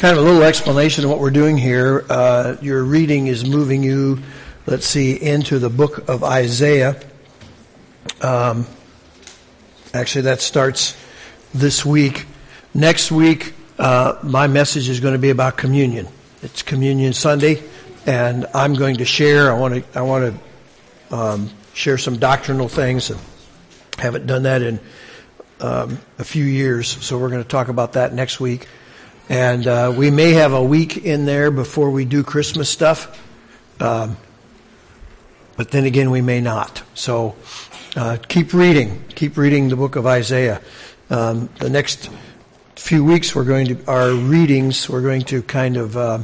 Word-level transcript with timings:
kind 0.00 0.16
of 0.16 0.24
a 0.24 0.26
little 0.26 0.44
explanation 0.44 1.04
of 1.04 1.10
what 1.10 1.20
we're 1.20 1.28
doing 1.28 1.58
here. 1.58 2.06
Uh, 2.08 2.56
your 2.62 2.82
reading 2.82 3.26
is 3.26 3.46
moving 3.46 3.82
you, 3.82 4.18
let's 4.64 4.86
see, 4.86 5.12
into 5.14 5.58
the 5.58 5.68
book 5.68 6.08
of 6.08 6.24
Isaiah. 6.24 6.98
Um, 8.22 8.66
actually, 9.92 10.22
that 10.22 10.40
starts 10.40 10.96
this 11.52 11.84
week. 11.84 12.24
Next 12.72 13.12
week, 13.12 13.52
uh, 13.78 14.18
my 14.22 14.46
message 14.46 14.88
is 14.88 15.00
going 15.00 15.12
to 15.12 15.18
be 15.18 15.28
about 15.28 15.58
communion. 15.58 16.08
It's 16.40 16.62
Communion 16.62 17.12
Sunday, 17.12 17.62
and 18.06 18.46
I'm 18.54 18.72
going 18.72 18.96
to 18.96 19.04
share. 19.04 19.52
I 19.52 19.58
want 19.58 19.74
to. 19.74 19.98
I 19.98 20.00
want 20.00 20.34
to 21.10 21.14
um, 21.14 21.50
share 21.74 21.98
some 21.98 22.18
doctrinal 22.18 22.68
things. 22.68 23.10
And 23.10 23.20
haven't 23.98 24.26
done 24.26 24.44
that 24.44 24.62
in 24.62 24.80
um, 25.60 26.00
a 26.18 26.24
few 26.24 26.44
years, 26.44 26.88
so 26.88 27.18
we're 27.18 27.28
going 27.28 27.42
to 27.42 27.48
talk 27.48 27.68
about 27.68 27.92
that 27.92 28.14
next 28.14 28.40
week. 28.40 28.66
And 29.30 29.64
uh, 29.64 29.94
we 29.96 30.10
may 30.10 30.32
have 30.32 30.52
a 30.52 30.62
week 30.62 30.96
in 30.96 31.24
there 31.24 31.52
before 31.52 31.92
we 31.92 32.04
do 32.04 32.24
Christmas 32.24 32.68
stuff. 32.68 33.16
Um, 33.80 34.16
but 35.56 35.70
then 35.70 35.84
again, 35.84 36.10
we 36.10 36.20
may 36.20 36.40
not. 36.40 36.82
So 36.94 37.36
uh, 37.94 38.18
keep 38.26 38.52
reading. 38.52 39.04
Keep 39.14 39.36
reading 39.36 39.68
the 39.68 39.76
book 39.76 39.94
of 39.94 40.04
Isaiah. 40.04 40.60
Um, 41.10 41.48
the 41.60 41.70
next 41.70 42.10
few 42.74 43.04
weeks, 43.04 43.32
we're 43.32 43.44
going 43.44 43.68
to, 43.68 43.84
our 43.86 44.10
readings, 44.10 44.88
we're 44.90 45.00
going 45.00 45.22
to 45.22 45.42
kind 45.44 45.76
of 45.76 45.96
uh, 45.96 46.18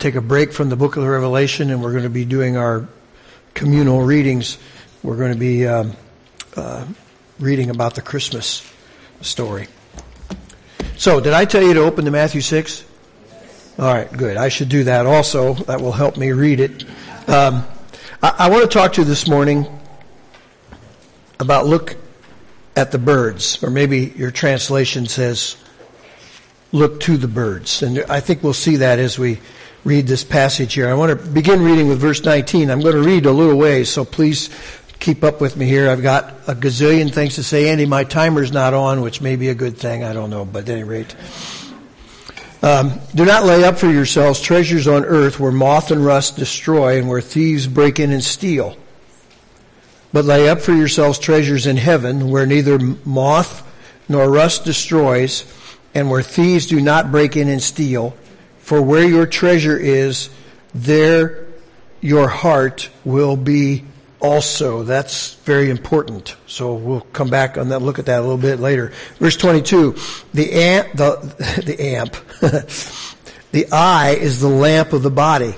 take 0.00 0.16
a 0.16 0.20
break 0.20 0.52
from 0.52 0.68
the 0.68 0.76
book 0.76 0.96
of 0.96 1.04
the 1.04 1.08
Revelation 1.08 1.70
and 1.70 1.80
we're 1.80 1.92
going 1.92 2.02
to 2.02 2.10
be 2.10 2.24
doing 2.24 2.56
our 2.56 2.88
communal 3.54 4.02
readings. 4.02 4.58
We're 5.04 5.16
going 5.16 5.32
to 5.32 5.38
be 5.38 5.68
um, 5.68 5.92
uh, 6.56 6.86
reading 7.38 7.70
about 7.70 7.94
the 7.94 8.02
Christmas 8.02 8.68
story. 9.20 9.68
So, 11.02 11.18
did 11.18 11.32
I 11.32 11.46
tell 11.46 11.64
you 11.64 11.74
to 11.74 11.80
open 11.80 12.04
to 12.04 12.12
Matthew 12.12 12.40
6? 12.40 12.84
All 13.76 13.92
right, 13.92 14.12
good. 14.12 14.36
I 14.36 14.48
should 14.48 14.68
do 14.68 14.84
that 14.84 15.04
also. 15.04 15.54
That 15.54 15.80
will 15.80 15.90
help 15.90 16.16
me 16.16 16.30
read 16.30 16.60
it. 16.60 16.84
Um, 17.28 17.66
I, 18.22 18.34
I 18.38 18.50
want 18.50 18.62
to 18.62 18.68
talk 18.68 18.92
to 18.92 19.00
you 19.00 19.04
this 19.04 19.26
morning 19.26 19.66
about 21.40 21.66
look 21.66 21.96
at 22.76 22.92
the 22.92 23.00
birds, 23.00 23.64
or 23.64 23.70
maybe 23.70 24.12
your 24.14 24.30
translation 24.30 25.08
says 25.08 25.56
look 26.70 27.00
to 27.00 27.16
the 27.16 27.26
birds. 27.26 27.82
And 27.82 28.04
I 28.08 28.20
think 28.20 28.44
we'll 28.44 28.54
see 28.54 28.76
that 28.76 29.00
as 29.00 29.18
we 29.18 29.40
read 29.82 30.06
this 30.06 30.22
passage 30.22 30.74
here. 30.74 30.88
I 30.88 30.94
want 30.94 31.10
to 31.10 31.30
begin 31.30 31.62
reading 31.62 31.88
with 31.88 31.98
verse 31.98 32.22
19. 32.22 32.70
I'm 32.70 32.80
going 32.80 32.94
to 32.94 33.02
read 33.02 33.26
a 33.26 33.32
little 33.32 33.58
ways, 33.58 33.88
so 33.88 34.04
please 34.04 34.50
keep 35.02 35.24
up 35.24 35.40
with 35.40 35.56
me 35.56 35.66
here. 35.66 35.90
I've 35.90 36.00
got 36.00 36.30
a 36.46 36.54
gazillion 36.54 37.12
things 37.12 37.34
to 37.34 37.42
say. 37.42 37.70
Andy, 37.70 37.86
my 37.86 38.04
timer's 38.04 38.52
not 38.52 38.72
on, 38.72 39.00
which 39.00 39.20
may 39.20 39.34
be 39.34 39.48
a 39.48 39.54
good 39.54 39.76
thing. 39.76 40.04
I 40.04 40.12
don't 40.12 40.30
know, 40.30 40.44
but 40.44 40.68
at 40.68 40.68
any 40.68 40.84
rate. 40.84 41.16
Um, 42.62 43.00
do 43.12 43.24
not 43.24 43.44
lay 43.44 43.64
up 43.64 43.78
for 43.78 43.90
yourselves 43.90 44.40
treasures 44.40 44.86
on 44.86 45.04
earth 45.04 45.40
where 45.40 45.50
moth 45.50 45.90
and 45.90 46.06
rust 46.06 46.36
destroy 46.36 46.98
and 46.98 47.08
where 47.08 47.20
thieves 47.20 47.66
break 47.66 47.98
in 47.98 48.12
and 48.12 48.22
steal. 48.22 48.76
But 50.12 50.24
lay 50.24 50.48
up 50.48 50.60
for 50.60 50.72
yourselves 50.72 51.18
treasures 51.18 51.66
in 51.66 51.78
heaven 51.78 52.30
where 52.30 52.46
neither 52.46 52.78
moth 52.78 53.66
nor 54.08 54.30
rust 54.30 54.64
destroys 54.64 55.44
and 55.96 56.08
where 56.10 56.22
thieves 56.22 56.66
do 56.66 56.80
not 56.80 57.10
break 57.10 57.36
in 57.36 57.48
and 57.48 57.62
steal. 57.62 58.16
For 58.60 58.80
where 58.80 59.04
your 59.04 59.26
treasure 59.26 59.76
is, 59.76 60.30
there 60.72 61.48
your 62.00 62.28
heart 62.28 62.88
will 63.04 63.36
be 63.36 63.84
also. 64.22 64.84
That's 64.84 65.34
very 65.44 65.68
important. 65.68 66.36
So 66.46 66.74
we'll 66.74 67.00
come 67.00 67.28
back 67.28 67.58
on 67.58 67.68
that, 67.68 67.82
look 67.82 67.98
at 67.98 68.06
that 68.06 68.20
a 68.20 68.22
little 68.22 68.38
bit 68.38 68.60
later. 68.60 68.92
Verse 69.18 69.36
22, 69.36 69.96
the 70.32 70.52
amp, 70.52 70.92
the, 70.92 71.62
the 71.66 71.82
amp, 71.82 72.16
the 73.52 73.70
eye 73.70 74.16
is 74.18 74.40
the 74.40 74.48
lamp 74.48 74.92
of 74.92 75.02
the 75.02 75.10
body. 75.10 75.54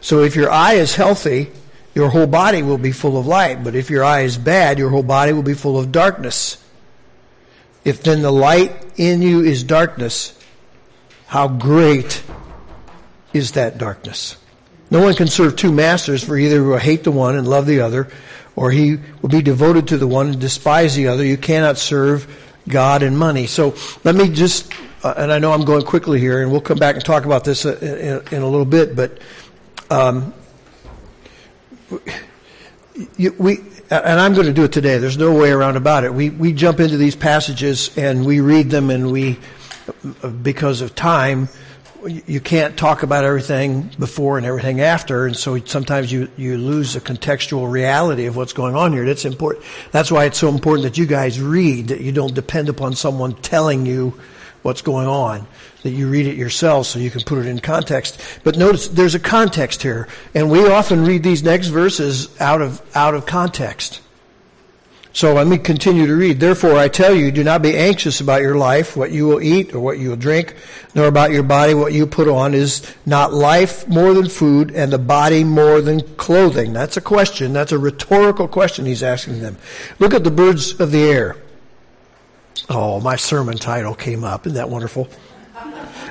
So 0.00 0.22
if 0.22 0.36
your 0.36 0.50
eye 0.50 0.74
is 0.74 0.94
healthy, 0.94 1.50
your 1.94 2.08
whole 2.08 2.26
body 2.26 2.62
will 2.62 2.78
be 2.78 2.92
full 2.92 3.18
of 3.18 3.26
light. 3.26 3.64
But 3.64 3.74
if 3.74 3.90
your 3.90 4.04
eye 4.04 4.20
is 4.20 4.38
bad, 4.38 4.78
your 4.78 4.90
whole 4.90 5.02
body 5.02 5.32
will 5.32 5.42
be 5.42 5.54
full 5.54 5.78
of 5.78 5.90
darkness. 5.90 6.62
If 7.84 8.02
then 8.02 8.22
the 8.22 8.30
light 8.30 8.72
in 8.96 9.22
you 9.22 9.42
is 9.42 9.62
darkness, 9.62 10.38
how 11.26 11.48
great 11.48 12.22
is 13.32 13.52
that 13.52 13.78
darkness? 13.78 14.36
No 14.90 15.02
one 15.02 15.14
can 15.14 15.26
serve 15.26 15.56
two 15.56 15.72
masters, 15.72 16.22
for 16.22 16.36
either 16.36 16.62
will 16.62 16.78
hate 16.78 17.04
the 17.04 17.10
one 17.10 17.36
and 17.36 17.46
love 17.48 17.66
the 17.66 17.80
other, 17.80 18.08
or 18.54 18.70
he 18.70 18.98
will 19.20 19.28
be 19.28 19.42
devoted 19.42 19.88
to 19.88 19.98
the 19.98 20.06
one 20.06 20.28
and 20.28 20.40
despise 20.40 20.94
the 20.94 21.08
other. 21.08 21.24
You 21.24 21.36
cannot 21.36 21.76
serve 21.76 22.26
God 22.68 23.02
and 23.02 23.18
money. 23.18 23.46
So 23.46 23.74
let 24.04 24.14
me 24.14 24.28
just, 24.28 24.72
uh, 25.02 25.14
and 25.16 25.32
I 25.32 25.38
know 25.38 25.52
I'm 25.52 25.64
going 25.64 25.84
quickly 25.84 26.20
here, 26.20 26.42
and 26.42 26.50
we'll 26.52 26.60
come 26.60 26.78
back 26.78 26.94
and 26.94 27.04
talk 27.04 27.24
about 27.24 27.44
this 27.44 27.66
uh, 27.66 27.76
in, 28.30 28.36
in 28.36 28.42
a 28.42 28.46
little 28.48 28.64
bit, 28.64 28.94
but 28.94 29.18
um, 29.90 30.32
you, 33.16 33.34
we, 33.38 33.58
and 33.90 34.20
I'm 34.20 34.34
going 34.34 34.46
to 34.46 34.52
do 34.52 34.64
it 34.64 34.72
today. 34.72 34.98
There's 34.98 35.18
no 35.18 35.32
way 35.32 35.50
around 35.50 35.76
about 35.76 36.02
it. 36.04 36.12
We 36.12 36.30
we 36.30 36.52
jump 36.52 36.80
into 36.80 36.96
these 36.96 37.14
passages 37.14 37.96
and 37.96 38.26
we 38.26 38.40
read 38.40 38.70
them, 38.70 38.90
and 38.90 39.12
we, 39.12 39.38
because 40.42 40.80
of 40.80 40.96
time, 40.96 41.48
you 42.06 42.40
can't 42.40 42.76
talk 42.76 43.02
about 43.02 43.24
everything 43.24 43.90
before 43.98 44.38
and 44.38 44.46
everything 44.46 44.80
after, 44.80 45.26
and 45.26 45.36
so 45.36 45.58
sometimes 45.64 46.10
you, 46.10 46.30
you 46.36 46.56
lose 46.56 46.94
the 46.94 47.00
contextual 47.00 47.70
reality 47.70 48.26
of 48.26 48.36
what's 48.36 48.52
going 48.52 48.74
on 48.74 48.92
here. 48.92 49.04
That's 49.04 49.24
important. 49.24 49.64
That's 49.92 50.10
why 50.10 50.24
it's 50.24 50.38
so 50.38 50.48
important 50.48 50.84
that 50.84 50.98
you 50.98 51.06
guys 51.06 51.40
read, 51.40 51.88
that 51.88 52.00
you 52.00 52.12
don't 52.12 52.34
depend 52.34 52.68
upon 52.68 52.94
someone 52.94 53.34
telling 53.34 53.86
you 53.86 54.18
what's 54.62 54.82
going 54.82 55.06
on, 55.06 55.46
that 55.82 55.90
you 55.90 56.08
read 56.08 56.26
it 56.26 56.36
yourself 56.36 56.86
so 56.86 56.98
you 56.98 57.10
can 57.10 57.22
put 57.22 57.38
it 57.38 57.46
in 57.46 57.60
context. 57.60 58.20
But 58.42 58.56
notice 58.56 58.88
there's 58.88 59.14
a 59.14 59.20
context 59.20 59.82
here, 59.82 60.08
and 60.34 60.50
we 60.50 60.66
often 60.66 61.04
read 61.04 61.22
these 61.22 61.42
next 61.42 61.68
verses 61.68 62.28
out 62.40 62.62
of, 62.62 62.82
out 62.96 63.14
of 63.14 63.26
context. 63.26 64.00
So 65.16 65.32
let 65.32 65.46
me 65.46 65.56
continue 65.56 66.06
to 66.06 66.14
read. 66.14 66.40
Therefore 66.40 66.76
I 66.76 66.88
tell 66.88 67.14
you, 67.14 67.30
do 67.30 67.42
not 67.42 67.62
be 67.62 67.74
anxious 67.74 68.20
about 68.20 68.42
your 68.42 68.56
life, 68.56 68.98
what 68.98 69.12
you 69.12 69.26
will 69.26 69.40
eat 69.40 69.74
or 69.74 69.80
what 69.80 69.98
you 69.98 70.10
will 70.10 70.16
drink, 70.16 70.54
nor 70.94 71.06
about 71.06 71.30
your 71.30 71.42
body, 71.42 71.72
what 71.72 71.94
you 71.94 72.06
put 72.06 72.28
on. 72.28 72.52
Is 72.52 72.94
not 73.06 73.32
life 73.32 73.88
more 73.88 74.12
than 74.12 74.28
food 74.28 74.72
and 74.72 74.92
the 74.92 74.98
body 74.98 75.42
more 75.42 75.80
than 75.80 76.02
clothing? 76.16 76.74
That's 76.74 76.98
a 76.98 77.00
question. 77.00 77.54
That's 77.54 77.72
a 77.72 77.78
rhetorical 77.78 78.46
question 78.46 78.84
he's 78.84 79.02
asking 79.02 79.40
them. 79.40 79.56
Look 79.98 80.12
at 80.12 80.22
the 80.22 80.30
birds 80.30 80.78
of 80.78 80.90
the 80.92 81.04
air. 81.04 81.38
Oh, 82.68 83.00
my 83.00 83.16
sermon 83.16 83.56
title 83.56 83.94
came 83.94 84.22
up. 84.22 84.46
Isn't 84.46 84.56
that 84.56 84.68
wonderful? 84.68 85.08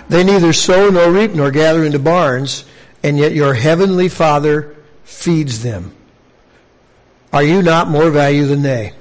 They 0.09 0.23
neither 0.23 0.51
sow 0.51 0.89
nor 0.89 1.11
reap 1.11 1.35
nor 1.35 1.51
gather 1.51 1.85
into 1.85 1.99
barns, 1.99 2.65
and 3.03 3.19
yet 3.19 3.33
your 3.33 3.53
heavenly 3.53 4.09
Father 4.09 4.75
feeds 5.03 5.61
them. 5.61 5.93
Are 7.33 7.43
you 7.43 7.61
not 7.61 7.87
more 7.87 8.09
value 8.09 8.45
than 8.45 8.61
they? 8.61 8.93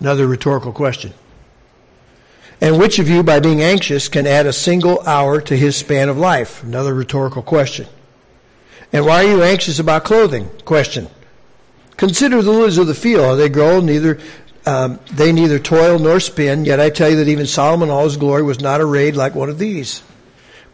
Another 0.00 0.26
rhetorical 0.26 0.72
question. 0.72 1.12
And 2.60 2.78
which 2.78 2.98
of 2.98 3.08
you, 3.08 3.22
by 3.22 3.40
being 3.40 3.62
anxious, 3.62 4.08
can 4.08 4.26
add 4.26 4.46
a 4.46 4.52
single 4.52 5.00
hour 5.02 5.40
to 5.42 5.56
his 5.56 5.76
span 5.76 6.08
of 6.08 6.16
life? 6.16 6.62
Another 6.62 6.94
rhetorical 6.94 7.42
question. 7.42 7.86
And 8.92 9.04
why 9.04 9.24
are 9.24 9.28
you 9.28 9.42
anxious 9.42 9.78
about 9.78 10.04
clothing? 10.04 10.48
Question. 10.64 11.08
Consider 11.96 12.42
the 12.42 12.50
lilies 12.50 12.78
of 12.78 12.86
the 12.86 12.94
field. 12.94 13.38
They 13.38 13.48
grow 13.48 13.80
neither, 13.80 14.18
um, 14.64 15.00
they 15.12 15.32
neither 15.32 15.58
toil 15.58 15.98
nor 15.98 16.20
spin. 16.20 16.64
Yet 16.64 16.80
I 16.80 16.90
tell 16.90 17.10
you 17.10 17.16
that 17.16 17.28
even 17.28 17.46
Solomon, 17.46 17.90
all 17.90 18.04
his 18.04 18.16
glory, 18.16 18.42
was 18.42 18.60
not 18.60 18.80
arrayed 18.80 19.16
like 19.16 19.34
one 19.34 19.48
of 19.48 19.58
these. 19.58 20.02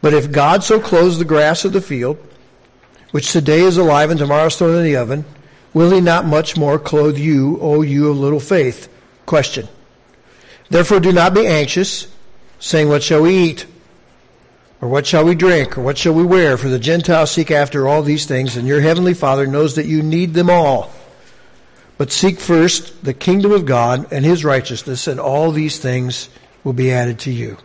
But 0.01 0.15
if 0.15 0.33
God 0.33 0.65
so 0.65 0.81
clothes 0.81 1.19
the 1.19 1.25
grass 1.25 1.65
of 1.65 1.73
the 1.73 1.81
field, 1.81 2.19
which 3.13 3.31
today 3.31 3.61
is 3.61 3.79
alive 3.79 4.11
and 4.11 4.19
tomorrow 4.19 4.47
is 4.47 4.57
thrown 4.57 4.77
in 4.77 4.85
the 4.85 4.97
oven, 4.97 5.25
Will 5.75 5.91
he 5.91 6.01
not 6.01 6.27
much 6.27 6.57
more 6.57 6.79
clothe 6.79 7.17
you, 7.17 7.59
O 7.61 7.83
you 7.83 8.11
of 8.11 8.19
little 8.19 8.41
faith? 8.41 8.89
Question. 9.25 9.69
Therefore 10.69 11.01
do 11.01 11.13
not 11.13 11.35
be 11.35 11.47
anxious, 11.47 12.09
saying, 12.59 12.89
What 12.89 13.03
shall 13.03 13.23
we 13.23 13.37
eat? 13.37 13.67
Or 14.81 14.89
what 14.89 15.07
shall 15.07 15.25
we 15.25 15.35
drink? 15.35 15.79
Or 15.79 15.81
what 15.81 15.97
shall 15.97 16.13
we 16.13 16.25
wear? 16.25 16.59
For 16.59 16.69
the 16.69 16.79
Gentiles 16.79 17.31
seek 17.31 17.51
after 17.51 17.87
all 17.87 18.03
these 18.03 18.27
things, 18.27 18.57
and 18.57 18.67
your 18.67 18.81
heavenly 18.81 19.15
Father 19.15 19.47
knows 19.47 19.77
that 19.77 19.87
you 19.87 20.03
need 20.03 20.35
them 20.35 20.51
all. 20.51 20.91
But 21.99 22.11
seek 22.11 22.41
first 22.41 23.05
the 23.05 23.15
kingdom 23.15 23.53
of 23.53 23.65
God 23.65 24.13
and 24.13 24.25
his 24.25 24.45
righteousness, 24.45 25.07
and 25.07 25.21
all 25.21 25.53
these 25.53 25.79
things 25.79 26.29
will 26.65 26.73
be 26.73 26.93
added 26.93 27.21
to 27.21 27.31
you. 27.31 27.57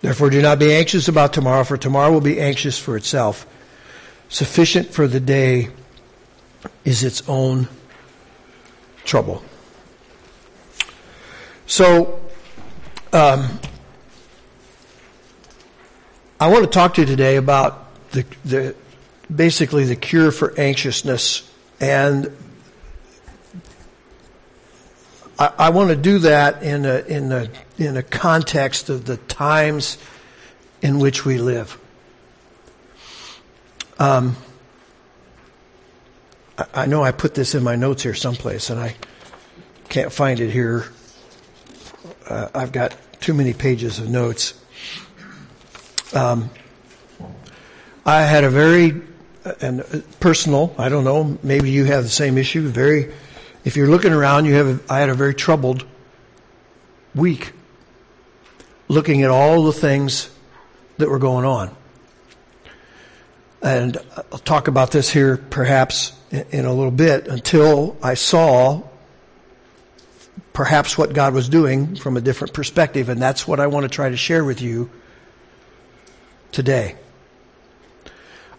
Therefore 0.00 0.30
do 0.30 0.42
not 0.42 0.58
be 0.58 0.72
anxious 0.72 1.06
about 1.06 1.32
tomorrow, 1.32 1.64
for 1.64 1.76
tomorrow 1.76 2.10
will 2.10 2.20
be 2.20 2.40
anxious 2.40 2.78
for 2.78 2.96
itself. 2.96 3.46
Sufficient 4.32 4.94
for 4.94 5.06
the 5.06 5.20
day 5.20 5.68
is 6.86 7.04
its 7.04 7.22
own 7.28 7.68
trouble. 9.04 9.44
So, 11.66 12.18
um, 13.12 13.58
I 16.40 16.48
want 16.48 16.64
to 16.64 16.70
talk 16.70 16.94
to 16.94 17.02
you 17.02 17.06
today 17.06 17.36
about 17.36 18.10
the, 18.12 18.24
the 18.42 18.74
basically 19.34 19.84
the 19.84 19.96
cure 19.96 20.32
for 20.32 20.58
anxiousness, 20.58 21.46
and 21.78 22.34
I, 25.38 25.52
I 25.58 25.68
want 25.68 25.90
to 25.90 25.96
do 25.96 26.20
that 26.20 26.62
in 26.62 26.86
a 26.86 27.00
in 27.00 27.32
a 27.32 27.50
in 27.76 27.98
a 27.98 28.02
context 28.02 28.88
of 28.88 29.04
the 29.04 29.18
times 29.18 29.98
in 30.80 31.00
which 31.00 31.26
we 31.26 31.36
live. 31.36 31.78
Um, 34.02 34.36
I 36.74 36.86
know 36.86 37.04
I 37.04 37.12
put 37.12 37.34
this 37.36 37.54
in 37.54 37.62
my 37.62 37.76
notes 37.76 38.02
here 38.02 38.14
someplace, 38.14 38.68
and 38.68 38.80
I 38.80 38.96
can't 39.90 40.12
find 40.12 40.40
it 40.40 40.50
here. 40.50 40.86
Uh, 42.28 42.48
I've 42.52 42.72
got 42.72 42.96
too 43.20 43.32
many 43.32 43.52
pages 43.52 44.00
of 44.00 44.08
notes. 44.08 44.54
Um, 46.12 46.50
I 48.04 48.22
had 48.22 48.42
a 48.42 48.50
very 48.50 49.02
and 49.60 49.84
personal. 50.18 50.74
I 50.78 50.88
don't 50.88 51.04
know. 51.04 51.38
Maybe 51.44 51.70
you 51.70 51.84
have 51.84 52.02
the 52.02 52.10
same 52.10 52.38
issue. 52.38 52.66
Very. 52.66 53.14
If 53.64 53.76
you're 53.76 53.86
looking 53.86 54.12
around, 54.12 54.46
you 54.46 54.54
have. 54.54 54.90
I 54.90 54.98
had 54.98 55.10
a 55.10 55.14
very 55.14 55.32
troubled 55.32 55.86
week, 57.14 57.52
looking 58.88 59.22
at 59.22 59.30
all 59.30 59.62
the 59.62 59.72
things 59.72 60.28
that 60.98 61.08
were 61.08 61.20
going 61.20 61.44
on, 61.44 61.72
and 63.62 63.96
I'll 64.32 64.38
talk 64.40 64.68
about 64.68 64.90
this 64.90 65.08
here 65.08 65.36
perhaps 65.36 66.12
in 66.30 66.64
a 66.64 66.72
little 66.72 66.90
bit. 66.90 67.28
Until 67.28 67.96
I 68.02 68.14
saw 68.14 68.82
perhaps 70.52 70.98
what 70.98 71.12
God 71.12 71.32
was 71.32 71.48
doing 71.48 71.96
from 71.96 72.16
a 72.16 72.20
different 72.20 72.52
perspective, 72.54 73.08
and 73.08 73.22
that's 73.22 73.46
what 73.46 73.60
I 73.60 73.68
want 73.68 73.84
to 73.84 73.88
try 73.88 74.08
to 74.08 74.16
share 74.16 74.44
with 74.44 74.60
you 74.60 74.90
today. 76.50 76.96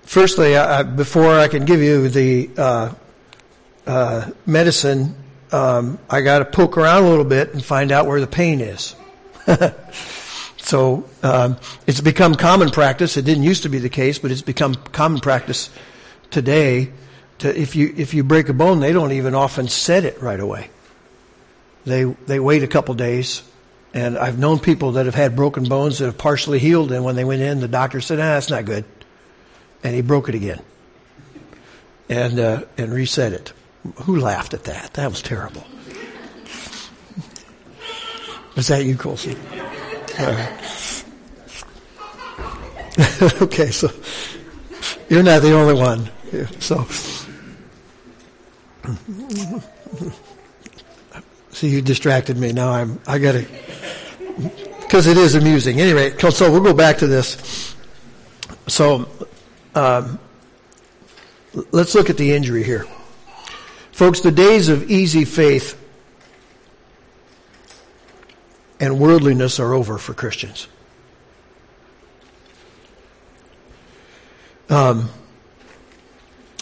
Firstly, 0.04 0.56
I, 0.56 0.84
before 0.84 1.38
I 1.38 1.48
can 1.48 1.66
give 1.66 1.82
you 1.82 2.08
the 2.10 2.50
uh, 2.58 2.94
uh, 3.86 4.32
medicine, 4.46 5.16
um, 5.52 6.00
I 6.10 6.22
got 6.22 6.40
to 6.40 6.46
poke 6.46 6.78
around 6.78 7.04
a 7.04 7.10
little 7.10 7.26
bit 7.26 7.54
and 7.54 7.64
find 7.64 7.92
out 7.92 8.08
where 8.08 8.20
the 8.20 8.28
pain 8.28 8.62
is. 8.62 8.96
so 10.64 11.08
um, 11.22 11.58
it's 11.88 12.00
become 12.00 12.36
common 12.36 12.72
practice. 12.72 13.18
It 13.18 13.26
didn't 13.26 13.44
used 13.44 13.64
to 13.64 13.70
be 13.70 13.80
the 13.80 13.90
case, 13.90 14.18
but 14.18 14.32
it's 14.32 14.42
become 14.42 14.76
common 14.76 15.20
practice 15.20 15.70
today. 16.32 16.90
To 17.40 17.60
if 17.60 17.76
you 17.76 17.94
if 17.98 18.14
you 18.14 18.24
break 18.24 18.48
a 18.48 18.54
bone, 18.54 18.80
they 18.80 18.94
don't 18.94 19.12
even 19.12 19.36
often 19.36 19.68
set 19.68 20.06
it 20.06 20.22
right 20.22 20.40
away. 20.40 20.70
They 21.86 22.06
they 22.06 22.40
wait 22.40 22.64
a 22.64 22.68
couple 22.68 22.96
days, 22.96 23.44
and 23.94 24.18
I've 24.18 24.40
known 24.40 24.60
people 24.60 24.94
that 24.94 25.06
have 25.06 25.16
had 25.16 25.36
broken 25.36 25.66
bones 25.66 26.00
that 26.00 26.06
have 26.06 26.18
partially 26.18 26.60
healed, 26.60 26.94
and 26.94 27.04
when 27.04 27.18
they 27.18 27.26
went 27.26 27.42
in, 27.42 27.60
the 27.60 27.68
doctor 27.68 28.00
said, 28.00 28.20
"Ah, 28.20 28.36
that's 28.36 28.50
not 28.50 28.64
good," 28.64 28.86
and 29.84 29.94
he 29.94 30.02
broke 30.02 30.30
it 30.30 30.36
again, 30.36 30.62
and 32.08 32.40
uh, 32.40 32.64
and 32.78 32.94
reset 32.94 33.34
it. 33.34 33.52
Who 34.04 34.18
laughed 34.18 34.54
at 34.54 34.64
that? 34.64 34.94
That 34.94 35.10
was 35.10 35.22
terrible. 35.22 35.66
Was 38.56 38.68
that 38.68 38.86
you, 38.86 38.96
Colson? 38.96 39.36
okay, 43.42 43.72
so 43.72 43.90
you're 45.10 45.24
not 45.24 45.42
the 45.42 45.54
only 45.54 45.74
one. 45.74 46.10
So. 46.60 46.86
See, 51.52 51.70
you 51.70 51.82
distracted 51.82 52.38
me. 52.38 52.52
Now 52.52 52.72
I'm, 52.72 53.00
I 53.08 53.18
gotta, 53.18 53.46
because 54.82 55.08
it 55.08 55.18
is 55.18 55.36
amusing. 55.36 55.82
Anyway, 55.82 56.16
so 56.18 56.52
we'll 56.52 56.62
go 56.62 56.74
back 56.74 57.00
to 57.00 57.08
this. 57.08 57.76
So, 58.68 59.08
um, 59.74 60.20
let's 61.72 61.96
look 61.96 62.10
at 62.10 62.18
the 62.18 62.34
injury 62.34 62.64
here. 62.64 62.86
Folks, 63.92 64.22
the 64.22 64.32
days 64.32 64.70
of 64.70 64.90
easy 64.90 65.26
faith 65.26 65.80
and 68.84 69.00
worldliness 69.00 69.62
are 69.62 69.74
over 69.74 69.98
for 69.98 70.14
Christians. 70.14 70.68
Um, 74.70 75.10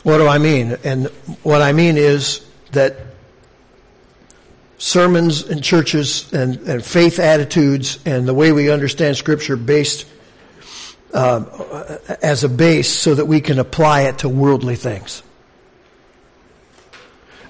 what 0.03 0.19
do 0.19 0.27
I 0.27 0.37
mean? 0.37 0.77
And 0.83 1.07
what 1.41 1.63
I 1.63 1.73
mean 1.73 1.97
is 1.97 2.45
that 2.73 2.97
sermons 4.77 5.43
and 5.49 5.63
churches 5.63 6.31
and, 6.31 6.57
and 6.67 6.85
faith 6.85 7.17
attitudes 7.17 7.97
and 8.05 8.27
the 8.27 8.35
way 8.35 8.51
we 8.51 8.69
understand 8.69 9.17
Scripture 9.17 9.55
based 9.55 10.05
uh, 11.15 11.97
as 12.21 12.43
a 12.43 12.49
base 12.49 12.89
so 12.89 13.15
that 13.15 13.25
we 13.25 13.41
can 13.41 13.57
apply 13.57 14.01
it 14.01 14.19
to 14.19 14.29
worldly 14.29 14.75
things. 14.75 15.23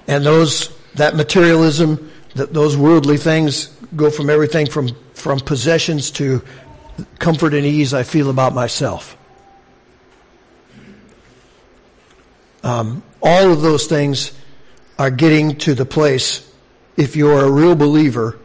And 0.06 0.24
those 0.24 0.74
that 0.94 1.14
materialism, 1.14 2.10
that 2.34 2.52
those 2.52 2.76
worldly 2.76 3.16
things 3.16 3.66
go 3.94 4.10
from 4.10 4.30
everything 4.30 4.66
from 4.66 4.88
from 5.14 5.38
possessions 5.40 6.10
to 6.10 6.42
comfort 7.18 7.54
and 7.54 7.66
ease 7.66 7.94
I 7.94 8.02
feel 8.02 8.30
about 8.30 8.54
myself. 8.54 9.16
Um, 12.62 13.02
all 13.22 13.52
of 13.52 13.60
those 13.60 13.86
things 13.86 14.32
are 14.98 15.10
getting 15.10 15.56
to 15.58 15.74
the 15.74 15.84
place 15.84 16.48
if 16.96 17.16
you're 17.16 17.44
a 17.44 17.50
real 17.50 17.74
believer, 17.74 18.38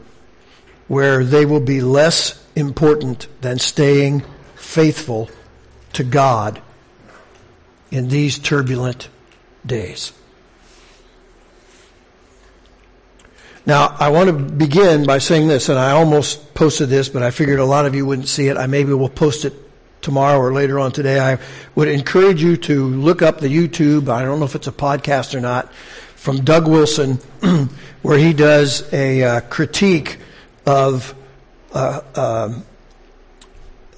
where 0.88 1.24
they 1.24 1.46
will 1.46 1.60
be 1.60 1.82
less 1.82 2.44
important 2.56 3.28
than 3.42 3.60
staying 3.60 4.24
faithful 4.56 5.30
to 5.94 6.04
God 6.04 6.62
in 7.92 8.08
these 8.08 8.40
turbulent 8.40 9.10
days. 9.66 10.12
Now, 13.68 13.98
I 14.00 14.12
want 14.12 14.30
to 14.30 14.34
begin 14.34 15.06
by 15.06 15.18
saying 15.18 15.50
this, 15.50 15.68
and 15.68 15.78
I 15.78 15.92
almost 15.92 16.54
posted 16.54 16.88
this, 16.88 17.10
but 17.10 17.22
I 17.22 17.32
figured 17.32 17.60
a 17.60 17.66
lot 17.66 17.86
of 17.86 17.96
you 17.96 18.06
wouldn't 18.06 18.30
see 18.30 18.48
it. 18.48 18.56
I 18.56 18.66
maybe 18.66 18.94
will 18.94 19.10
post 19.10 19.44
it 19.44 19.52
tomorrow 20.02 20.40
or 20.40 20.54
later 20.54 20.80
on 20.80 20.94
today. 20.94 21.20
I 21.20 21.38
would 21.76 21.90
encourage 21.90 22.42
you 22.42 22.56
to 22.56 22.88
look 22.88 23.22
up 23.22 23.42
the 23.42 23.50
YouTube. 23.50 24.08
I 24.08 24.24
don't 24.24 24.40
know 24.40 24.46
if 24.46 24.56
it's 24.56 24.68
a 24.68 24.72
podcast 24.72 25.36
or 25.36 25.42
not 25.42 25.74
from 26.16 26.46
Doug 26.46 26.66
Wilson, 26.66 27.16
where 28.04 28.18
he 28.18 28.32
does 28.32 28.88
a 28.94 29.22
uh, 29.22 29.42
critique 29.42 30.18
of 30.66 31.14
uh, 31.74 32.00
um, 32.16 32.64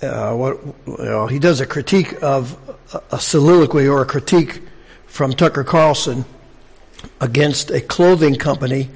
uh, 0.02 0.34
what 0.34 1.30
he 1.30 1.38
does 1.38 1.62
a 1.62 1.68
critique 1.68 2.16
of 2.24 2.58
a 3.12 3.20
soliloquy 3.20 3.88
or 3.88 4.02
a 4.02 4.06
critique 4.08 4.64
from 5.06 5.32
Tucker 5.32 5.64
Carlson 5.64 6.26
against 7.22 7.70
a 7.70 7.82
clothing 7.82 8.36
company 8.36 8.90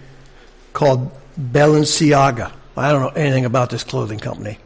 called 0.74 1.12
Balenciaga. 1.40 2.52
I 2.76 2.92
don't 2.92 3.02
know 3.02 3.22
anything 3.22 3.46
about 3.46 3.70
this 3.70 3.84
clothing 3.84 4.20
company. 4.20 4.58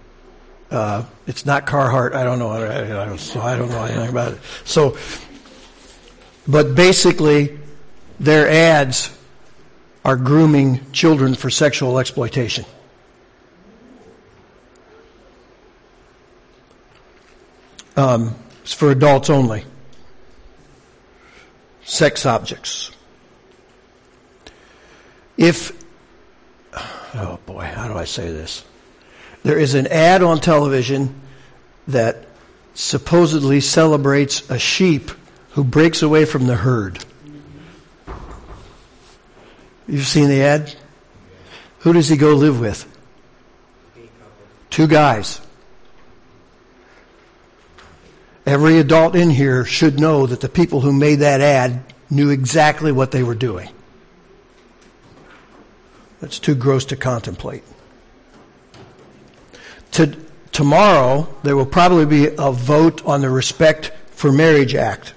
Uh, 0.71 1.03
it's 1.27 1.45
not 1.45 1.65
Carhartt. 1.65 2.13
I 2.13 2.23
don't 2.23 2.39
know. 2.39 2.49
I, 2.49 3.11
I, 3.11 3.15
so 3.17 3.41
I 3.41 3.57
don't 3.57 3.69
know 3.69 3.83
anything 3.83 4.09
about 4.09 4.33
it. 4.33 4.39
So, 4.65 4.97
but 6.47 6.75
basically, 6.75 7.57
their 8.19 8.49
ads 8.49 9.17
are 10.03 10.15
grooming 10.15 10.91
children 10.91 11.35
for 11.35 11.49
sexual 11.49 11.99
exploitation. 11.99 12.65
Um, 17.97 18.35
it's 18.61 18.73
for 18.73 18.91
adults 18.91 19.29
only. 19.29 19.65
Sex 21.83 22.25
objects. 22.25 22.91
If, 25.35 25.71
oh 27.17 27.39
boy, 27.45 27.63
how 27.63 27.87
do 27.87 27.95
I 27.95 28.05
say 28.05 28.31
this? 28.31 28.63
There 29.43 29.57
is 29.57 29.73
an 29.73 29.87
ad 29.87 30.21
on 30.21 30.39
television 30.39 31.21
that 31.87 32.25
supposedly 32.73 33.59
celebrates 33.59 34.49
a 34.49 34.59
sheep 34.59 35.11
who 35.51 35.63
breaks 35.63 36.01
away 36.01 36.25
from 36.25 36.47
the 36.47 36.55
herd. 36.55 37.03
You've 39.87 40.05
seen 40.05 40.29
the 40.29 40.43
ad? 40.43 40.75
Who 41.79 41.93
does 41.93 42.09
he 42.09 42.17
go 42.17 42.33
live 42.33 42.59
with? 42.59 42.85
Two 44.69 44.87
guys. 44.87 45.39
Every 48.45 48.79
adult 48.79 49.15
in 49.15 49.29
here 49.29 49.65
should 49.65 49.99
know 49.99 50.25
that 50.25 50.41
the 50.41 50.49
people 50.49 50.81
who 50.81 50.93
made 50.93 51.19
that 51.19 51.41
ad 51.41 51.83
knew 52.09 52.29
exactly 52.29 52.91
what 52.91 53.11
they 53.11 53.23
were 53.23 53.35
doing. 53.35 53.69
It's 56.21 56.39
too 56.39 56.55
gross 56.55 56.85
to 56.85 56.95
contemplate. 56.95 57.63
To, 59.93 60.15
tomorrow, 60.51 61.27
there 61.43 61.55
will 61.55 61.65
probably 61.65 62.05
be 62.05 62.27
a 62.37 62.51
vote 62.51 63.05
on 63.05 63.21
the 63.21 63.29
Respect 63.29 63.91
for 64.11 64.31
Marriage 64.31 64.75
Act. 64.75 65.13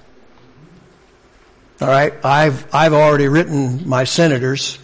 All 1.81 1.87
right, 1.87 2.13
I've 2.23 2.67
I've 2.73 2.93
already 2.93 3.27
written 3.27 3.89
my 3.89 4.03
senators. 4.03 4.77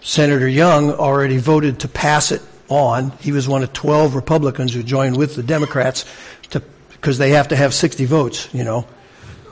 Senator 0.00 0.48
Young 0.48 0.90
already 0.90 1.38
voted 1.38 1.80
to 1.80 1.88
pass 1.88 2.32
it 2.32 2.42
on. 2.68 3.12
He 3.20 3.30
was 3.30 3.46
one 3.46 3.62
of 3.62 3.72
12 3.72 4.16
Republicans 4.16 4.74
who 4.74 4.82
joined 4.82 5.16
with 5.16 5.36
the 5.36 5.44
Democrats 5.44 6.04
to 6.50 6.60
because 6.90 7.18
they 7.18 7.30
have 7.30 7.48
to 7.48 7.56
have 7.56 7.72
60 7.72 8.04
votes, 8.06 8.48
you 8.52 8.64
know, 8.64 8.84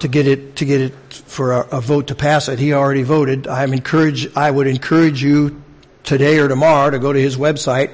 to 0.00 0.08
get 0.08 0.26
it 0.26 0.56
to 0.56 0.64
get 0.64 0.80
it 0.80 0.94
for 1.12 1.52
a, 1.52 1.76
a 1.76 1.80
vote 1.80 2.08
to 2.08 2.16
pass 2.16 2.48
it. 2.48 2.58
He 2.58 2.72
already 2.72 3.04
voted. 3.04 3.46
I'm 3.46 3.72
encourage 3.72 4.36
I 4.36 4.50
would 4.50 4.66
encourage 4.66 5.22
you 5.22 5.61
today 6.04 6.38
or 6.38 6.48
tomorrow 6.48 6.90
to 6.90 6.98
go 6.98 7.12
to 7.12 7.20
his 7.20 7.36
website 7.36 7.92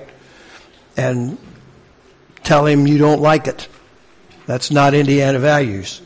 and 0.96 1.38
tell 2.42 2.66
him 2.66 2.86
you 2.86 2.98
don't 2.98 3.20
like 3.20 3.46
it 3.46 3.68
That's 4.46 4.70
not 4.70 4.94
Indiana 4.94 5.38
values. 5.38 6.00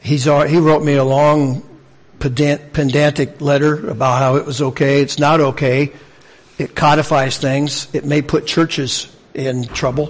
He's, 0.00 0.24
he 0.24 0.58
wrote 0.58 0.84
me 0.84 0.94
a 0.94 1.04
long 1.04 1.62
pedant, 2.18 2.72
pedantic 2.72 3.40
letter 3.40 3.88
about 3.88 4.18
how 4.18 4.36
it 4.36 4.44
was 4.44 4.60
okay. 4.60 5.00
It's 5.00 5.18
not 5.18 5.40
okay. 5.40 5.92
It 6.58 6.74
codifies 6.74 7.38
things. 7.38 7.88
It 7.94 8.04
may 8.04 8.22
put 8.22 8.46
churches 8.46 9.14
in 9.34 9.64
trouble. 9.64 10.08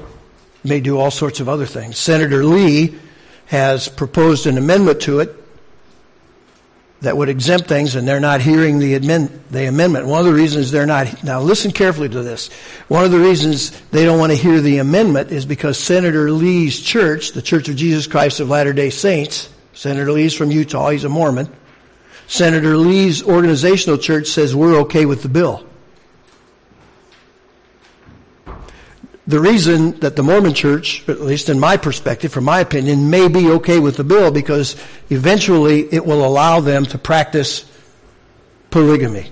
It 0.65 0.69
may 0.69 0.81
do 0.81 0.99
all 0.99 1.11
sorts 1.11 1.41
of 1.41 1.49
other 1.49 1.67
things. 1.67 1.99
Senator 1.99 2.45
Lee 2.45 2.99
has 3.47 3.89
proposed 3.89 4.47
an 4.47 4.59
amendment 4.59 5.03
to 5.03 5.21
it 5.21 5.38
that 7.01 7.17
would 7.17 7.29
exempt 7.29 7.69
things, 7.69 7.95
and 7.95 8.09
they're 8.09 8.19
not 8.19 8.41
hearing 8.41 8.79
the, 8.79 8.95
amend, 8.95 9.45
the 9.51 9.67
amendment. 9.67 10.07
One 10.07 10.19
of 10.21 10.27
the 10.27 10.33
reasons 10.33 10.71
they're 10.71 10.87
not, 10.87 11.23
now 11.23 11.41
listen 11.41 11.71
carefully 11.71 12.09
to 12.09 12.23
this. 12.23 12.51
One 12.89 13.05
of 13.05 13.13
the 13.13 13.21
reasons 13.21 13.71
they 13.91 14.05
don't 14.05 14.19
want 14.19 14.33
to 14.33 14.39
hear 14.39 14.61
the 14.61 14.79
amendment 14.79 15.31
is 15.31 15.47
because 15.47 15.79
Senator 15.79 16.31
Lee's 16.31 16.81
church, 16.81 17.33
the 17.33 17.43
Church 17.43 17.69
of 17.69 17.77
Jesus 17.77 18.07
Christ 18.07 18.41
of 18.41 18.49
Latter 18.49 18.73
day 18.73 18.91
Saints, 18.91 19.49
Senator 19.75 20.11
Lee's 20.11 20.35
from 20.35 20.51
Utah, 20.51 20.91
he's 20.91 21.05
a 21.05 21.09
Mormon. 21.09 21.49
Senator 22.27 22.77
Lee's 22.77 23.23
organizational 23.23 23.97
church 23.97 24.27
says 24.27 24.55
we're 24.55 24.81
okay 24.81 25.07
with 25.07 25.23
the 25.23 25.29
bill. 25.29 25.68
The 29.29 29.39
reason 29.39 29.93
that 30.01 30.17
the 30.17 30.23
Mormon 30.23 30.55
church, 30.55 31.07
at 31.07 31.21
least 31.21 31.51
in 31.51 31.61
my 31.61 31.77
perspective, 31.77 32.33
from 32.33 32.45
my 32.45 32.61
opinion, 32.61 33.11
may 33.11 33.29
be 33.29 33.51
okay 33.51 33.79
with 33.79 33.99
the 33.99 34.05
bill 34.05 34.31
because 34.31 34.75
eventually 35.11 35.81
it 35.93 36.07
will 36.07 36.25
allow 36.25 36.61
them 36.61 36.87
to 36.87 36.97
practice 36.97 37.71
polygamy. 38.71 39.31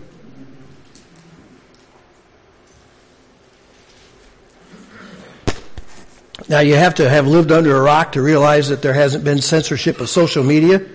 Now 6.46 6.60
you 6.60 6.74
have 6.74 6.96
to 6.96 7.08
have 7.08 7.26
lived 7.26 7.50
under 7.50 7.74
a 7.74 7.80
rock 7.80 8.12
to 8.12 8.22
realize 8.22 8.68
that 8.68 8.82
there 8.82 8.92
hasn't 8.92 9.24
been 9.24 9.40
censorship 9.40 10.02
of 10.02 10.10
social 10.10 10.44
media. 10.44 10.86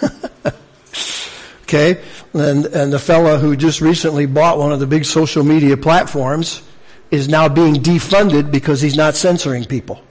okay? 1.62 2.00
And, 2.34 2.66
and 2.66 2.92
the 2.92 3.00
fellow 3.00 3.38
who 3.38 3.56
just 3.56 3.80
recently 3.80 4.26
bought 4.26 4.58
one 4.58 4.70
of 4.70 4.78
the 4.78 4.86
big 4.86 5.04
social 5.04 5.42
media 5.42 5.76
platforms 5.76 6.62
is 7.10 7.28
now 7.28 7.48
being 7.48 7.74
defunded 7.74 8.50
because 8.50 8.80
he's 8.80 8.96
not 8.96 9.16
censoring 9.16 9.64
people. 9.64 10.02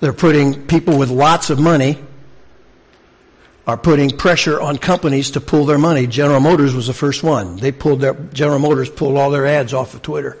They're 0.00 0.12
putting 0.12 0.66
people 0.66 0.96
with 0.96 1.10
lots 1.10 1.50
of 1.50 1.58
money 1.58 1.98
are 3.66 3.76
putting 3.76 4.10
pressure 4.10 4.58
on 4.58 4.78
companies 4.78 5.32
to 5.32 5.40
pull 5.40 5.66
their 5.66 5.76
money. 5.76 6.06
General 6.06 6.40
Motors 6.40 6.74
was 6.74 6.86
the 6.86 6.94
first 6.94 7.22
one. 7.22 7.56
They 7.56 7.70
pulled 7.70 8.00
their 8.00 8.14
General 8.14 8.58
Motors 8.58 8.88
pulled 8.88 9.18
all 9.18 9.30
their 9.30 9.46
ads 9.46 9.74
off 9.74 9.92
of 9.92 10.00
Twitter. 10.00 10.38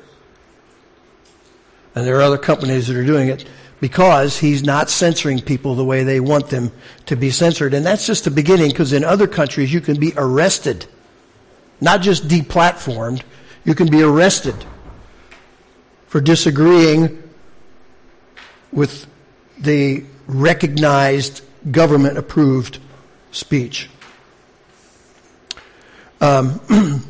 And 1.94 2.06
there 2.06 2.16
are 2.16 2.22
other 2.22 2.38
companies 2.38 2.86
that 2.86 2.96
are 2.96 3.04
doing 3.04 3.28
it 3.28 3.46
because 3.80 4.38
he's 4.38 4.62
not 4.62 4.88
censoring 4.88 5.40
people 5.40 5.74
the 5.74 5.84
way 5.84 6.04
they 6.04 6.20
want 6.20 6.48
them 6.48 6.72
to 7.06 7.16
be 7.16 7.30
censored. 7.30 7.74
And 7.74 7.84
that's 7.84 8.06
just 8.06 8.24
the 8.24 8.30
beginning 8.30 8.70
because 8.70 8.92
in 8.92 9.04
other 9.04 9.26
countries 9.26 9.72
you 9.72 9.80
can 9.80 10.00
be 10.00 10.14
arrested 10.16 10.86
not 11.80 12.00
just 12.02 12.28
deplatformed, 12.28 13.22
you 13.64 13.74
can 13.74 13.90
be 13.90 14.02
arrested 14.02 14.56
for 16.06 16.20
disagreeing 16.20 17.22
with 18.72 19.06
the 19.58 20.04
recognized 20.26 21.42
government 21.70 22.18
approved 22.18 22.78
speech. 23.30 23.88
Um, 26.20 26.50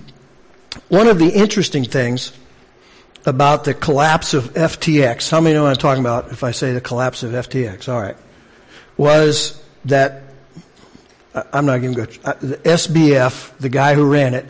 one 0.89 1.07
of 1.09 1.19
the 1.19 1.31
interesting 1.31 1.85
things 1.85 2.33
about 3.25 3.65
the 3.65 3.75
collapse 3.75 4.35
of 4.35 4.53
FTX, 4.55 5.31
how 5.31 5.41
many 5.41 5.55
know 5.55 5.65
what 5.65 5.71
I'm 5.71 5.77
talking 5.77 6.03
about 6.03 6.33
if 6.33 6.43
I 6.43 6.51
say 6.51 6.73
the 6.73 6.81
collapse 6.81 7.23
of 7.23 7.33
FTX? 7.33 7.89
All 7.89 8.01
right. 8.01 8.17
Was 8.97 9.63
that, 9.85 10.23
I'm 11.53 11.67
not 11.67 11.81
going 11.81 11.95
to 11.95 12.07
go, 12.07 12.07
the 12.07 12.57
SBF, 12.57 13.57
the 13.59 13.69
guy 13.69 13.95
who 13.95 14.11
ran 14.11 14.35
it, 14.35 14.47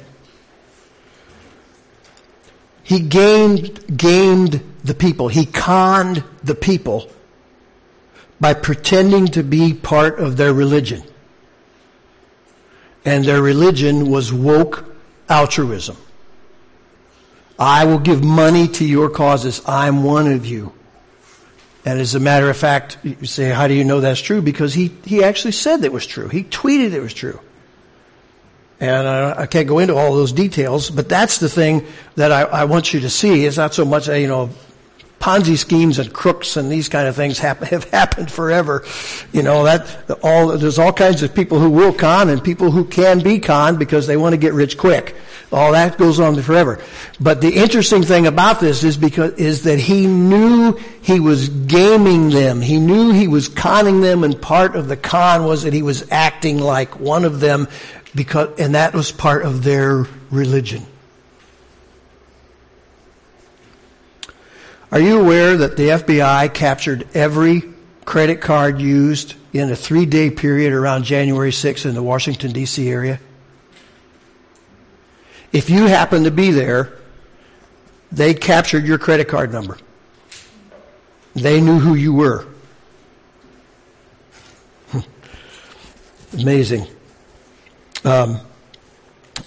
he 2.88 3.00
gamed, 3.00 3.98
gamed 3.98 4.64
the 4.82 4.94
people. 4.94 5.28
He 5.28 5.44
conned 5.44 6.24
the 6.42 6.54
people 6.54 7.10
by 8.40 8.54
pretending 8.54 9.26
to 9.26 9.42
be 9.42 9.74
part 9.74 10.18
of 10.18 10.38
their 10.38 10.54
religion. 10.54 11.02
And 13.04 13.26
their 13.26 13.42
religion 13.42 14.08
was 14.08 14.32
woke 14.32 14.86
altruism. 15.28 15.98
I 17.58 17.84
will 17.84 17.98
give 17.98 18.24
money 18.24 18.66
to 18.68 18.86
your 18.86 19.10
causes. 19.10 19.60
I'm 19.66 20.02
one 20.02 20.32
of 20.32 20.46
you. 20.46 20.72
And 21.84 22.00
as 22.00 22.14
a 22.14 22.20
matter 22.20 22.48
of 22.48 22.56
fact, 22.56 22.96
you 23.02 23.26
say, 23.26 23.50
how 23.50 23.68
do 23.68 23.74
you 23.74 23.84
know 23.84 24.00
that's 24.00 24.20
true? 24.22 24.40
Because 24.40 24.72
he, 24.72 24.92
he 25.04 25.22
actually 25.22 25.52
said 25.52 25.82
that 25.82 25.92
was 25.92 26.06
true. 26.06 26.28
He 26.28 26.42
tweeted 26.42 26.94
it 26.94 27.00
was 27.00 27.12
true. 27.12 27.38
And 28.80 29.08
I, 29.08 29.46
can't 29.46 29.66
go 29.66 29.80
into 29.80 29.96
all 29.96 30.14
those 30.14 30.30
details, 30.30 30.88
but 30.88 31.08
that's 31.08 31.38
the 31.38 31.48
thing 31.48 31.84
that 32.14 32.30
I, 32.30 32.42
I 32.42 32.64
want 32.64 32.94
you 32.94 33.00
to 33.00 33.10
see. 33.10 33.44
It's 33.44 33.56
not 33.56 33.74
so 33.74 33.84
much, 33.84 34.06
you 34.06 34.28
know, 34.28 34.50
Ponzi 35.20 35.58
schemes 35.58 35.98
and 35.98 36.12
crooks 36.12 36.56
and 36.56 36.70
these 36.70 36.88
kind 36.88 37.08
of 37.08 37.16
things 37.16 37.40
have, 37.40 37.58
have 37.70 37.84
happened 37.84 38.30
forever. 38.30 38.84
You 39.32 39.42
know, 39.42 39.64
that 39.64 40.10
all, 40.22 40.56
there's 40.56 40.78
all 40.78 40.92
kinds 40.92 41.22
of 41.22 41.34
people 41.34 41.58
who 41.58 41.70
will 41.70 41.92
con 41.92 42.28
and 42.28 42.42
people 42.42 42.70
who 42.70 42.84
can 42.84 43.20
be 43.20 43.38
conned 43.40 43.78
because 43.78 44.06
they 44.06 44.16
want 44.16 44.34
to 44.34 44.36
get 44.36 44.54
rich 44.54 44.78
quick. 44.78 45.16
All 45.50 45.72
that 45.72 45.96
goes 45.96 46.20
on 46.20 46.40
forever. 46.42 46.78
But 47.18 47.40
the 47.40 47.50
interesting 47.50 48.02
thing 48.02 48.26
about 48.26 48.60
this 48.60 48.84
is 48.84 48.98
because, 48.98 49.32
is 49.34 49.62
that 49.62 49.78
he 49.78 50.06
knew 50.06 50.78
he 51.00 51.20
was 51.20 51.48
gaming 51.48 52.28
them. 52.28 52.60
He 52.60 52.78
knew 52.78 53.12
he 53.12 53.28
was 53.28 53.48
conning 53.48 54.02
them 54.02 54.24
and 54.24 54.40
part 54.40 54.76
of 54.76 54.88
the 54.88 54.96
con 54.96 55.44
was 55.44 55.62
that 55.62 55.72
he 55.72 55.82
was 55.82 56.06
acting 56.10 56.58
like 56.58 57.00
one 57.00 57.24
of 57.24 57.40
them 57.40 57.66
because, 58.14 58.58
and 58.58 58.74
that 58.74 58.94
was 58.94 59.12
part 59.12 59.44
of 59.44 59.64
their 59.64 60.06
religion. 60.30 60.86
Are 64.90 65.00
you 65.00 65.20
aware 65.20 65.56
that 65.58 65.76
the 65.76 65.88
FBI 65.88 66.54
captured 66.54 67.06
every 67.14 67.62
credit 68.06 68.40
card 68.40 68.80
used 68.80 69.34
in 69.52 69.70
a 69.70 69.76
three 69.76 70.06
day 70.06 70.30
period 70.30 70.72
around 70.72 71.04
January 71.04 71.50
6th 71.50 71.84
in 71.84 71.94
the 71.94 72.02
Washington, 72.02 72.52
D.C. 72.52 72.88
area? 72.88 73.20
If 75.52 75.68
you 75.68 75.86
happen 75.86 76.24
to 76.24 76.30
be 76.30 76.50
there, 76.50 76.94
they 78.10 78.32
captured 78.32 78.86
your 78.86 78.98
credit 78.98 79.28
card 79.28 79.52
number. 79.52 79.76
They 81.34 81.60
knew 81.60 81.78
who 81.78 81.94
you 81.94 82.14
were. 82.14 82.46
Amazing. 86.32 86.86
Um, 88.04 88.40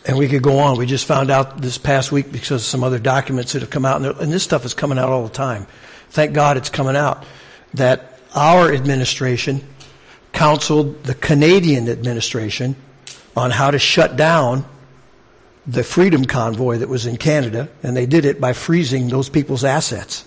and 0.06 0.18
we 0.18 0.28
could 0.28 0.42
go 0.42 0.60
on. 0.60 0.78
We 0.78 0.86
just 0.86 1.06
found 1.06 1.30
out 1.30 1.62
this 1.62 1.78
past 1.78 2.12
week 2.12 2.32
because 2.32 2.62
of 2.62 2.68
some 2.68 2.84
other 2.84 3.00
documents 3.00 3.54
that 3.54 3.62
have 3.62 3.70
come 3.70 3.86
out, 3.86 4.02
and, 4.02 4.18
and 4.20 4.32
this 4.32 4.44
stuff 4.44 4.66
is 4.66 4.74
coming 4.74 4.98
out 4.98 5.10
all 5.10 5.24
the 5.24 5.34
time. 5.34 5.68
Thank 6.10 6.34
God 6.34 6.58
it's 6.58 6.70
coming 6.70 6.96
out. 6.96 7.26
That 7.74 8.20
our 8.36 8.74
administration 8.74 9.64
counseled 10.34 11.04
the 11.04 11.14
Canadian 11.14 11.90
administration 11.90 12.76
on 13.36 13.52
how 13.52 13.72
to 13.72 13.80
shut 13.80 14.16
down 14.16 14.66
the 15.68 15.84
freedom 15.84 16.26
convoy 16.26 16.78
that 16.78 16.90
was 16.90 17.06
in 17.06 17.18
Canada, 17.18 17.70
and 17.84 17.96
they 17.96 18.06
did 18.06 18.26
it 18.26 18.42
by 18.42 18.54
freezing 18.54 19.10
those 19.10 19.30
people's 19.30 19.64
assets. 19.64 20.26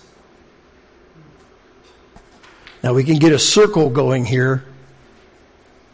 Now 2.81 2.93
we 2.93 3.03
can 3.03 3.17
get 3.17 3.33
a 3.33 3.39
circle 3.39 3.89
going 3.89 4.25
here 4.25 4.63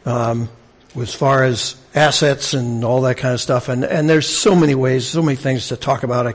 um, 0.06 0.50
as 0.96 1.14
far 1.14 1.44
as 1.44 1.81
assets 1.93 2.53
and 2.53 2.83
all 2.83 3.01
that 3.01 3.17
kind 3.17 3.33
of 3.33 3.41
stuff. 3.41 3.69
And, 3.69 3.83
and 3.83 4.10
there's 4.10 4.27
so 4.27 4.55
many 4.55 4.75
ways, 4.75 5.07
so 5.07 5.21
many 5.21 5.36
things 5.36 5.67
to 5.69 5.77
talk 5.77 6.03
about. 6.03 6.27
I 6.27 6.33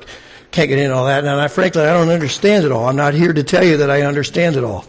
can't 0.51 0.69
get 0.69 0.79
into 0.79 0.95
all 0.95 1.07
that. 1.07 1.25
And 1.25 1.29
I, 1.29 1.49
frankly, 1.49 1.83
I 1.83 1.93
don't 1.93 2.11
understand 2.11 2.65
it 2.65 2.73
all. 2.73 2.87
I'm 2.87 2.97
not 2.97 3.15
here 3.15 3.33
to 3.33 3.43
tell 3.43 3.65
you 3.65 3.79
that 3.79 3.91
I 3.91 4.03
understand 4.03 4.57
it 4.57 4.65
all. 4.65 4.85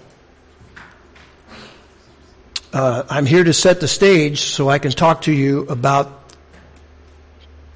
Uh, 2.73 3.03
I'm 3.09 3.25
here 3.25 3.43
to 3.43 3.53
set 3.53 3.79
the 3.79 3.87
stage 3.87 4.41
so 4.41 4.69
I 4.69 4.77
can 4.77 4.91
talk 4.91 5.23
to 5.23 5.31
you 5.31 5.61
about 5.67 6.33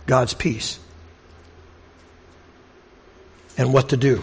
God's 0.05 0.33
peace 0.33 0.79
and 3.57 3.73
what 3.73 3.89
to 3.89 3.97
do. 3.97 4.21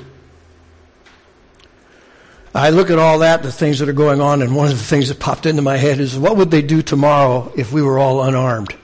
I 2.55 2.71
look 2.71 2.91
at 2.91 2.99
all 2.99 3.19
that, 3.21 3.43
the 3.43 3.53
things 3.53 3.79
that 3.79 3.89
are 3.89 3.95
going 3.95 4.21
on, 4.21 4.43
and 4.43 4.57
one 4.57 4.71
of 4.71 4.79
the 4.79 4.85
things 4.85 5.09
that 5.09 5.21
popped 5.21 5.47
into 5.47 5.63
my 5.63 5.77
head 5.77 6.01
is 6.01 6.19
what 6.19 6.37
would 6.37 6.51
they 6.51 6.63
do 6.63 6.83
tomorrow 6.83 7.53
if 7.57 7.73
we 7.73 7.83
were 7.83 7.99
all 7.99 8.23
unarmed? 8.23 8.75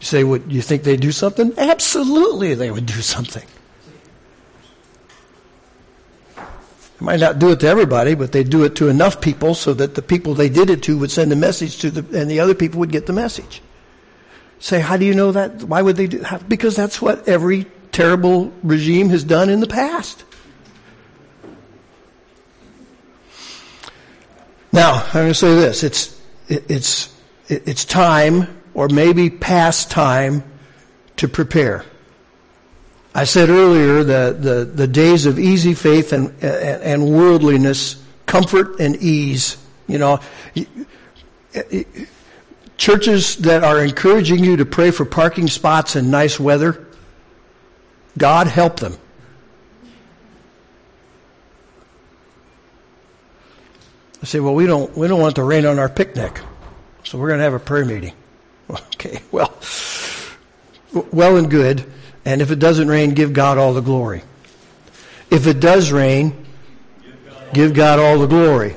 You 0.00 0.04
say, 0.04 0.24
would 0.24 0.50
you 0.50 0.62
think 0.62 0.84
they'd 0.84 1.00
do 1.00 1.12
something? 1.12 1.52
Absolutely, 1.58 2.54
they 2.54 2.70
would 2.70 2.86
do 2.86 3.00
something. 3.02 3.46
They 6.36 7.04
might 7.04 7.20
not 7.20 7.38
do 7.38 7.50
it 7.50 7.60
to 7.60 7.68
everybody, 7.68 8.14
but 8.14 8.32
they'd 8.32 8.48
do 8.48 8.64
it 8.64 8.74
to 8.76 8.88
enough 8.88 9.20
people 9.20 9.54
so 9.54 9.74
that 9.74 9.96
the 9.96 10.02
people 10.02 10.34
they 10.34 10.48
did 10.48 10.70
it 10.70 10.82
to 10.84 10.98
would 10.98 11.10
send 11.10 11.32
a 11.32 11.36
message 11.36 11.78
to 11.78 11.90
the, 11.90 12.18
and 12.18 12.30
the 12.30 12.40
other 12.40 12.54
people 12.54 12.80
would 12.80 12.92
get 12.92 13.06
the 13.06 13.12
message. 13.12 13.60
Say, 14.60 14.80
how 14.80 14.96
do 14.96 15.04
you 15.04 15.14
know 15.14 15.30
that? 15.32 15.62
Why 15.62 15.82
would 15.82 15.96
they 15.96 16.06
do 16.06 16.18
that? 16.18 16.48
Because 16.48 16.74
that's 16.74 17.02
what 17.02 17.28
every 17.28 17.66
terrible 17.92 18.52
regime 18.62 19.10
has 19.10 19.24
done 19.24 19.50
in 19.50 19.60
the 19.60 19.68
past. 19.68 20.24
Now, 24.72 25.02
I'm 25.06 25.12
going 25.12 25.28
to 25.28 25.34
say 25.34 25.54
this. 25.54 25.82
It's, 25.82 26.20
it, 26.48 26.70
it's, 26.70 27.14
it, 27.48 27.66
it's 27.66 27.84
time, 27.84 28.60
or 28.74 28.88
maybe 28.88 29.30
past 29.30 29.90
time, 29.90 30.44
to 31.16 31.28
prepare. 31.28 31.84
I 33.14 33.24
said 33.24 33.48
earlier 33.48 34.04
that 34.04 34.42
the, 34.42 34.64
the 34.64 34.86
days 34.86 35.26
of 35.26 35.38
easy 35.38 35.74
faith 35.74 36.12
and, 36.12 36.28
and, 36.42 36.82
and 36.82 37.10
worldliness, 37.10 38.00
comfort 38.26 38.78
and 38.78 38.96
ease, 38.96 39.56
you 39.88 39.98
know, 39.98 40.20
churches 42.76 43.36
that 43.36 43.64
are 43.64 43.82
encouraging 43.82 44.44
you 44.44 44.56
to 44.58 44.64
pray 44.64 44.90
for 44.90 45.04
parking 45.04 45.48
spots 45.48 45.96
and 45.96 46.10
nice 46.10 46.38
weather, 46.38 46.86
God 48.16 48.46
help 48.46 48.78
them. 48.80 48.96
I 54.22 54.26
say, 54.26 54.40
well, 54.40 54.54
we 54.54 54.66
don't, 54.66 54.96
we 54.96 55.06
don't 55.06 55.20
want 55.20 55.36
the 55.36 55.44
rain 55.44 55.64
on 55.64 55.78
our 55.78 55.88
picnic, 55.88 56.40
so 57.04 57.18
we're 57.18 57.28
going 57.28 57.38
to 57.38 57.44
have 57.44 57.54
a 57.54 57.60
prayer 57.60 57.84
meeting. 57.84 58.14
Okay, 58.70 59.20
well, 59.30 59.56
well 61.12 61.36
and 61.36 61.48
good. 61.50 61.90
And 62.24 62.42
if 62.42 62.50
it 62.50 62.58
doesn't 62.58 62.88
rain, 62.88 63.14
give 63.14 63.32
God 63.32 63.56
all 63.56 63.72
the 63.72 63.80
glory. 63.80 64.22
If 65.30 65.46
it 65.46 65.60
does 65.60 65.92
rain, 65.92 66.44
give 67.54 67.72
God 67.72 67.98
all 67.98 68.18
the 68.18 68.26
glory. 68.26 68.74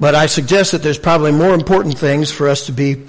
But 0.00 0.14
I 0.14 0.26
suggest 0.26 0.72
that 0.72 0.82
there's 0.82 0.98
probably 0.98 1.32
more 1.32 1.54
important 1.54 1.98
things 1.98 2.30
for 2.30 2.48
us 2.48 2.66
to 2.66 2.72
be 2.72 3.04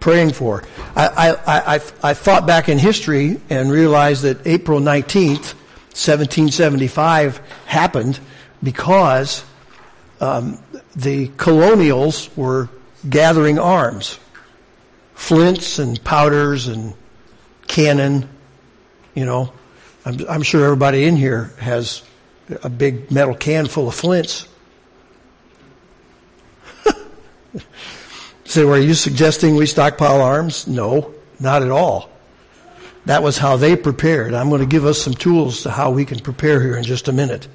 praying 0.00 0.34
for. 0.34 0.62
I, 0.94 1.08
I, 1.08 1.74
I, 1.74 1.80
I 2.02 2.14
thought 2.14 2.46
back 2.46 2.68
in 2.68 2.78
history 2.78 3.40
and 3.50 3.70
realized 3.72 4.22
that 4.22 4.46
April 4.46 4.80
19th, 4.80 5.54
1775 5.94 7.38
happened 7.66 8.20
because 8.64 9.44
um, 10.20 10.58
the 10.96 11.28
colonials 11.36 12.34
were 12.36 12.68
gathering 13.08 13.58
arms, 13.58 14.18
flints 15.14 15.78
and 15.78 16.02
powders 16.02 16.66
and 16.66 16.94
cannon. 17.66 18.28
You 19.14 19.26
know, 19.26 19.52
I'm, 20.04 20.18
I'm 20.28 20.42
sure 20.42 20.64
everybody 20.64 21.04
in 21.04 21.16
here 21.16 21.52
has 21.60 22.02
a 22.62 22.68
big 22.68 23.10
metal 23.10 23.34
can 23.34 23.66
full 23.66 23.88
of 23.88 23.94
flints. 23.94 24.48
So, 28.46 28.70
are 28.70 28.78
you 28.78 28.94
suggesting 28.94 29.56
we 29.56 29.66
stockpile 29.66 30.20
arms? 30.20 30.68
No, 30.68 31.14
not 31.40 31.62
at 31.62 31.70
all. 31.70 32.10
That 33.06 33.22
was 33.22 33.38
how 33.38 33.56
they 33.56 33.74
prepared. 33.74 34.34
I'm 34.34 34.48
going 34.48 34.60
to 34.60 34.66
give 34.66 34.84
us 34.84 35.00
some 35.00 35.14
tools 35.14 35.62
to 35.62 35.70
how 35.70 35.90
we 35.90 36.04
can 36.04 36.20
prepare 36.20 36.60
here 36.60 36.76
in 36.76 36.84
just 36.84 37.08
a 37.08 37.12
minute. 37.12 37.48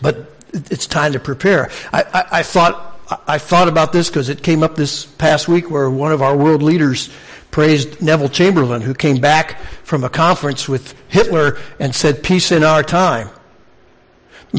But 0.00 0.30
it's 0.52 0.86
time 0.86 1.12
to 1.12 1.20
prepare. 1.20 1.70
I, 1.92 2.02
I, 2.02 2.24
I 2.38 2.42
thought 2.42 2.86
I 3.26 3.38
thought 3.38 3.68
about 3.68 3.92
this 3.92 4.08
because 4.08 4.28
it 4.28 4.42
came 4.42 4.62
up 4.62 4.76
this 4.76 5.04
past 5.04 5.48
week 5.48 5.68
where 5.68 5.90
one 5.90 6.12
of 6.12 6.22
our 6.22 6.36
world 6.36 6.62
leaders 6.62 7.10
praised 7.50 8.00
Neville 8.00 8.28
Chamberlain, 8.28 8.82
who 8.82 8.94
came 8.94 9.20
back 9.20 9.60
from 9.82 10.04
a 10.04 10.08
conference 10.08 10.68
with 10.68 10.94
Hitler 11.08 11.58
and 11.80 11.94
said, 11.94 12.22
"Peace 12.22 12.52
in 12.52 12.62
our 12.62 12.82
time." 12.82 13.28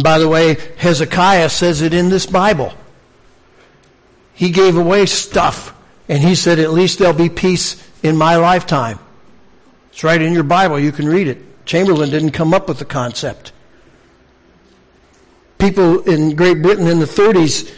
By 0.03 0.19
the 0.19 0.27
way, 0.27 0.57
Hezekiah 0.77 1.49
says 1.49 1.81
it 1.81 1.93
in 1.93 2.09
this 2.09 2.25
Bible. 2.25 2.73
He 4.33 4.49
gave 4.49 4.75
away 4.77 5.05
stuff, 5.05 5.73
and 6.09 6.21
he 6.21 6.35
said, 6.35 6.59
"At 6.59 6.73
least 6.73 6.99
there'll 6.99 7.13
be 7.13 7.29
peace 7.29 7.81
in 8.03 8.17
my 8.17 8.35
lifetime." 8.35 8.99
It's 9.91 10.03
right 10.03 10.21
in 10.21 10.33
your 10.33 10.43
Bible. 10.43 10.79
You 10.79 10.91
can 10.91 11.07
read 11.07 11.27
it. 11.27 11.65
Chamberlain 11.65 12.09
didn't 12.09 12.31
come 12.31 12.53
up 12.53 12.67
with 12.67 12.79
the 12.79 12.85
concept 12.85 13.51
people 15.61 16.01
in 16.09 16.35
Great 16.35 16.61
Britain 16.61 16.87
in 16.87 16.99
the 16.99 17.05
30s 17.05 17.71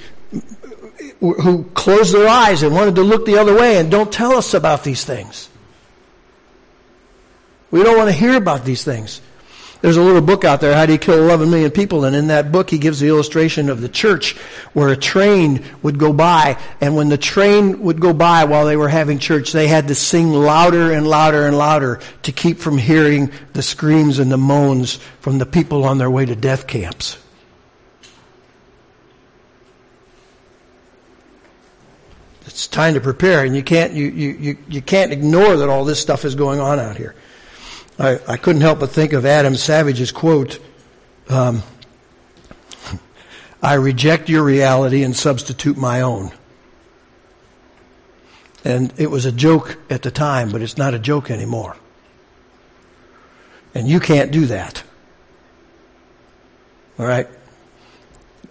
who 1.20 1.64
closed 1.74 2.14
their 2.14 2.28
eyes 2.28 2.64
and 2.64 2.74
wanted 2.74 2.96
to 2.96 3.02
look 3.02 3.26
the 3.26 3.38
other 3.38 3.56
way 3.56 3.78
and 3.78 3.92
don't 3.92 4.12
tell 4.12 4.34
us 4.34 4.54
about 4.54 4.84
these 4.84 5.06
things. 5.06 5.50
We 7.72 7.84
don't 7.84 7.98
want 7.98 8.10
to 8.10 8.16
hear 8.16 8.36
about 8.36 8.66
these 8.66 8.84
things. 8.84 9.22
There's 9.82 9.98
a 9.98 10.02
little 10.02 10.22
book 10.22 10.46
out 10.46 10.62
there, 10.62 10.74
How 10.74 10.86
Do 10.86 10.94
You 10.94 10.98
Kill 10.98 11.22
11 11.22 11.50
Million 11.50 11.72
People? 11.72 12.06
And 12.06 12.16
in 12.16 12.28
that 12.28 12.54
book, 12.54 12.70
he 12.70 12.78
gives 12.78 13.02
the 13.02 13.10
illustration 13.10 13.70
of 13.70 13.82
the 13.82 13.90
church 13.90 14.38
where 14.72 14.90
a 14.90 14.96
train 14.96 15.62
would 15.82 15.98
go 15.98 16.14
by. 16.14 16.58
And 16.80 16.96
when 16.96 17.10
the 17.10 17.18
train 17.18 17.82
would 17.82 18.00
go 18.00 18.14
by 18.14 18.46
while 18.46 18.66
they 18.66 18.78
were 18.78 18.88
having 18.88 19.20
church, 19.20 19.52
they 19.52 19.68
had 19.68 19.90
to 19.90 19.96
sing 19.96 20.32
louder 20.32 20.94
and 20.94 21.06
louder 21.06 21.48
and 21.48 21.58
louder 21.58 22.00
to 22.22 22.32
keep 22.32 22.60
from 22.60 22.78
hearing 22.78 23.30
the 23.52 23.62
screams 23.62 24.20
and 24.20 24.32
the 24.32 24.38
moans 24.38 25.00
from 25.20 25.38
the 25.38 25.46
people 25.46 25.84
on 25.84 25.98
their 25.98 26.12
way 26.12 26.26
to 26.26 26.36
death 26.36 26.66
camps. 26.66 27.18
It's 32.54 32.68
time 32.68 32.94
to 32.94 33.02
prepare, 33.02 33.44
and 33.44 33.56
you 33.56 33.64
can't 33.64 33.94
you, 33.94 34.06
you, 34.12 34.58
you, 34.70 34.82
can't 34.84 35.12
ignore 35.12 35.58
that 35.58 35.70
all 35.70 35.86
this 35.86 36.00
stuff 36.00 36.24
is 36.24 36.36
going 36.36 36.60
on 36.60 36.80
out 36.80 36.96
here. 36.98 37.16
I, 37.98 38.20
I 38.28 38.38
couldn't 38.38 38.62
help 38.62 38.80
but 38.80 38.92
think 38.92 39.12
of 39.14 39.26
Adam 39.26 39.56
Savage's 39.56 40.12
quote. 40.12 40.60
Um, 41.30 41.64
I 43.64 43.74
reject 43.74 44.30
your 44.30 44.44
reality 44.44 45.02
and 45.02 45.16
substitute 45.16 45.78
my 45.78 46.02
own. 46.02 46.32
And 48.64 48.94
it 48.98 49.10
was 49.10 49.26
a 49.26 49.32
joke 49.32 49.80
at 49.90 50.04
the 50.04 50.12
time, 50.12 50.52
but 50.52 50.62
it's 50.62 50.78
not 50.78 50.94
a 50.94 51.00
joke 51.00 51.32
anymore. 51.32 51.76
And 53.74 53.88
you 53.88 54.00
can't 54.00 54.32
do 54.32 54.46
that. 54.46 54.84
All 57.00 57.08
right? 57.08 57.28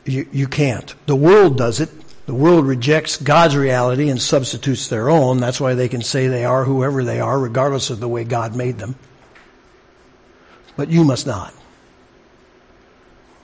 You, 0.05 0.27
you 0.33 0.49
can't. 0.49 0.93
The 1.07 1.15
world 1.15 1.57
does 1.57 1.79
it. 1.79 1.89
The 2.27 2.35
world 2.35 2.67
rejects 2.67 3.17
God's 3.17 3.57
reality 3.57 4.09
and 4.09 4.21
substitutes 4.21 4.89
their 4.89 5.11
own. 5.11 5.39
That's 5.39 5.61
why 5.61 5.75
they 5.75 5.89
can 5.89 6.03
say 6.03 6.29
they 6.29 6.45
are 6.45 6.65
whoever 6.65 7.03
they 7.03 7.21
are, 7.21 7.39
regardless 7.39 7.91
of 7.91 7.99
the 7.99 8.09
way 8.09 8.25
God 8.25 8.55
made 8.55 8.79
them. 8.79 8.95
But 10.77 10.89
you 10.89 11.05
must 11.05 11.27
not. 11.27 11.53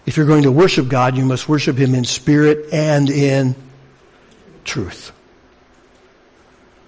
If 0.06 0.16
you're 0.16 0.26
going 0.26 0.44
to 0.44 0.52
worship 0.52 0.88
God, 0.88 1.16
you 1.16 1.24
must 1.24 1.48
worship 1.48 1.76
Him 1.76 1.94
in 1.94 2.04
spirit 2.04 2.72
and 2.72 3.10
in 3.10 3.56
truth. 4.64 5.12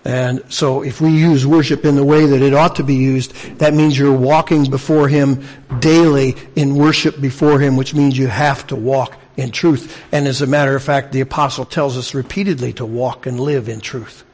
And 0.05 0.42
so 0.48 0.83
if 0.83 1.00
we 1.00 1.11
use 1.11 1.46
worship 1.46 1.85
in 1.85 1.96
the 1.96 2.05
way 2.05 2.24
that 2.24 2.40
it 2.40 2.55
ought 2.55 2.76
to 2.76 2.85
be 2.85 2.94
used, 2.94 3.35
that 3.59 3.74
means 3.74 3.98
you're 3.98 4.16
walking 4.16 4.70
before 4.70 5.09
Him 5.09 5.44
daily 5.81 6.37
in 6.57 6.76
worship 6.76 7.20
before 7.20 7.61
Him, 7.61 7.76
which 7.76 7.92
means 7.94 8.16
you 8.16 8.29
have 8.29 8.66
to 8.68 8.76
walk 8.76 9.18
in 9.40 9.50
truth. 9.50 10.03
And 10.12 10.26
as 10.26 10.42
a 10.42 10.46
matter 10.46 10.76
of 10.76 10.83
fact, 10.83 11.12
the 11.12 11.20
apostle 11.20 11.64
tells 11.64 11.96
us 11.96 12.14
repeatedly 12.14 12.72
to 12.74 12.87
walk 12.87 13.26
and 13.26 13.38
live 13.40 13.68
in 13.68 13.81
truth. 13.81 14.24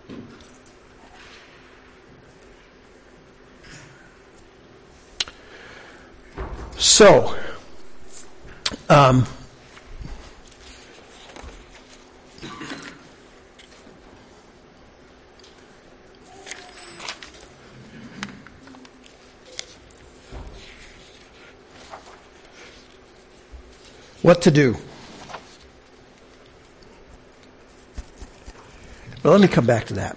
So, 6.79 7.35
um, 8.89 9.27
what 24.23 24.43
to 24.43 24.51
do? 24.51 24.77
Well, 29.27 29.33
let 29.33 29.41
me 29.41 29.49
come 29.49 29.67
back 29.67 29.87
to 29.87 29.95
that. 29.95 30.17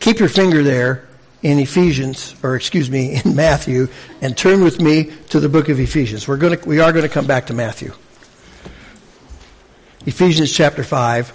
Keep 0.00 0.18
your 0.18 0.30
finger 0.30 0.62
there 0.62 1.06
in 1.42 1.58
Ephesians, 1.58 2.34
or 2.42 2.56
excuse 2.56 2.88
me, 2.88 3.20
in 3.24 3.36
Matthew, 3.36 3.88
and 4.22 4.34
turn 4.34 4.64
with 4.64 4.80
me 4.80 5.12
to 5.28 5.40
the 5.40 5.50
book 5.50 5.68
of 5.68 5.78
Ephesians. 5.78 6.26
We're 6.26 6.38
going 6.38 6.58
to, 6.58 6.66
we 6.66 6.80
are 6.80 6.90
going 6.90 7.02
to 7.02 7.10
come 7.10 7.26
back 7.26 7.48
to 7.48 7.52
Matthew. 7.52 7.92
Ephesians 10.06 10.50
chapter 10.50 10.82
5, 10.82 11.34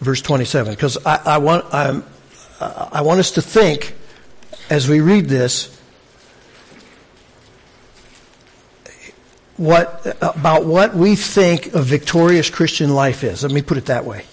verse 0.00 0.20
27. 0.20 0.74
Because 0.74 0.98
I, 1.06 1.22
I, 1.24 1.38
want, 1.38 1.64
i 1.72 2.02
I 2.60 3.00
want 3.00 3.18
us 3.18 3.30
to 3.30 3.40
think, 3.40 3.94
as 4.68 4.90
we 4.90 5.00
read 5.00 5.30
this, 5.30 5.73
what 9.56 10.16
about 10.20 10.64
what 10.64 10.94
we 10.94 11.14
think 11.14 11.74
a 11.74 11.82
victorious 11.82 12.50
Christian 12.50 12.94
life 12.94 13.22
is. 13.22 13.42
Let 13.42 13.52
me 13.52 13.62
put 13.62 13.78
it 13.78 13.86
that 13.86 14.04
way. 14.04 14.24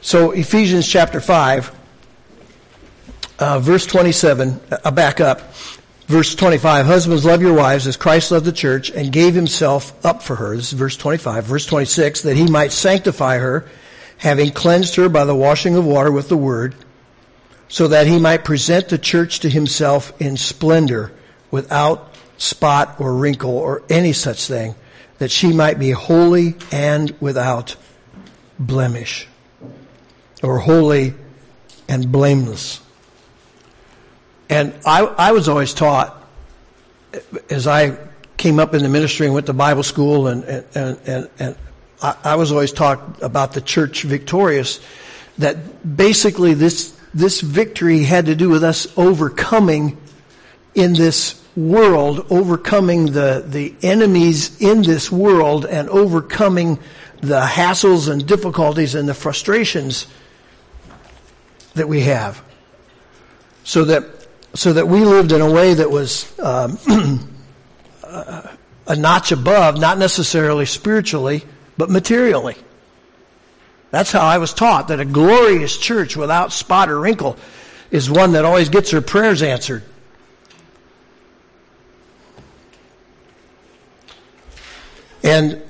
So 0.00 0.30
Ephesians 0.30 0.88
chapter 0.88 1.20
5, 1.20 1.70
uh, 3.40 3.58
verse 3.58 3.84
27, 3.84 4.60
I'll 4.70 4.78
uh, 4.84 4.90
back 4.90 5.20
up. 5.20 5.52
Verse 6.06 6.34
25, 6.34 6.86
husbands 6.86 7.26
love 7.26 7.42
your 7.42 7.52
wives 7.52 7.86
as 7.86 7.98
Christ 7.98 8.30
loved 8.30 8.46
the 8.46 8.52
church 8.52 8.90
and 8.90 9.12
gave 9.12 9.34
himself 9.34 9.92
up 10.06 10.22
for 10.22 10.36
her. 10.36 10.56
This 10.56 10.72
is 10.72 10.78
verse 10.78 10.96
25. 10.96 11.44
Verse 11.44 11.66
26, 11.66 12.22
that 12.22 12.36
he 12.36 12.46
might 12.48 12.72
sanctify 12.72 13.36
her, 13.36 13.68
having 14.16 14.50
cleansed 14.50 14.94
her 14.96 15.10
by 15.10 15.26
the 15.26 15.34
washing 15.34 15.76
of 15.76 15.84
water 15.84 16.10
with 16.10 16.30
the 16.30 16.36
word, 16.38 16.74
so 17.68 17.88
that 17.88 18.06
he 18.06 18.18
might 18.18 18.44
present 18.44 18.88
the 18.88 18.96
church 18.96 19.40
to 19.40 19.50
himself 19.50 20.18
in 20.18 20.38
splendor, 20.38 21.12
without 21.50 22.14
spot 22.36 23.00
or 23.00 23.14
wrinkle 23.14 23.56
or 23.56 23.82
any 23.88 24.12
such 24.12 24.46
thing, 24.46 24.74
that 25.18 25.30
she 25.30 25.52
might 25.52 25.78
be 25.78 25.90
holy 25.90 26.54
and 26.70 27.14
without 27.20 27.76
blemish, 28.58 29.26
or 30.42 30.58
holy 30.58 31.14
and 31.88 32.12
blameless. 32.12 32.80
And 34.48 34.74
I, 34.86 35.04
I 35.04 35.32
was 35.32 35.48
always 35.48 35.74
taught, 35.74 36.26
as 37.50 37.66
I 37.66 37.98
came 38.36 38.60
up 38.60 38.74
in 38.74 38.82
the 38.82 38.88
ministry 38.88 39.26
and 39.26 39.34
went 39.34 39.46
to 39.46 39.52
Bible 39.52 39.82
school, 39.82 40.28
and, 40.28 40.44
and, 40.44 40.98
and, 41.04 41.30
and 41.38 41.56
I, 42.00 42.16
I 42.24 42.36
was 42.36 42.52
always 42.52 42.72
taught 42.72 43.22
about 43.22 43.52
the 43.52 43.60
church 43.60 44.04
victorious, 44.04 44.80
that 45.38 45.96
basically 45.96 46.54
this, 46.54 46.98
this 47.12 47.40
victory 47.40 48.04
had 48.04 48.26
to 48.26 48.34
do 48.34 48.48
with 48.48 48.62
us 48.62 48.86
overcoming 48.96 49.96
in 50.74 50.92
this 50.92 51.42
world, 51.56 52.26
overcoming 52.30 53.06
the, 53.06 53.44
the 53.46 53.74
enemies 53.82 54.60
in 54.60 54.82
this 54.82 55.10
world 55.10 55.66
and 55.66 55.88
overcoming 55.88 56.78
the 57.20 57.40
hassles 57.40 58.08
and 58.08 58.26
difficulties 58.26 58.94
and 58.94 59.08
the 59.08 59.14
frustrations 59.14 60.06
that 61.74 61.88
we 61.88 62.02
have. 62.02 62.42
So 63.64 63.84
that, 63.86 64.04
so 64.54 64.72
that 64.72 64.86
we 64.86 65.00
lived 65.00 65.32
in 65.32 65.40
a 65.40 65.50
way 65.50 65.74
that 65.74 65.90
was 65.90 66.38
um, 66.38 66.78
a 68.02 68.96
notch 68.96 69.32
above, 69.32 69.78
not 69.78 69.98
necessarily 69.98 70.64
spiritually, 70.64 71.44
but 71.76 71.90
materially. 71.90 72.56
That's 73.90 74.12
how 74.12 74.20
I 74.20 74.38
was 74.38 74.52
taught 74.52 74.88
that 74.88 75.00
a 75.00 75.04
glorious 75.04 75.76
church 75.76 76.16
without 76.16 76.52
spot 76.52 76.90
or 76.90 77.00
wrinkle 77.00 77.36
is 77.90 78.10
one 78.10 78.32
that 78.32 78.44
always 78.44 78.68
gets 78.68 78.90
her 78.90 79.00
prayers 79.00 79.42
answered. 79.42 79.82
And 85.22 85.62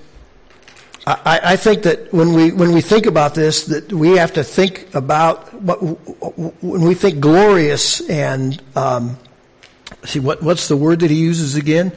I, 1.06 1.40
I, 1.42 1.56
think 1.56 1.84
that 1.84 2.12
when 2.12 2.34
we 2.34 2.52
when 2.52 2.72
we 2.72 2.82
think 2.82 3.06
about 3.06 3.34
this, 3.34 3.64
that 3.66 3.90
we 3.90 4.16
have 4.18 4.34
to 4.34 4.44
think 4.44 4.94
about 4.94 5.54
what 5.54 5.76
when 5.80 6.82
we 6.82 6.94
think 6.94 7.20
glorious 7.20 8.06
and 8.10 8.60
um, 8.76 9.18
see 10.04 10.20
what 10.20 10.42
what's 10.42 10.68
the 10.68 10.76
word 10.76 11.00
that 11.00 11.10
he 11.10 11.16
uses 11.16 11.56
again? 11.56 11.92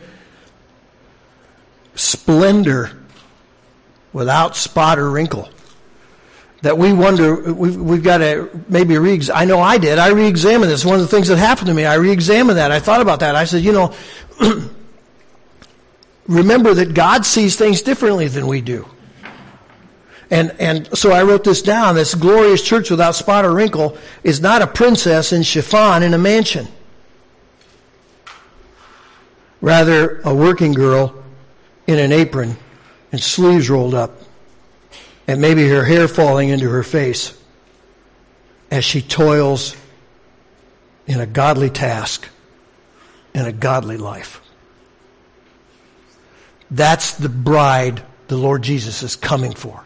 Splendor, 1.95 2.97
without 4.13 4.55
spot 4.55 4.97
or 4.97 5.09
wrinkle. 5.11 5.49
That 6.61 6.77
we 6.77 6.93
wonder, 6.93 7.53
we've, 7.53 7.75
we've 7.75 8.03
got 8.03 8.19
to 8.19 8.49
maybe 8.69 8.97
re 8.97 9.19
I 9.33 9.45
know 9.45 9.59
I 9.59 9.77
did. 9.77 9.97
I 9.97 10.09
re 10.09 10.27
examined 10.27 10.71
this. 10.71 10.85
One 10.85 10.95
of 10.95 11.01
the 11.01 11.07
things 11.07 11.27
that 11.27 11.37
happened 11.37 11.67
to 11.67 11.73
me, 11.73 11.85
I 11.85 11.95
re 11.95 12.11
examined 12.11 12.59
that. 12.59 12.71
I 12.71 12.79
thought 12.79 13.01
about 13.01 13.21
that. 13.21 13.35
I 13.35 13.45
said, 13.45 13.63
you 13.63 13.71
know, 13.71 13.93
remember 16.31 16.73
that 16.73 16.93
God 16.93 17.25
sees 17.25 17.55
things 17.55 17.81
differently 17.81 18.27
than 18.27 18.47
we 18.47 18.61
do. 18.61 18.87
And, 20.29 20.55
and 20.59 20.97
so 20.97 21.11
I 21.11 21.23
wrote 21.23 21.43
this 21.43 21.61
down. 21.61 21.95
This 21.95 22.15
glorious 22.15 22.61
church 22.63 22.89
without 22.89 23.15
spot 23.15 23.43
or 23.43 23.53
wrinkle 23.53 23.97
is 24.23 24.39
not 24.39 24.61
a 24.61 24.67
princess 24.67 25.33
in 25.33 25.43
chiffon 25.43 26.03
in 26.03 26.13
a 26.13 26.17
mansion. 26.17 26.67
Rather, 29.59 30.21
a 30.21 30.33
working 30.33 30.73
girl 30.73 31.21
in 31.85 31.99
an 31.99 32.11
apron 32.11 32.55
and 33.11 33.21
sleeves 33.21 33.69
rolled 33.69 33.93
up 33.93 34.21
and 35.27 35.41
maybe 35.41 35.67
her 35.67 35.83
hair 35.83 36.07
falling 36.07 36.49
into 36.49 36.69
her 36.69 36.83
face 36.83 37.37
as 38.71 38.85
she 38.85 39.01
toils 39.01 39.75
in 41.05 41.19
a 41.19 41.25
godly 41.25 41.69
task 41.69 42.27
in 43.33 43.45
a 43.45 43.51
godly 43.51 43.97
life. 43.97 44.40
That's 46.71 47.15
the 47.15 47.29
bride 47.29 48.01
the 48.27 48.37
Lord 48.37 48.63
Jesus 48.63 49.03
is 49.03 49.17
coming 49.17 49.53
for. 49.53 49.83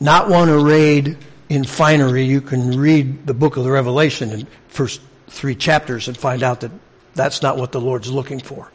Not 0.00 0.28
one 0.28 0.48
arrayed 0.48 1.18
in 1.48 1.64
finery. 1.64 2.24
You 2.24 2.40
can 2.40 2.78
read 2.78 3.26
the 3.26 3.34
book 3.34 3.56
of 3.56 3.64
the 3.64 3.70
Revelation 3.70 4.30
in 4.30 4.46
first 4.68 5.00
three 5.26 5.56
chapters 5.56 6.06
and 6.06 6.16
find 6.16 6.44
out 6.44 6.60
that 6.60 6.70
that's 7.14 7.42
not 7.42 7.56
what 7.56 7.72
the 7.72 7.80
Lord's 7.80 8.10
looking 8.10 8.38
for. 8.38 8.70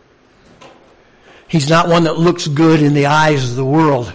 He's 1.48 1.70
not 1.70 1.88
one 1.88 2.04
that 2.04 2.18
looks 2.18 2.48
good 2.48 2.82
in 2.82 2.94
the 2.94 3.06
eyes 3.06 3.50
of 3.50 3.56
the 3.56 3.64
world. 3.64 4.12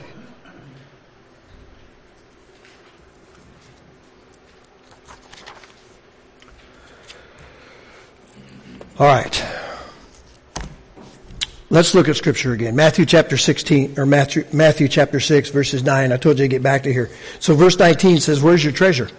All 8.98 9.06
right. 9.06 9.57
Let's 11.70 11.94
look 11.94 12.08
at 12.08 12.16
scripture 12.16 12.54
again. 12.54 12.74
Matthew 12.74 13.04
chapter 13.04 13.36
16, 13.36 13.98
or 13.98 14.06
Matthew, 14.06 14.46
Matthew 14.54 14.88
chapter 14.88 15.20
6, 15.20 15.50
verses 15.50 15.82
9. 15.82 16.12
I 16.12 16.16
told 16.16 16.38
you 16.38 16.44
to 16.44 16.48
get 16.48 16.62
back 16.62 16.84
to 16.84 16.92
here. 16.92 17.10
So 17.40 17.54
verse 17.54 17.78
19 17.78 18.20
says, 18.20 18.42
Where's 18.42 18.64
your 18.64 18.72
treasure? 18.72 19.10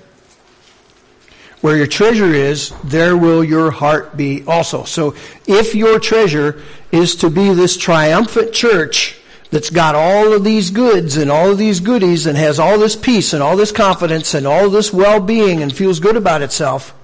Where 1.61 1.77
your 1.77 1.87
treasure 1.87 2.33
is, 2.33 2.73
there 2.83 3.15
will 3.15 3.43
your 3.43 3.69
heart 3.69 4.17
be 4.17 4.43
also. 4.47 4.83
So 4.85 5.13
if 5.45 5.75
your 5.75 5.99
treasure 5.99 6.63
is 6.91 7.17
to 7.17 7.29
be 7.29 7.53
this 7.53 7.77
triumphant 7.77 8.53
church 8.53 9.19
that's 9.51 9.69
got 9.69 9.93
all 9.93 10.33
of 10.33 10.43
these 10.43 10.71
goods 10.71 11.17
and 11.17 11.29
all 11.29 11.51
of 11.51 11.57
these 11.59 11.81
goodies 11.81 12.25
and 12.25 12.37
has 12.37 12.59
all 12.59 12.79
this 12.79 12.95
peace 12.95 13.33
and 13.33 13.43
all 13.43 13.57
this 13.57 13.71
confidence 13.71 14.33
and 14.33 14.47
all 14.47 14.69
this 14.69 14.91
well-being 14.91 15.61
and 15.61 15.75
feels 15.75 15.99
good 15.99 16.15
about 16.15 16.41
itself, 16.41 16.95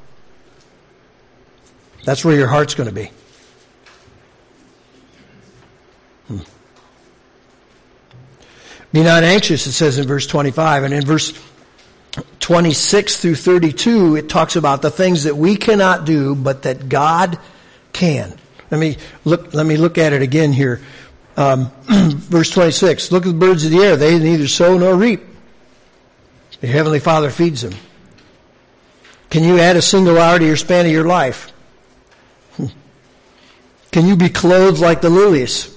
that's 2.04 2.26
where 2.26 2.36
your 2.36 2.48
heart's 2.48 2.74
going 2.74 2.90
to 2.90 2.96
be. 2.96 3.12
Be 8.96 9.04
not 9.04 9.26
anxious, 9.26 9.68
it 9.68 9.74
says 9.74 9.98
in 9.98 10.08
verse 10.08 10.26
25. 10.26 10.86
And 10.86 10.94
in 10.94 11.04
verse 11.04 11.38
26 12.40 13.18
through 13.18 13.36
32, 13.36 14.16
it 14.16 14.30
talks 14.30 14.56
about 14.56 14.82
the 14.82 14.90
things 14.90 15.26
that 15.26 15.36
we 15.36 15.58
cannot 15.58 16.06
do, 16.06 16.34
but 16.34 16.62
that 16.62 16.88
God 16.88 17.38
can. 17.92 18.34
Let 18.72 18.80
me 18.80 18.96
look, 19.26 19.54
let 19.54 19.66
me 19.66 19.76
look 19.76 19.98
at 19.98 20.14
it 20.14 20.22
again 20.22 20.54
here. 20.54 20.80
Um, 21.36 21.72
verse 21.90 22.50
26. 22.52 23.12
Look 23.12 23.26
at 23.26 23.34
the 23.34 23.38
birds 23.38 23.66
of 23.66 23.72
the 23.72 23.80
air. 23.80 23.98
They 23.98 24.18
neither 24.18 24.48
sow 24.48 24.78
nor 24.78 24.96
reap. 24.96 25.24
Your 26.62 26.72
heavenly 26.72 27.02
Father 27.02 27.30
feeds 27.32 27.64
them. 27.64 27.74
Can 29.30 29.44
you 29.44 29.60
add 29.60 29.76
a 29.76 29.82
single 29.82 30.18
hour 30.18 30.40
to 30.40 30.46
your 30.46 30.56
span 30.56 30.86
of 30.86 30.92
your 30.94 31.04
life? 31.04 31.52
Can 33.92 34.06
you 34.06 34.16
be 34.16 34.30
clothed 34.30 34.80
like 34.80 35.02
the 35.02 35.10
lilies? 35.10 35.75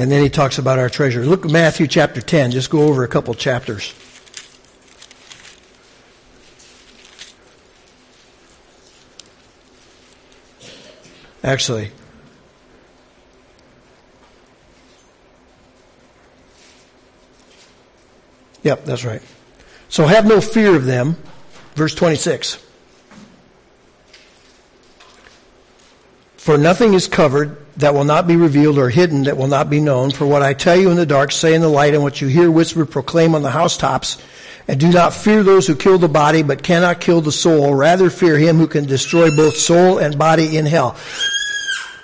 And 0.00 0.10
then 0.10 0.22
he 0.22 0.30
talks 0.30 0.56
about 0.56 0.78
our 0.78 0.88
treasure. 0.88 1.26
Look 1.26 1.44
at 1.44 1.50
Matthew 1.50 1.86
chapter 1.86 2.22
10. 2.22 2.52
Just 2.52 2.70
go 2.70 2.84
over 2.84 3.04
a 3.04 3.08
couple 3.08 3.34
chapters. 3.34 3.92
Actually, 11.44 11.92
Yep, 18.62 18.84
that's 18.86 19.04
right. 19.04 19.22
So 19.90 20.06
have 20.06 20.26
no 20.26 20.40
fear 20.40 20.74
of 20.76 20.86
them. 20.86 21.18
Verse 21.74 21.94
26. 21.94 22.69
For 26.40 26.56
nothing 26.56 26.94
is 26.94 27.06
covered 27.06 27.58
that 27.76 27.92
will 27.92 28.04
not 28.04 28.26
be 28.26 28.34
revealed 28.34 28.78
or 28.78 28.88
hidden 28.88 29.24
that 29.24 29.36
will 29.36 29.46
not 29.46 29.68
be 29.68 29.78
known. 29.78 30.10
For 30.10 30.26
what 30.26 30.40
I 30.40 30.54
tell 30.54 30.74
you 30.74 30.90
in 30.90 30.96
the 30.96 31.04
dark, 31.04 31.32
say 31.32 31.52
in 31.52 31.60
the 31.60 31.68
light, 31.68 31.92
and 31.92 32.02
what 32.02 32.22
you 32.22 32.28
hear 32.28 32.50
whispered, 32.50 32.90
proclaim 32.90 33.34
on 33.34 33.42
the 33.42 33.50
housetops. 33.50 34.16
And 34.66 34.80
do 34.80 34.88
not 34.88 35.12
fear 35.12 35.42
those 35.42 35.66
who 35.66 35.76
kill 35.76 35.98
the 35.98 36.08
body, 36.08 36.42
but 36.42 36.62
cannot 36.62 36.98
kill 36.98 37.20
the 37.20 37.30
soul. 37.30 37.74
Rather 37.74 38.08
fear 38.08 38.38
him 38.38 38.56
who 38.56 38.68
can 38.68 38.86
destroy 38.86 39.28
both 39.36 39.54
soul 39.54 39.98
and 39.98 40.18
body 40.18 40.56
in 40.56 40.64
hell. 40.64 40.92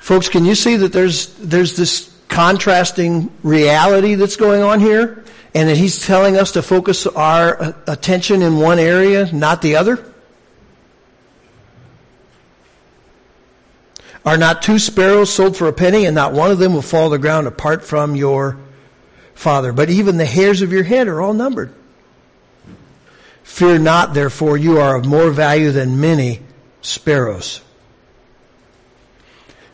Folks, 0.00 0.28
can 0.28 0.44
you 0.44 0.54
see 0.54 0.76
that 0.76 0.92
there's, 0.92 1.32
there's 1.36 1.74
this 1.74 2.14
contrasting 2.28 3.30
reality 3.42 4.16
that's 4.16 4.36
going 4.36 4.60
on 4.60 4.80
here? 4.80 5.24
And 5.54 5.70
that 5.70 5.78
he's 5.78 6.04
telling 6.04 6.36
us 6.36 6.52
to 6.52 6.62
focus 6.62 7.06
our 7.06 7.74
attention 7.86 8.42
in 8.42 8.58
one 8.58 8.78
area, 8.78 9.32
not 9.32 9.62
the 9.62 9.76
other? 9.76 10.12
Are 14.26 14.36
not 14.36 14.60
two 14.60 14.80
sparrows 14.80 15.32
sold 15.32 15.56
for 15.56 15.68
a 15.68 15.72
penny, 15.72 16.04
and 16.04 16.16
not 16.16 16.32
one 16.32 16.50
of 16.50 16.58
them 16.58 16.74
will 16.74 16.82
fall 16.82 17.08
to 17.08 17.16
the 17.16 17.18
ground 17.20 17.46
apart 17.46 17.84
from 17.84 18.16
your 18.16 18.58
Father? 19.34 19.72
But 19.72 19.88
even 19.88 20.16
the 20.16 20.26
hairs 20.26 20.62
of 20.62 20.72
your 20.72 20.82
head 20.82 21.06
are 21.06 21.22
all 21.22 21.32
numbered. 21.32 21.72
Fear 23.44 23.78
not, 23.78 24.14
therefore, 24.14 24.56
you 24.56 24.78
are 24.78 24.96
of 24.96 25.06
more 25.06 25.30
value 25.30 25.70
than 25.70 26.00
many 26.00 26.40
sparrows. 26.82 27.60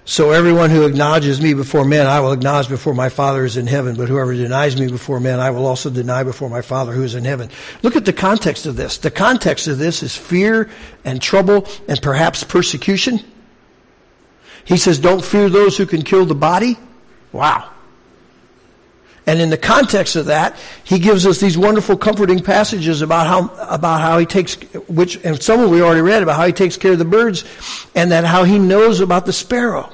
So 0.04 0.32
everyone 0.32 0.68
who 0.68 0.84
acknowledges 0.84 1.40
me 1.40 1.54
before 1.54 1.86
men, 1.86 2.06
I 2.06 2.20
will 2.20 2.32
acknowledge 2.32 2.68
before 2.68 2.92
my 2.92 3.08
Father 3.08 3.40
who 3.40 3.46
is 3.46 3.56
in 3.56 3.66
heaven. 3.66 3.96
But 3.96 4.10
whoever 4.10 4.34
denies 4.34 4.78
me 4.78 4.88
before 4.88 5.20
men, 5.20 5.40
I 5.40 5.50
will 5.50 5.64
also 5.64 5.88
deny 5.88 6.24
before 6.24 6.50
my 6.50 6.60
Father 6.60 6.92
who 6.92 7.04
is 7.04 7.14
in 7.14 7.24
heaven. 7.24 7.48
Look 7.82 7.96
at 7.96 8.04
the 8.04 8.12
context 8.12 8.66
of 8.66 8.76
this. 8.76 8.98
The 8.98 9.10
context 9.10 9.68
of 9.68 9.78
this 9.78 10.02
is 10.02 10.14
fear 10.14 10.68
and 11.04 11.22
trouble 11.22 11.66
and 11.88 12.02
perhaps 12.02 12.44
persecution. 12.44 13.20
He 14.64 14.76
says, 14.76 14.98
don't 14.98 15.24
fear 15.24 15.48
those 15.48 15.76
who 15.76 15.86
can 15.86 16.02
kill 16.02 16.24
the 16.24 16.34
body. 16.34 16.76
Wow. 17.32 17.70
And 19.26 19.40
in 19.40 19.50
the 19.50 19.58
context 19.58 20.16
of 20.16 20.26
that, 20.26 20.56
he 20.82 20.98
gives 20.98 21.26
us 21.26 21.38
these 21.38 21.56
wonderful 21.56 21.96
comforting 21.96 22.40
passages 22.40 23.02
about 23.02 23.26
how, 23.26 23.66
about 23.66 24.00
how 24.00 24.18
he 24.18 24.26
takes, 24.26 24.54
which, 24.88 25.16
and 25.24 25.40
some 25.40 25.60
of 25.60 25.70
we 25.70 25.80
already 25.80 26.00
read 26.00 26.22
about 26.22 26.36
how 26.36 26.46
he 26.46 26.52
takes 26.52 26.76
care 26.76 26.92
of 26.92 26.98
the 26.98 27.04
birds 27.04 27.44
and 27.94 28.10
that 28.10 28.24
how 28.24 28.42
he 28.44 28.58
knows 28.58 29.00
about 29.00 29.26
the 29.26 29.32
sparrow. 29.32 29.90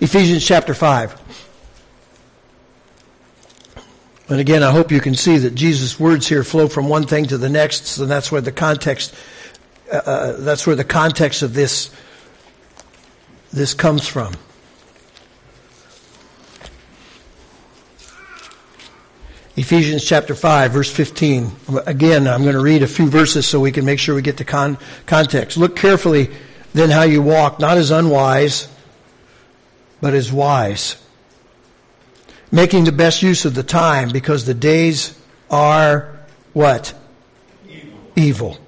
Ephesians 0.00 0.44
chapter 0.44 0.74
5. 0.74 1.18
But 4.30 4.38
again, 4.38 4.62
I 4.62 4.70
hope 4.70 4.92
you 4.92 5.00
can 5.00 5.16
see 5.16 5.38
that 5.38 5.56
Jesus' 5.56 5.98
words 5.98 6.28
here 6.28 6.44
flow 6.44 6.68
from 6.68 6.88
one 6.88 7.04
thing 7.04 7.26
to 7.26 7.36
the 7.36 7.48
next, 7.48 7.98
and 7.98 8.08
that's 8.08 8.30
where 8.30 8.40
the 8.40 8.52
context, 8.52 9.12
uh, 9.92 9.96
uh, 9.96 10.32
that's 10.38 10.68
where 10.68 10.76
the 10.76 10.84
context 10.84 11.42
of 11.42 11.52
this, 11.52 11.90
this 13.52 13.74
comes 13.74 14.06
from. 14.06 14.34
Ephesians 19.56 20.04
chapter 20.04 20.36
5, 20.36 20.70
verse 20.70 20.92
15. 20.92 21.50
Again, 21.86 22.28
I'm 22.28 22.42
going 22.42 22.54
to 22.54 22.62
read 22.62 22.84
a 22.84 22.86
few 22.86 23.08
verses 23.08 23.48
so 23.48 23.58
we 23.58 23.72
can 23.72 23.84
make 23.84 23.98
sure 23.98 24.14
we 24.14 24.22
get 24.22 24.36
the 24.36 24.44
con- 24.44 24.78
context. 25.06 25.56
Look 25.56 25.74
carefully 25.74 26.30
then 26.72 26.90
how 26.90 27.02
you 27.02 27.20
walk, 27.20 27.58
not 27.58 27.78
as 27.78 27.90
unwise, 27.90 28.68
but 30.00 30.14
as 30.14 30.32
wise 30.32 30.94
making 32.50 32.84
the 32.84 32.92
best 32.92 33.22
use 33.22 33.44
of 33.44 33.54
the 33.54 33.62
time 33.62 34.10
because 34.10 34.44
the 34.44 34.54
days 34.54 35.18
are 35.50 36.18
what? 36.52 36.94
Evil. 37.68 37.98
Evil. 38.16 38.58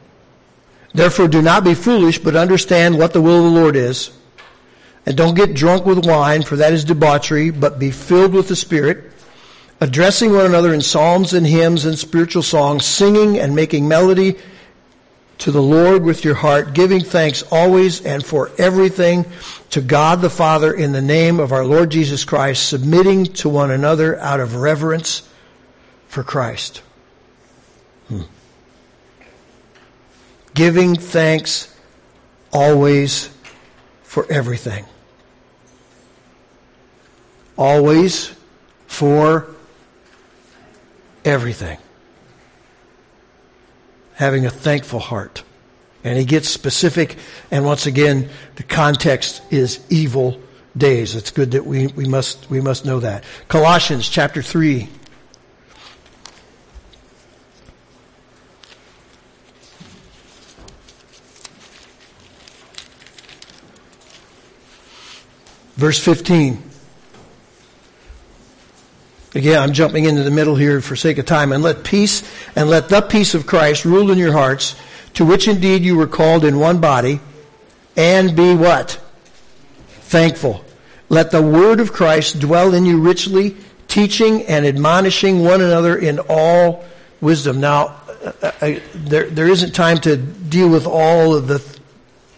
Therefore, 0.95 1.29
do 1.29 1.40
not 1.40 1.64
be 1.64 1.75
foolish, 1.75 2.18
but 2.18 2.37
understand 2.37 2.99
what 2.99 3.12
the 3.12 3.23
will 3.23 3.47
of 3.47 3.53
the 3.53 3.61
Lord 3.61 3.77
is. 3.77 4.11
And 5.07 5.16
don't 5.16 5.35
get 5.35 5.55
drunk 5.55 5.85
with 5.85 6.07
wine, 6.07 6.42
for 6.42 6.57
that 6.57 6.73
is 6.73 6.85
debauchery, 6.85 7.51
but 7.51 7.79
be 7.79 7.90
filled 7.90 8.35
with 8.35 8.49
the 8.49 8.57
Spirit, 8.57 9.12
addressing 9.81 10.33
one 10.33 10.47
another 10.47 10.73
in 10.73 10.81
psalms 10.81 11.33
and 11.33 11.47
hymns 11.47 11.85
and 11.85 11.99
spiritual 11.99 12.42
songs, 12.42 12.85
singing 12.85 13.38
and 13.38 13.55
making 13.57 13.88
melody 13.88 14.37
to 15.38 15.51
the 15.51 15.62
Lord 15.62 16.05
with 16.05 16.25
your 16.25 16.35
heart, 16.35 16.75
giving 16.75 17.01
thanks 17.01 17.42
always 17.51 18.05
and 18.05 18.25
for 18.25 18.51
everything 18.59 19.27
to 19.71 19.81
God 19.81 20.21
the 20.21 20.31
Father 20.31 20.73
in 20.73 20.92
the 20.92 21.03
name 21.03 21.40
of 21.40 21.53
our 21.53 21.64
Lord 21.64 21.90
Jesus 21.90 22.25
Christ, 22.25 22.68
submitting 22.68 23.25
to 23.25 23.49
one 23.49 23.71
another 23.71 24.18
out 24.21 24.40
of 24.40 24.57
reverence 24.57 25.29
for 26.09 26.23
Christ. 26.23 26.83
Hmm. 28.09 28.23
Giving 30.55 30.95
thanks 30.95 31.75
always 32.53 33.31
for 34.03 34.31
everything 34.31 34.85
always 37.57 38.35
for 38.87 39.47
everything. 41.25 41.79
Having 44.23 44.47
a 44.47 44.51
thankful 44.51 45.01
heart. 45.01 45.43
And 46.05 46.17
he 46.17 46.25
gets 46.25 46.49
specific, 46.49 47.19
and 47.51 47.65
once 47.65 47.87
again, 47.87 48.29
the 48.55 48.63
context 48.63 49.43
is 49.51 49.85
evil 49.91 50.41
days. 50.77 51.17
It's 51.17 51.33
good 51.33 51.51
that 51.51 51.67
we, 51.67 51.89
we, 51.89 52.05
must, 52.05 52.49
we 52.49 52.61
must 52.61 52.85
know 52.85 53.01
that. 53.01 53.25
Colossians 53.49 54.09
chapter 54.09 54.41
3. 54.41 54.89
Verse 65.75 65.99
15. 65.99 66.72
Again, 69.35 69.59
I'm 69.59 69.73
jumping 69.73 70.05
into 70.05 70.23
the 70.23 70.31
middle 70.31 70.57
here 70.57 70.81
for 70.81 70.95
sake 70.95 71.18
of 71.18 71.25
time. 71.25 71.53
And 71.53 71.62
let 71.62 71.85
peace 71.85 72.23
and 72.55 72.68
let 72.68 72.88
the 72.88 73.01
peace 73.01 73.35
of 73.35 73.47
Christ 73.47 73.85
rule 73.85 74.11
in 74.11 74.18
your 74.18 74.33
hearts, 74.33 74.77
to 75.14 75.25
which 75.25 75.49
indeed 75.49 75.83
you 75.83 75.97
were 75.97 76.07
called 76.07 76.45
in 76.45 76.59
one 76.59 76.81
body, 76.81 77.21
and 77.97 78.37
be 78.37 78.55
what? 78.55 79.01
Thankful. 79.88 80.64
Let 81.09 81.31
the 81.31 81.42
word 81.42 81.81
of 81.81 81.92
Christ 81.92 82.40
dwell 82.40 82.75
in 82.75 82.85
you 82.85 83.01
richly, 83.01 83.57
teaching 83.88 84.45
and 84.47 84.66
admonishing 84.66 85.45
one 85.45 85.61
another 85.61 85.97
in 85.97 86.18
all 86.29 86.85
wisdom. 87.21 87.61
Now, 87.61 88.01
I, 88.42 88.83
there, 88.95 89.29
there 89.29 89.49
isn't 89.49 89.75
time 89.75 89.99
to 90.01 90.16
deal 90.16 90.68
with 90.68 90.87
all 90.87 91.35
of 91.35 91.49
the 91.49 91.59
th- 91.59 91.79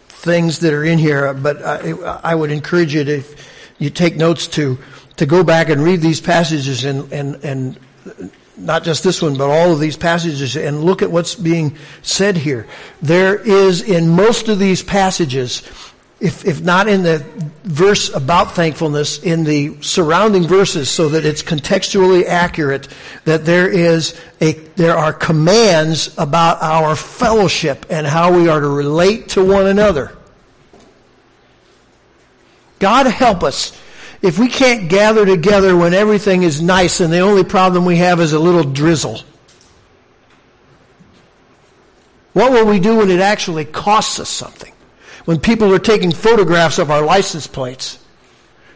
things 0.09 0.61
that 0.61 0.72
are 0.72 0.85
in 0.85 0.98
here, 0.98 1.33
but 1.35 1.62
I, 1.62 1.90
I 2.22 2.35
would 2.35 2.50
encourage 2.50 2.94
you 2.94 3.04
to, 3.04 3.22
you 3.78 3.90
take 3.90 4.16
notes 4.16 4.46
to 4.48 4.78
to 5.16 5.27
go 5.27 5.44
back 5.44 5.68
and 5.68 5.83
read 5.83 6.00
these 6.00 6.20
passages 6.20 6.85
and, 6.85 7.12
and, 7.12 7.37
and 7.44 7.79
not 8.57 8.85
just 8.85 9.03
this 9.03 9.20
one, 9.20 9.37
but 9.37 9.50
all 9.50 9.72
of 9.72 9.81
these 9.81 9.96
passages 9.96 10.57
and 10.57 10.83
look 10.83 11.03
at 11.03 11.11
what's 11.11 11.35
being 11.35 11.77
said 12.03 12.37
here. 12.37 12.66
There 13.03 13.37
is 13.37 13.83
in 13.83 14.09
most 14.09 14.48
of 14.48 14.59
these 14.59 14.83
passages, 14.83 15.62
if, 16.20 16.44
if 16.44 16.61
not 16.61 16.88
in 16.88 17.03
the 17.03 17.24
verse 17.64 18.14
about 18.14 18.53
thankfulness, 18.53 19.22
in 19.22 19.44
the 19.44 19.81
surrounding 19.83 20.46
verses 20.46 20.90
so 20.90 21.09
that 21.11 21.24
it's 21.24 21.42
contextually 21.42 22.27
accurate, 22.27 22.88
that 23.24 23.44
there 23.44 23.68
is 23.68 24.20
a, 24.40 24.53
there 24.77 24.96
are 24.96 25.12
commands 25.12 26.16
about 26.18 26.62
our 26.62 26.94
fellowship 26.94 27.87
and 27.90 28.07
how 28.07 28.37
we 28.37 28.48
are 28.48 28.61
to 28.61 28.68
relate 28.68 29.31
to 29.31 29.44
one 29.44 29.66
another. 29.66 30.16
God 32.79 33.07
help 33.07 33.42
us 33.42 33.72
if 34.22 34.38
we 34.38 34.48
can't 34.48 34.88
gather 34.88 35.27
together 35.27 35.77
when 35.77 35.94
everything 35.94 36.42
is 36.42 36.61
nice 36.61 37.00
and 37.00 37.12
the 37.12 37.20
only 37.20 37.44
problem 37.44 37.85
we 37.85 37.96
have 37.96 38.20
is 38.20 38.33
a 38.33 38.38
little 38.38 38.64
drizzle? 38.64 39.20
What 42.33 42.53
will 42.53 42.66
we 42.66 42.81
do 42.81 42.96
when 42.96 43.11
it 43.11 43.20
actually 43.20 43.64
costs 43.64 44.18
us 44.18 44.29
something? 44.29 44.72
When 45.24 45.40
people 45.40 45.72
are 45.72 45.79
taking 45.79 46.12
photographs 46.12 46.79
of 46.79 46.90
our 46.90 47.03
license 47.03 47.46
plates. 47.46 47.98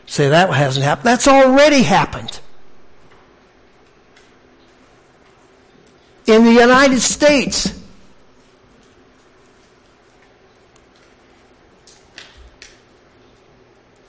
Say 0.07 0.29
that 0.31 0.51
hasn't 0.51 0.85
happened. 0.85 1.07
That's 1.07 1.29
already 1.29 1.83
happened. 1.83 2.41
In 6.27 6.45
the 6.45 6.53
United 6.53 7.01
States, 7.01 7.78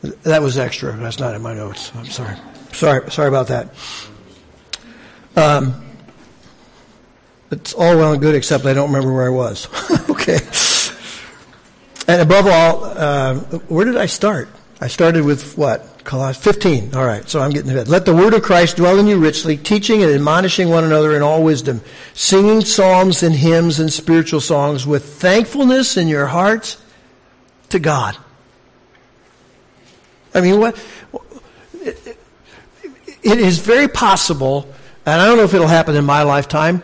That 0.02 0.42
was 0.42 0.58
extra. 0.58 0.94
That's 0.94 1.20
not 1.20 1.36
in 1.36 1.42
my 1.42 1.54
notes. 1.54 1.92
I'm 1.96 2.06
sorry. 2.06 2.38
Sorry, 2.72 3.12
sorry 3.12 3.28
about 3.28 3.48
that. 3.48 3.74
Um, 5.36 5.86
it's 7.52 7.74
all 7.74 7.98
well 7.98 8.14
and 8.14 8.22
good, 8.22 8.36
except 8.36 8.66
I 8.66 8.74
don't 8.74 8.92
remember 8.92 9.14
where 9.14 9.26
I 9.26 9.30
was. 9.30 9.68
okay. 10.10 10.40
And 12.08 12.22
above 12.22 12.48
all, 12.48 12.84
uh, 12.86 13.36
where 13.68 13.86
did 13.86 13.98
I 13.98 14.06
start? 14.06 14.50
I 14.82 14.88
started 14.88 15.26
with 15.26 15.58
what? 15.58 16.04
Colossians 16.06 16.44
15. 16.44 16.96
All 16.96 17.06
right, 17.06 17.28
so 17.30 17.42
I'm 17.42 17.52
getting 17.52 17.74
bed. 17.74 17.88
Let 17.88 18.06
the 18.06 18.16
word 18.16 18.34
of 18.34 18.42
Christ 18.42 18.78
dwell 18.78 18.98
in 18.98 19.08
you 19.08 19.20
richly, 19.20 19.58
teaching 19.58 20.02
and 20.02 20.12
admonishing 20.12 20.70
one 20.70 20.84
another 20.84 21.16
in 21.16 21.22
all 21.22 21.44
wisdom, 21.44 21.82
singing 22.14 22.62
psalms 22.62 23.22
and 23.22 23.36
hymns 23.36 23.80
and 23.80 23.92
spiritual 23.92 24.42
songs 24.42 24.88
with 24.88 25.06
thankfulness 25.06 25.98
in 25.98 26.08
your 26.08 26.28
hearts 26.28 26.82
to 27.70 27.80
God. 27.80 28.18
I 30.34 30.42
mean, 30.42 30.60
what? 30.60 30.78
It 33.22 33.38
is 33.40 33.60
very 33.60 33.88
possible, 33.88 34.68
and 35.06 35.22
I 35.22 35.26
don't 35.26 35.38
know 35.38 35.44
if 35.44 35.54
it'll 35.54 35.68
happen 35.68 35.96
in 35.96 36.06
my 36.06 36.24
lifetime, 36.24 36.82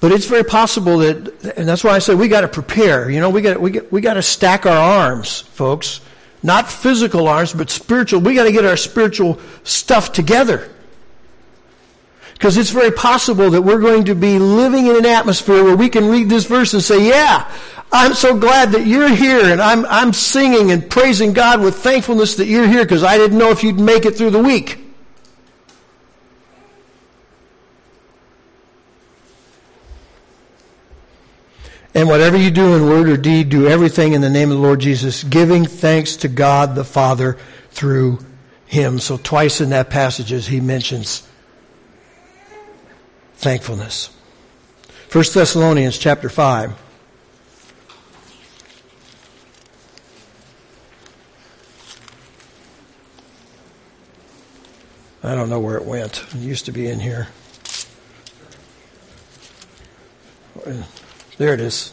but 0.00 0.12
it's 0.12 0.26
very 0.26 0.44
possible 0.44 0.98
that, 0.98 1.56
and 1.56 1.68
that's 1.68 1.82
why 1.82 1.92
I 1.92 1.98
say 1.98 2.14
we 2.14 2.28
got 2.28 2.42
to 2.42 2.48
prepare. 2.48 3.10
You 3.10 3.20
know, 3.20 3.30
we 3.30 3.42
got 3.42 3.60
we 3.60 3.70
got 3.70 3.90
we 3.92 4.00
got 4.00 4.14
to 4.14 4.22
stack 4.22 4.66
our 4.66 4.76
arms, 4.76 5.40
folks. 5.40 6.00
Not 6.42 6.70
physical 6.70 7.26
arms, 7.26 7.54
but 7.54 7.70
spiritual. 7.70 8.20
We 8.20 8.34
got 8.34 8.44
to 8.44 8.52
get 8.52 8.66
our 8.66 8.76
spiritual 8.76 9.40
stuff 9.62 10.12
together. 10.12 10.70
Because 12.34 12.56
it's 12.56 12.70
very 12.70 12.90
possible 12.90 13.50
that 13.50 13.62
we're 13.62 13.80
going 13.80 14.04
to 14.04 14.14
be 14.14 14.38
living 14.38 14.86
in 14.86 14.96
an 14.96 15.06
atmosphere 15.06 15.64
where 15.64 15.76
we 15.76 15.88
can 15.88 16.08
read 16.08 16.28
this 16.28 16.44
verse 16.44 16.74
and 16.74 16.82
say, 16.82 17.08
yeah, 17.08 17.50
I'm 17.92 18.12
so 18.12 18.36
glad 18.36 18.72
that 18.72 18.86
you're 18.86 19.08
here 19.08 19.44
and 19.44 19.62
I'm, 19.62 19.86
I'm 19.86 20.12
singing 20.12 20.72
and 20.72 20.90
praising 20.90 21.32
God 21.32 21.60
with 21.60 21.76
thankfulness 21.76 22.34
that 22.36 22.46
you're 22.46 22.66
here 22.66 22.82
because 22.82 23.04
I 23.04 23.16
didn't 23.16 23.38
know 23.38 23.50
if 23.50 23.62
you'd 23.62 23.78
make 23.78 24.04
it 24.04 24.16
through 24.16 24.30
the 24.30 24.42
week. 24.42 24.80
And 31.94 32.08
whatever 32.08 32.36
you 32.36 32.50
do 32.50 32.74
in 32.74 32.88
word 32.88 33.08
or 33.08 33.16
deed, 33.16 33.48
do 33.48 33.68
everything 33.68 34.14
in 34.14 34.20
the 34.20 34.28
name 34.28 34.50
of 34.50 34.56
the 34.56 34.62
Lord 34.62 34.80
Jesus, 34.80 35.22
giving 35.22 35.64
thanks 35.64 36.16
to 36.16 36.28
God 36.28 36.74
the 36.74 36.84
Father 36.84 37.38
through 37.70 38.18
him. 38.66 38.98
So 38.98 39.16
twice 39.16 39.60
in 39.60 39.70
that 39.70 39.90
passages 39.90 40.48
he 40.48 40.60
mentions 40.60 41.28
thankfulness. 43.44 44.08
1 45.12 45.24
Thessalonians 45.34 45.98
chapter 45.98 46.30
5. 46.30 46.72
I 55.22 55.34
don't 55.34 55.50
know 55.50 55.60
where 55.60 55.76
it 55.76 55.84
went. 55.84 56.24
It 56.34 56.36
used 56.36 56.64
to 56.64 56.72
be 56.72 56.86
in 56.86 56.98
here. 57.00 57.28
There 61.36 61.52
it 61.52 61.60
is. 61.60 61.92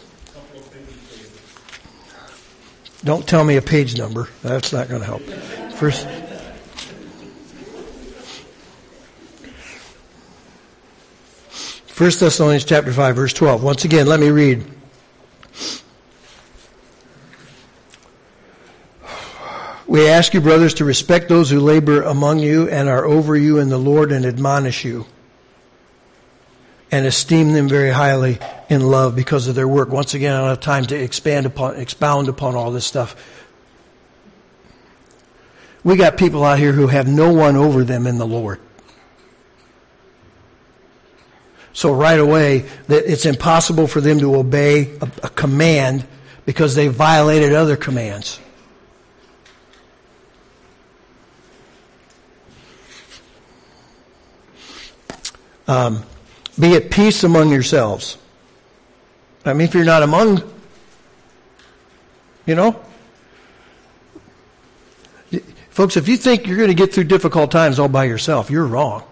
Don't 3.03 3.27
tell 3.27 3.43
me 3.43 3.57
a 3.57 3.61
page 3.61 3.97
number. 3.97 4.29
That's 4.41 4.71
not 4.71 4.87
going 4.87 5.01
to 5.01 5.05
help. 5.05 5.21
First. 5.73 6.07
First 11.91 12.21
Thessalonians 12.21 12.63
chapter 12.63 12.91
5 12.91 13.15
verse 13.15 13.33
12. 13.33 13.61
Once 13.61 13.85
again, 13.85 14.07
let 14.07 14.19
me 14.19 14.29
read. 14.29 14.65
We 19.85 20.07
ask 20.07 20.33
you, 20.33 20.39
brothers, 20.39 20.75
to 20.75 20.85
respect 20.85 21.27
those 21.27 21.49
who 21.49 21.59
labor 21.59 22.01
among 22.01 22.39
you 22.39 22.69
and 22.69 22.87
are 22.87 23.05
over 23.05 23.35
you 23.35 23.59
in 23.59 23.67
the 23.67 23.77
Lord 23.77 24.13
and 24.13 24.25
admonish 24.25 24.85
you 24.85 25.05
and 26.91 27.05
esteem 27.05 27.51
them 27.51 27.67
very 27.67 27.91
highly 27.91 28.39
in 28.69 28.81
love 28.81 29.13
because 29.13 29.49
of 29.49 29.55
their 29.55 29.67
work. 29.67 29.89
Once 29.89 30.13
again, 30.13 30.33
I 30.33 30.39
don't 30.39 30.49
have 30.49 30.61
time 30.61 30.85
to 30.85 30.95
expand 30.95 31.45
upon, 31.45 31.75
expound 31.75 32.29
upon 32.29 32.55
all 32.55 32.71
this 32.71 32.85
stuff. 32.85 33.17
We 35.83 35.97
got 35.97 36.15
people 36.15 36.45
out 36.45 36.57
here 36.57 36.71
who 36.71 36.87
have 36.87 37.07
no 37.07 37.33
one 37.33 37.57
over 37.57 37.83
them 37.83 38.07
in 38.07 38.17
the 38.17 38.25
Lord. 38.25 38.61
So 41.73 41.93
right 41.93 42.19
away, 42.19 42.65
that 42.87 43.09
it's 43.11 43.25
impossible 43.25 43.87
for 43.87 44.01
them 44.01 44.19
to 44.19 44.35
obey 44.35 44.95
a, 44.99 45.09
a 45.23 45.29
command 45.29 46.05
because 46.45 46.75
they 46.75 46.87
violated 46.87 47.53
other 47.53 47.77
commands. 47.77 48.39
Um, 55.67 56.03
be 56.59 56.75
at 56.75 56.91
peace 56.91 57.23
among 57.23 57.49
yourselves. 57.49 58.17
I 59.45 59.53
mean, 59.53 59.67
if 59.67 59.73
you're 59.73 59.85
not 59.85 60.03
among, 60.03 60.41
you 62.45 62.55
know, 62.55 62.79
folks, 65.69 65.95
if 65.95 66.09
you 66.09 66.17
think 66.17 66.45
you're 66.45 66.57
going 66.57 66.67
to 66.67 66.75
get 66.75 66.93
through 66.93 67.05
difficult 67.05 67.51
times 67.51 67.79
all 67.79 67.87
by 67.87 68.03
yourself, 68.03 68.51
you're 68.51 68.65
wrong. 68.65 69.03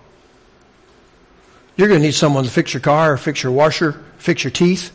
You're 1.80 1.88
going 1.88 2.02
to 2.02 2.06
need 2.06 2.14
someone 2.14 2.44
to 2.44 2.50
fix 2.50 2.74
your 2.74 2.82
car, 2.82 3.16
fix 3.16 3.42
your 3.42 3.54
washer, 3.54 4.04
fix 4.18 4.44
your 4.44 4.52
teeth. 4.52 4.92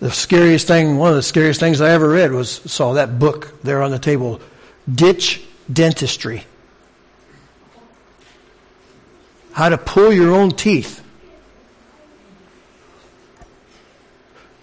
The 0.00 0.10
scariest 0.10 0.66
thing, 0.66 0.98
one 0.98 1.08
of 1.08 1.16
the 1.16 1.22
scariest 1.22 1.60
things 1.60 1.80
I 1.80 1.92
ever 1.92 2.06
read 2.06 2.30
was 2.30 2.50
saw 2.50 2.92
that 2.92 3.18
book 3.18 3.54
there 3.62 3.82
on 3.82 3.92
the 3.92 3.98
table, 3.98 4.42
Ditch 4.92 5.42
Dentistry 5.72 6.44
how 9.56 9.70
to 9.70 9.78
pull 9.78 10.12
your 10.12 10.34
own 10.34 10.50
teeth. 10.50 11.02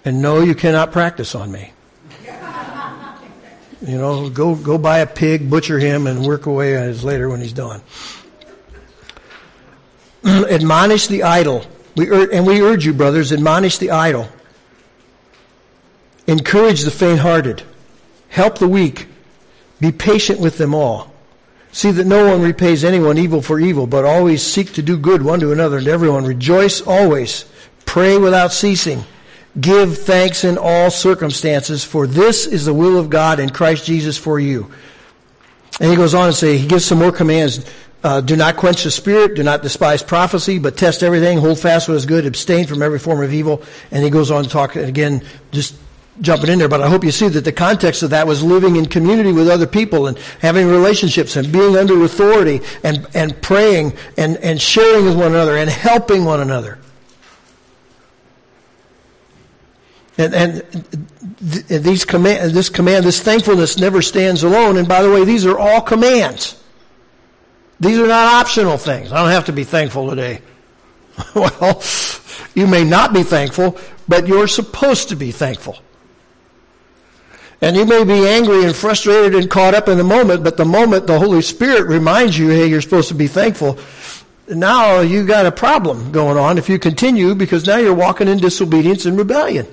And 0.06 0.22
no, 0.22 0.41
you 0.41 0.54
cannot 0.54 0.91
practice 0.91 1.34
on 1.34 1.52
me. 1.52 1.74
You 3.82 3.98
know, 3.98 4.30
go 4.30 4.54
go 4.54 4.78
buy 4.78 5.00
a 5.00 5.08
pig, 5.08 5.50
butcher 5.50 5.80
him, 5.80 6.06
and 6.06 6.24
work 6.24 6.46
away 6.46 6.78
on 6.78 6.84
his 6.84 7.04
later 7.04 7.28
when 7.28 7.41
he's 7.41 7.54
done. 7.54 7.82
admonish 10.50 11.08
the 11.08 11.24
idle. 11.24 11.66
We 11.96 12.10
ur- 12.10 12.32
and 12.32 12.46
we 12.46 12.62
urge 12.62 12.86
you, 12.86 12.94
brothers, 12.94 13.32
admonish 13.32 13.78
the 13.78 13.92
idle. 13.92 14.30
Encourage 16.28 16.82
the 16.82 16.92
faint-hearted. 16.92 17.64
Help 18.30 18.58
the 18.58 18.68
weak. 18.68 19.08
Be 19.80 19.92
patient 19.92 20.40
with 20.40 20.58
them 20.58 20.74
all. 20.74 21.14
See 21.72 21.92
that 21.92 22.06
no 22.06 22.28
one 22.28 22.42
repays 22.42 22.84
anyone 22.84 23.18
evil 23.18 23.42
for 23.42 23.60
evil, 23.60 23.88
but 23.88 24.06
always 24.06 24.44
seek 24.44 24.74
to 24.74 24.82
do 24.82 24.96
good 24.96 25.24
one 25.24 25.40
to 25.40 25.52
another 25.52 25.80
and 25.80 25.88
everyone. 25.88 26.24
Rejoice 26.24 26.82
always. 26.82 27.46
Pray 27.86 28.18
without 28.18 28.54
ceasing. 28.54 29.04
Give 29.60 29.98
thanks 29.98 30.44
in 30.44 30.58
all 30.58 30.90
circumstances, 30.90 31.84
for 31.84 32.08
this 32.08 32.48
is 32.48 32.66
the 32.66 32.74
will 32.74 32.98
of 32.98 33.10
God 33.10 33.40
in 33.40 33.50
Christ 33.50 33.86
Jesus 33.86 34.18
for 34.18 34.40
you. 34.40 34.72
And 35.80 35.90
he 35.90 35.96
goes 35.96 36.14
on 36.14 36.28
to 36.28 36.34
say, 36.34 36.58
he 36.58 36.68
gives 36.68 36.86
some 36.86 37.00
more 37.00 37.12
commands. 37.12 37.66
Uh, 38.04 38.20
do 38.20 38.36
not 38.36 38.58
quench 38.58 38.84
the 38.84 38.92
spirit, 38.92 39.34
do 39.34 39.44
not 39.44 39.62
despise 39.62 40.04
prophecy, 40.04 40.60
but 40.60 40.76
test 40.76 41.04
everything, 41.04 41.38
hold 41.38 41.58
fast 41.58 41.88
what 41.88 41.96
is 41.96 42.06
good, 42.06 42.26
abstain 42.26 42.68
from 42.68 42.82
every 42.82 43.00
form 43.00 43.24
of 43.24 43.34
evil. 43.34 43.63
And 43.92 44.04
he 44.04 44.10
goes 44.10 44.30
on 44.30 44.44
to 44.44 44.50
talk 44.50 44.76
again, 44.76 45.24
just 45.52 45.76
jumping 46.20 46.50
in 46.50 46.60
there, 46.60 46.68
but 46.68 46.82
I 46.82 46.89
hope 46.89 47.04
you 47.04 47.12
see 47.12 47.30
that 47.30 47.46
the 47.46 47.54
context 47.54 48.04
of 48.04 48.10
that 48.10 48.28
was 48.28 48.44
living 48.44 48.76
in 48.76 48.88
community 48.88 49.32
with 49.32 49.48
other 49.48 49.66
people 49.66 50.08
and 50.08 50.18
having 50.42 50.68
relationships 50.68 51.38
and 51.38 51.52
being 51.52 51.78
under 51.78 52.04
authority 52.04 52.60
and, 52.84 53.08
and 53.13 53.42
praying 53.42 53.94
and, 54.18 54.38
and 54.38 54.62
sharing 54.62 55.06
with 55.06 55.16
one 55.16 55.28
another 55.28 55.56
and 55.56 55.70
helping 55.70 56.26
one 56.26 56.42
another. 56.42 56.80
And, 60.18 60.36
and 60.36 60.63
these 61.39 62.06
command, 62.06 62.52
this 62.52 62.70
command, 62.70 63.06
this 63.06 63.22
thankfulness 63.22 63.80
never 63.80 64.02
stands 64.02 64.44
alone. 64.44 64.78
And 64.78 64.88
by 64.88 65.02
the 65.02 65.10
way, 65.10 65.24
these 65.24 65.46
are 65.46 65.58
all 65.58 65.82
commands. 65.82 66.62
These 67.80 68.00
are 68.00 68.08
not 68.08 68.42
optional 68.42 68.78
things. 68.78 69.12
I 69.12 69.22
don't 69.22 69.32
have 69.32 69.46
to 69.46 69.54
be 69.54 69.64
thankful 69.64 70.10
today. 70.10 70.42
well, 71.36 71.82
you 72.56 72.68
may 72.68 72.84
not 72.84 73.14
be 73.14 73.24
thankful, 73.24 73.78
but 74.08 74.28
you're 74.28 74.48
supposed 74.48 75.10
to 75.10 75.16
be 75.16 75.32
thankful. 75.32 75.78
And 77.62 77.76
you 77.78 77.86
may 77.86 78.04
be 78.04 78.28
angry 78.28 78.66
and 78.66 78.76
frustrated 78.76 79.36
and 79.36 79.50
caught 79.50 79.74
up 79.74 79.88
in 79.88 79.98
the 79.98 80.04
moment, 80.04 80.44
but 80.44 80.58
the 80.58 80.66
moment 80.66 81.08
the 81.08 81.18
Holy 81.18 81.42
Spirit 81.42 81.88
reminds 81.88 82.38
you, 82.38 82.50
hey, 82.50 82.68
you're 82.68 82.82
supposed 82.82 83.08
to 83.08 83.16
be 83.16 83.28
thankful, 83.28 83.80
now 84.50 85.00
you've 85.00 85.28
got 85.28 85.46
a 85.46 85.52
problem 85.52 86.12
going 86.12 86.38
on 86.38 86.58
if 86.58 86.68
you 86.68 86.78
continue 86.78 87.34
because 87.36 87.66
now 87.66 87.78
you're 87.78 87.94
walking 87.94 88.28
in 88.28 88.38
disobedience 88.38 89.06
and 89.06 89.18
rebellion. 89.18 89.66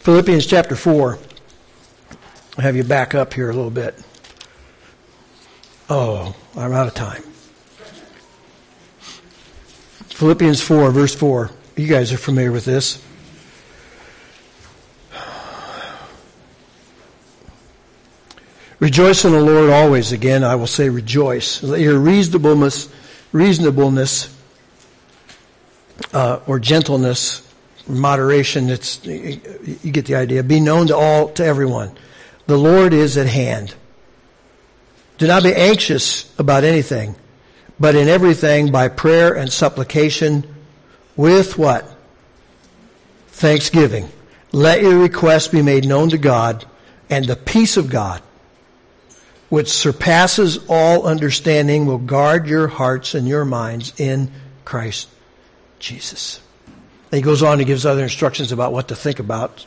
Philippians 0.00 0.46
chapter 0.46 0.74
4. 0.74 1.18
Have 2.60 2.76
you 2.76 2.84
back 2.84 3.14
up 3.14 3.32
here 3.32 3.48
a 3.48 3.54
little 3.54 3.70
bit. 3.70 3.98
Oh, 5.88 6.36
I'm 6.54 6.72
out 6.72 6.88
of 6.88 6.94
time. 6.94 7.22
Philippians 10.10 10.60
4, 10.60 10.90
verse 10.90 11.14
4. 11.14 11.50
You 11.76 11.86
guys 11.86 12.12
are 12.12 12.18
familiar 12.18 12.52
with 12.52 12.66
this. 12.66 13.02
Rejoice 18.78 19.24
in 19.24 19.32
the 19.32 19.40
Lord 19.40 19.70
always. 19.70 20.12
Again, 20.12 20.44
I 20.44 20.56
will 20.56 20.66
say 20.66 20.90
rejoice. 20.90 21.62
Let 21.62 21.80
your 21.80 21.98
reasonableness, 21.98 22.92
reasonableness, 23.32 24.36
uh, 26.12 26.40
or 26.46 26.58
gentleness, 26.58 27.50
moderation. 27.88 28.68
It's 28.68 29.02
you 29.06 29.92
get 29.92 30.04
the 30.04 30.16
idea. 30.16 30.42
Be 30.42 30.60
known 30.60 30.88
to 30.88 30.96
all, 30.96 31.30
to 31.30 31.44
everyone. 31.44 31.96
The 32.50 32.58
Lord 32.58 32.92
is 32.92 33.16
at 33.16 33.28
hand. 33.28 33.76
Do 35.18 35.28
not 35.28 35.44
be 35.44 35.54
anxious 35.54 36.36
about 36.36 36.64
anything, 36.64 37.14
but 37.78 37.94
in 37.94 38.08
everything 38.08 38.72
by 38.72 38.88
prayer 38.88 39.36
and 39.36 39.52
supplication 39.52 40.52
with 41.14 41.56
what? 41.56 41.88
Thanksgiving. 43.28 44.08
Let 44.50 44.82
your 44.82 44.98
requests 44.98 45.46
be 45.46 45.62
made 45.62 45.86
known 45.86 46.10
to 46.10 46.18
God 46.18 46.64
and 47.08 47.24
the 47.24 47.36
peace 47.36 47.76
of 47.76 47.88
God, 47.88 48.20
which 49.48 49.68
surpasses 49.68 50.58
all 50.68 51.06
understanding, 51.06 51.86
will 51.86 51.98
guard 51.98 52.48
your 52.48 52.66
hearts 52.66 53.14
and 53.14 53.28
your 53.28 53.44
minds 53.44 53.92
in 53.96 54.28
Christ 54.64 55.08
Jesus. 55.78 56.40
And 57.12 57.18
he 57.18 57.22
goes 57.22 57.44
on 57.44 57.60
and 57.60 57.66
gives 57.68 57.86
other 57.86 58.02
instructions 58.02 58.50
about 58.50 58.72
what 58.72 58.88
to 58.88 58.96
think 58.96 59.20
about. 59.20 59.66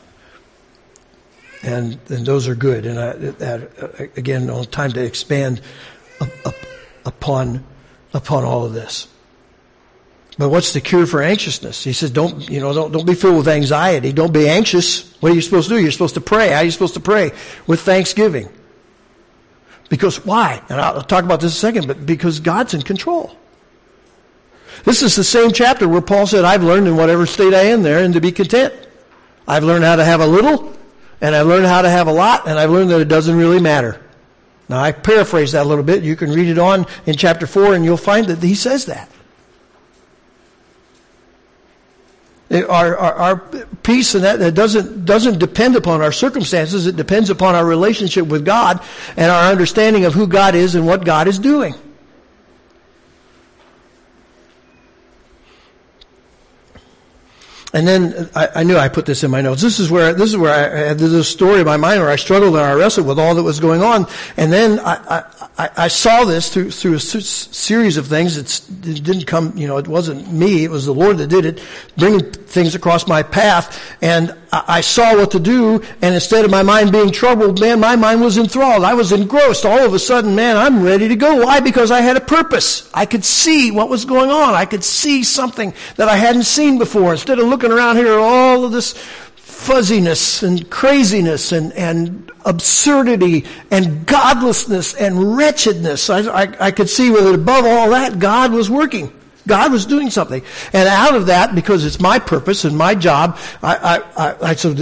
And, 1.64 1.98
and 2.10 2.26
those 2.26 2.46
are 2.46 2.54
good. 2.54 2.84
And 2.86 2.98
I, 2.98 3.12
that, 3.12 3.82
uh, 3.82 4.04
again, 4.16 4.46
no 4.46 4.64
time 4.64 4.92
to 4.92 5.02
expand 5.02 5.60
upon 7.04 7.64
upon 8.12 8.44
all 8.44 8.64
of 8.64 8.72
this. 8.72 9.08
But 10.38 10.48
what's 10.48 10.72
the 10.72 10.80
cure 10.80 11.06
for 11.06 11.22
anxiousness? 11.22 11.84
He 11.84 11.92
says, 11.92 12.10
don't, 12.10 12.48
you 12.50 12.60
know, 12.60 12.72
don't, 12.72 12.92
don't 12.92 13.06
be 13.06 13.14
filled 13.14 13.36
with 13.36 13.48
anxiety. 13.48 14.12
Don't 14.12 14.32
be 14.32 14.48
anxious. 14.48 15.12
What 15.20 15.32
are 15.32 15.34
you 15.34 15.40
supposed 15.40 15.68
to 15.68 15.76
do? 15.76 15.80
You're 15.80 15.92
supposed 15.92 16.14
to 16.14 16.20
pray. 16.20 16.50
How 16.50 16.58
are 16.58 16.64
you 16.64 16.70
supposed 16.70 16.94
to 16.94 17.00
pray? 17.00 17.32
With 17.66 17.80
thanksgiving. 17.80 18.48
Because 19.88 20.24
why? 20.24 20.60
And 20.68 20.80
I'll 20.80 21.02
talk 21.02 21.24
about 21.24 21.40
this 21.40 21.52
in 21.52 21.56
a 21.56 21.72
second, 21.72 21.86
but 21.86 22.04
because 22.04 22.40
God's 22.40 22.74
in 22.74 22.82
control. 22.82 23.36
This 24.84 25.02
is 25.02 25.14
the 25.14 25.24
same 25.24 25.52
chapter 25.52 25.88
where 25.88 26.00
Paul 26.00 26.26
said, 26.26 26.44
I've 26.44 26.64
learned 26.64 26.88
in 26.88 26.96
whatever 26.96 27.26
state 27.26 27.54
I 27.54 27.66
am 27.66 27.82
there 27.82 28.02
and 28.02 28.14
to 28.14 28.20
be 28.20 28.32
content. 28.32 28.74
I've 29.46 29.62
learned 29.62 29.84
how 29.84 29.96
to 29.96 30.04
have 30.04 30.20
a 30.20 30.26
little, 30.26 30.74
and 31.20 31.34
I've 31.34 31.46
learned 31.46 31.66
how 31.66 31.82
to 31.82 31.90
have 31.90 32.06
a 32.06 32.12
lot, 32.12 32.48
and 32.48 32.58
I've 32.58 32.70
learned 32.70 32.90
that 32.90 33.00
it 33.00 33.08
doesn't 33.08 33.36
really 33.36 33.60
matter. 33.60 34.00
Now, 34.68 34.80
I 34.80 34.92
paraphrase 34.92 35.52
that 35.52 35.64
a 35.64 35.68
little 35.68 35.84
bit. 35.84 36.02
You 36.02 36.16
can 36.16 36.30
read 36.30 36.48
it 36.48 36.58
on 36.58 36.86
in 37.06 37.16
chapter 37.16 37.46
4, 37.46 37.74
and 37.74 37.84
you'll 37.84 37.96
find 37.96 38.26
that 38.26 38.42
he 38.42 38.54
says 38.54 38.86
that. 38.86 39.10
Our, 42.50 42.96
our, 42.96 43.14
our, 43.14 43.36
peace 43.82 44.14
and 44.14 44.22
that, 44.24 44.38
that 44.38 44.54
doesn't, 44.54 45.04
doesn't 45.04 45.38
depend 45.38 45.76
upon 45.76 46.02
our 46.02 46.12
circumstances. 46.12 46.86
It 46.86 46.94
depends 46.94 47.30
upon 47.30 47.54
our 47.54 47.64
relationship 47.66 48.26
with 48.26 48.44
God 48.44 48.80
and 49.16 49.30
our 49.30 49.50
understanding 49.50 50.04
of 50.04 50.14
who 50.14 50.26
God 50.26 50.54
is 50.54 50.74
and 50.74 50.86
what 50.86 51.04
God 51.04 51.26
is 51.26 51.38
doing. 51.38 51.74
And 57.74 57.88
then 57.88 58.30
I, 58.36 58.48
I, 58.54 58.62
knew 58.62 58.76
I 58.76 58.88
put 58.88 59.04
this 59.04 59.24
in 59.24 59.32
my 59.32 59.40
notes. 59.40 59.60
This 59.60 59.80
is 59.80 59.90
where 59.90 60.14
this 60.14 60.30
is 60.30 60.36
where 60.36 60.54
I 60.54 60.86
had 60.86 60.98
this 60.98 61.28
story 61.28 61.58
in 61.58 61.66
my 61.66 61.76
mind 61.76 62.00
where 62.00 62.08
I 62.08 62.14
struggled 62.14 62.54
and 62.54 62.64
I 62.64 62.72
wrestled 62.72 63.08
with 63.08 63.18
all 63.18 63.34
that 63.34 63.42
was 63.42 63.58
going 63.58 63.82
on. 63.82 64.06
And 64.36 64.52
then 64.52 64.78
I, 64.78 65.24
I, 65.58 65.70
I 65.76 65.88
saw 65.88 66.24
this 66.24 66.48
through 66.54 66.70
through 66.70 66.94
a 66.94 67.00
series 67.00 67.96
of 67.96 68.06
things. 68.06 68.36
It's, 68.36 68.68
it 68.68 69.02
didn't 69.02 69.26
come, 69.26 69.58
you 69.58 69.66
know, 69.66 69.76
it 69.78 69.88
wasn't 69.88 70.32
me. 70.32 70.62
It 70.62 70.70
was 70.70 70.86
the 70.86 70.94
Lord 70.94 71.18
that 71.18 71.26
did 71.26 71.44
it, 71.44 71.64
bringing 71.98 72.20
things 72.30 72.76
across 72.76 73.08
my 73.08 73.24
path. 73.24 73.96
And 74.00 74.36
I 74.66 74.80
saw 74.80 75.16
what 75.16 75.30
to 75.32 75.40
do. 75.40 75.82
And 76.02 76.14
instead 76.14 76.44
of 76.44 76.50
my 76.50 76.62
mind 76.62 76.92
being 76.92 77.10
troubled, 77.10 77.60
man, 77.60 77.80
my 77.80 77.96
mind 77.96 78.20
was 78.20 78.38
enthralled. 78.38 78.84
I 78.84 78.94
was 78.94 79.12
engrossed. 79.12 79.64
All 79.64 79.84
of 79.84 79.94
a 79.94 79.98
sudden, 79.98 80.34
man, 80.34 80.56
I'm 80.56 80.82
ready 80.82 81.08
to 81.08 81.16
go. 81.16 81.44
Why? 81.44 81.60
Because 81.60 81.90
I 81.90 82.00
had 82.00 82.16
a 82.16 82.20
purpose. 82.20 82.90
I 82.94 83.06
could 83.06 83.24
see 83.24 83.70
what 83.70 83.88
was 83.88 84.04
going 84.04 84.30
on. 84.30 84.54
I 84.54 84.64
could 84.64 84.84
see 84.84 85.24
something 85.24 85.74
that 85.96 86.08
I 86.08 86.16
hadn't 86.16 86.44
seen 86.44 86.78
before. 86.78 87.12
Instead 87.12 87.38
of 87.38 87.48
looking 87.48 87.72
around 87.72 87.96
here, 87.96 88.18
all 88.18 88.64
of 88.64 88.72
this 88.72 88.94
fuzziness 89.34 90.42
and 90.42 90.68
craziness 90.70 91.52
and, 91.52 91.72
and 91.72 92.30
absurdity 92.44 93.46
and 93.70 94.06
godlessness 94.06 94.94
and 94.94 95.36
wretchedness. 95.36 96.10
I, 96.10 96.42
I, 96.42 96.56
I 96.60 96.70
could 96.70 96.90
see 96.90 97.08
that 97.10 97.34
above 97.34 97.64
all 97.64 97.90
that, 97.90 98.18
God 98.18 98.52
was 98.52 98.68
working. 98.68 99.12
God 99.46 99.72
was 99.72 99.86
doing 99.86 100.10
something. 100.10 100.42
And 100.72 100.88
out 100.88 101.14
of 101.14 101.26
that, 101.26 101.54
because 101.54 101.84
it's 101.84 102.00
my 102.00 102.18
purpose 102.18 102.64
and 102.64 102.76
my 102.76 102.94
job, 102.94 103.38
I, 103.62 103.76
I, 103.76 104.28
I, 104.28 104.50
I 104.50 104.54
so 104.54 104.74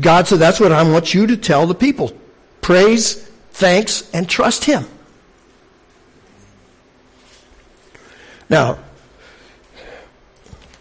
God 0.00 0.26
said, 0.26 0.38
that's 0.38 0.60
what 0.60 0.72
I 0.72 0.82
want 0.82 1.14
you 1.14 1.26
to 1.28 1.36
tell 1.36 1.66
the 1.66 1.74
people. 1.74 2.12
Praise, 2.60 3.14
thanks, 3.52 4.10
and 4.12 4.28
trust 4.28 4.64
Him. 4.64 4.84
Now, 8.50 8.78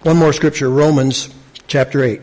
one 0.02 0.18
more 0.18 0.34
scripture, 0.34 0.70
Romans 0.70 1.34
chapter 1.68 2.04
8. 2.04 2.22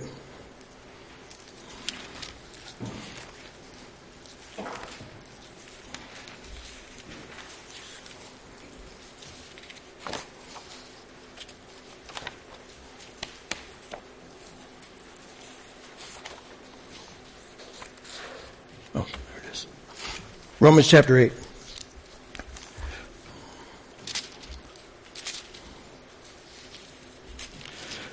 Romans 20.60 20.86
chapter 20.86 21.16
8. 21.16 21.32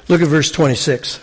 Look 0.07 0.21
at 0.21 0.29
verse 0.29 0.49
26. 0.49 1.19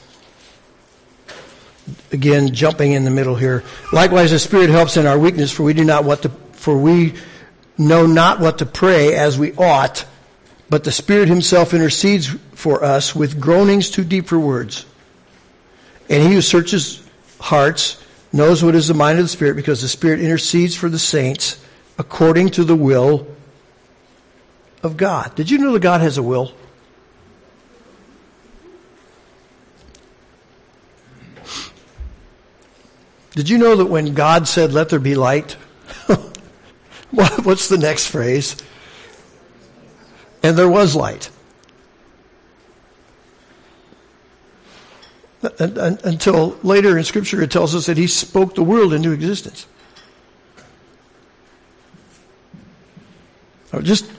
Again, 2.13 2.53
jumping 2.53 2.93
in 2.93 3.05
the 3.05 3.11
middle 3.11 3.37
here. 3.37 3.65
Likewise, 3.91 4.33
the 4.33 4.39
Spirit 4.39 4.69
helps 4.69 4.99
in 4.99 5.07
our 5.07 5.19
weakness, 5.19 5.51
for 5.51 5.63
we 5.63 5.73
do 5.73 5.83
not 5.83 6.05
what 6.05 6.21
to, 6.23 6.29
for 6.53 6.77
we 6.77 7.15
know 7.79 8.05
not 8.05 8.39
what 8.39 8.59
to 8.59 8.67
pray 8.67 9.15
as 9.15 9.39
we 9.39 9.55
ought, 9.55 10.05
but 10.69 10.85
the 10.85 10.93
Spirit 10.93 11.29
Himself 11.29 11.73
intercedes 11.73 12.27
for 12.53 12.85
us 12.85 13.15
with 13.15 13.41
groanings 13.41 13.89
too 13.89 14.05
deep 14.05 14.27
for 14.27 14.39
words. 14.39 14.85
And 16.11 16.23
He 16.23 16.35
who 16.35 16.43
searches 16.43 17.03
hearts 17.41 18.04
knows 18.35 18.65
what 18.65 18.75
is 18.75 18.89
the 18.89 18.95
mind 18.95 19.19
of 19.19 19.25
the 19.25 19.29
Spirit, 19.29 19.55
because 19.55 19.81
the 19.81 19.89
Spirit 19.89 20.21
intercedes 20.21 20.75
for 20.75 20.89
the 20.89 20.99
saints 20.99 21.65
according 21.97 22.51
to 22.51 22.65
the 22.65 22.75
will 22.75 23.27
of 24.83 24.97
God. 24.97 25.35
Did 25.37 25.51
you 25.51 25.59
know 25.59 25.73
that 25.73 25.81
God 25.81 26.01
has 26.01 26.19
a 26.19 26.23
will? 26.23 26.53
Did 33.31 33.49
you 33.49 33.59
know 33.59 33.77
that 33.77 33.87
when 33.87 34.15
God 34.15 34.47
said, 34.47 34.73
let 34.73 34.89
there 34.89 34.99
be 34.99 35.15
light, 35.15 35.53
what's 37.11 37.69
the 37.69 37.79
next 37.79 38.07
phrase? 38.07 38.57
And 40.43 40.57
there 40.57 40.69
was 40.69 40.95
light. 40.95 41.31
Until 45.59 46.57
later 46.63 46.97
in 46.97 47.05
Scripture, 47.05 47.43
it 47.43 47.51
tells 47.51 47.75
us 47.75 47.87
that 47.87 47.97
He 47.97 48.07
spoke 48.07 48.55
the 48.55 48.63
world 48.63 48.93
into 48.93 49.13
existence. 49.13 49.67
Just 53.83 54.11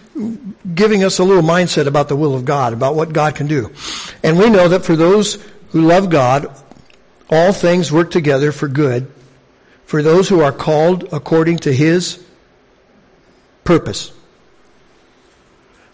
giving 0.73 1.03
us 1.03 1.19
a 1.19 1.23
little 1.23 1.43
mindset 1.43 1.87
about 1.87 2.09
the 2.09 2.15
will 2.15 2.35
of 2.35 2.45
God, 2.45 2.73
about 2.73 2.95
what 2.95 3.13
God 3.13 3.35
can 3.35 3.47
do. 3.47 3.71
And 4.23 4.37
we 4.37 4.49
know 4.49 4.67
that 4.67 4.83
for 4.83 4.95
those 4.95 5.43
who 5.69 5.81
love 5.81 6.09
God, 6.09 6.47
all 7.29 7.53
things 7.53 7.91
work 7.91 8.11
together 8.11 8.51
for 8.51 8.67
good 8.67 9.11
for 9.85 10.01
those 10.01 10.27
who 10.27 10.41
are 10.41 10.51
called 10.51 11.07
according 11.13 11.57
to 11.59 11.73
his 11.73 12.23
purpose. 13.63 14.11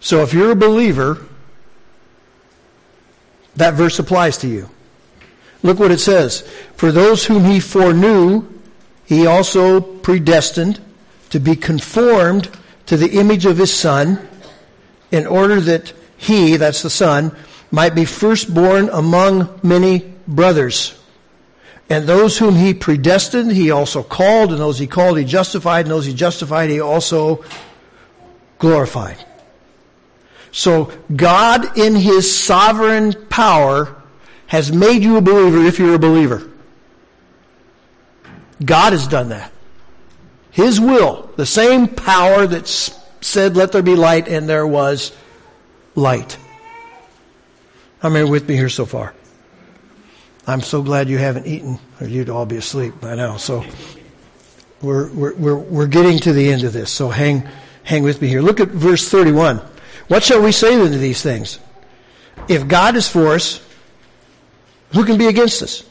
So 0.00 0.22
if 0.22 0.32
you're 0.32 0.50
a 0.50 0.56
believer, 0.56 1.24
that 3.56 3.74
verse 3.74 3.98
applies 3.98 4.38
to 4.38 4.48
you. 4.48 4.68
Look 5.62 5.78
what 5.78 5.90
it 5.90 6.00
says. 6.00 6.40
For 6.76 6.90
those 6.90 7.24
whom 7.24 7.44
he 7.44 7.60
foreknew, 7.60 8.48
he 9.04 9.26
also 9.26 9.80
predestined 9.80 10.80
to 11.30 11.38
be 11.38 11.56
conformed 11.56 12.50
to 12.86 12.96
the 12.96 13.18
image 13.18 13.46
of 13.46 13.58
his 13.58 13.72
son 13.72 14.28
in 15.10 15.26
order 15.26 15.60
that 15.60 15.92
he, 16.16 16.56
that's 16.56 16.82
the 16.82 16.90
son, 16.90 17.36
might 17.70 17.94
be 17.94 18.04
firstborn 18.04 18.88
among 18.90 19.60
many 19.62 20.12
brothers. 20.26 20.98
And 21.88 22.06
those 22.06 22.38
whom 22.38 22.56
he 22.56 22.74
predestined, 22.74 23.52
he 23.52 23.70
also 23.70 24.02
called, 24.02 24.50
and 24.50 24.60
those 24.60 24.78
he 24.78 24.86
called, 24.86 25.18
he 25.18 25.24
justified, 25.24 25.86
and 25.86 25.90
those 25.90 26.06
he 26.06 26.14
justified, 26.14 26.70
he 26.70 26.80
also 26.80 27.44
glorified. 28.58 29.22
So 30.52 30.92
God 31.14 31.76
in 31.78 31.94
his 31.96 32.34
sovereign 32.34 33.12
power 33.28 34.01
has 34.52 34.70
made 34.70 35.02
you 35.02 35.16
a 35.16 35.20
believer 35.22 35.64
if 35.64 35.78
you're 35.78 35.94
a 35.94 35.98
believer. 35.98 36.46
God 38.62 38.92
has 38.92 39.08
done 39.08 39.30
that. 39.30 39.50
His 40.50 40.78
will, 40.78 41.30
the 41.36 41.46
same 41.46 41.88
power 41.88 42.46
that 42.46 42.68
said, 42.68 43.56
let 43.56 43.72
there 43.72 43.82
be 43.82 43.94
light, 43.94 44.28
and 44.28 44.46
there 44.46 44.66
was 44.66 45.16
light. 45.94 46.36
How 48.00 48.10
many 48.10 48.28
with 48.28 48.46
me 48.46 48.54
here 48.54 48.68
so 48.68 48.84
far? 48.84 49.14
I'm 50.46 50.60
so 50.60 50.82
glad 50.82 51.08
you 51.08 51.16
haven't 51.16 51.46
eaten, 51.46 51.78
or 51.98 52.06
you'd 52.06 52.28
all 52.28 52.44
be 52.44 52.58
asleep 52.58 53.00
by 53.00 53.14
now. 53.14 53.38
So 53.38 53.64
we're, 54.82 55.10
we're, 55.12 55.34
we're, 55.34 55.56
we're 55.56 55.86
getting 55.86 56.18
to 56.18 56.34
the 56.34 56.52
end 56.52 56.64
of 56.64 56.74
this. 56.74 56.90
So 56.90 57.08
hang, 57.08 57.48
hang 57.84 58.02
with 58.02 58.20
me 58.20 58.28
here. 58.28 58.42
Look 58.42 58.60
at 58.60 58.68
verse 58.68 59.08
31. 59.08 59.62
What 60.08 60.22
shall 60.22 60.42
we 60.42 60.52
say 60.52 60.76
then 60.76 60.92
to 60.92 60.98
these 60.98 61.22
things? 61.22 61.58
If 62.48 62.68
God 62.68 62.96
is 62.96 63.08
for 63.08 63.28
us, 63.28 63.66
who 64.92 65.04
can 65.04 65.18
be 65.18 65.26
against 65.26 65.62
us? 65.62 65.84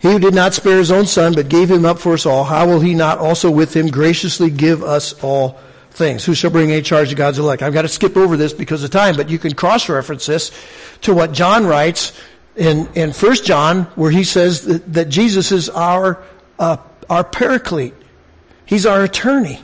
He 0.00 0.10
who 0.10 0.18
did 0.18 0.34
not 0.34 0.54
spare 0.54 0.78
his 0.78 0.90
own 0.90 1.06
son, 1.06 1.34
but 1.34 1.48
gave 1.48 1.70
him 1.70 1.84
up 1.84 1.98
for 1.98 2.14
us 2.14 2.24
all, 2.24 2.44
how 2.44 2.66
will 2.66 2.80
he 2.80 2.94
not 2.94 3.18
also 3.18 3.50
with 3.50 3.76
him 3.76 3.88
graciously 3.88 4.50
give 4.50 4.82
us 4.82 5.12
all 5.22 5.60
things? 5.90 6.24
Who 6.24 6.34
shall 6.34 6.50
bring 6.50 6.72
any 6.72 6.80
charge 6.80 7.10
to 7.10 7.14
God's 7.14 7.38
elect? 7.38 7.62
I've 7.62 7.74
got 7.74 7.82
to 7.82 7.88
skip 7.88 8.16
over 8.16 8.36
this 8.36 8.54
because 8.54 8.82
of 8.82 8.90
time, 8.90 9.14
but 9.16 9.28
you 9.28 9.38
can 9.38 9.54
cross-reference 9.54 10.24
this 10.24 10.52
to 11.02 11.12
what 11.12 11.32
John 11.32 11.66
writes 11.66 12.18
in, 12.56 12.88
in 12.94 13.12
1 13.12 13.34
John 13.36 13.82
where 13.94 14.10
he 14.10 14.24
says 14.24 14.62
that, 14.62 14.92
that 14.94 15.08
Jesus 15.10 15.52
is 15.52 15.68
our, 15.68 16.22
uh, 16.58 16.78
our 17.10 17.22
paraclete. 17.22 17.94
He's 18.64 18.86
our 18.86 19.04
attorney. 19.04 19.60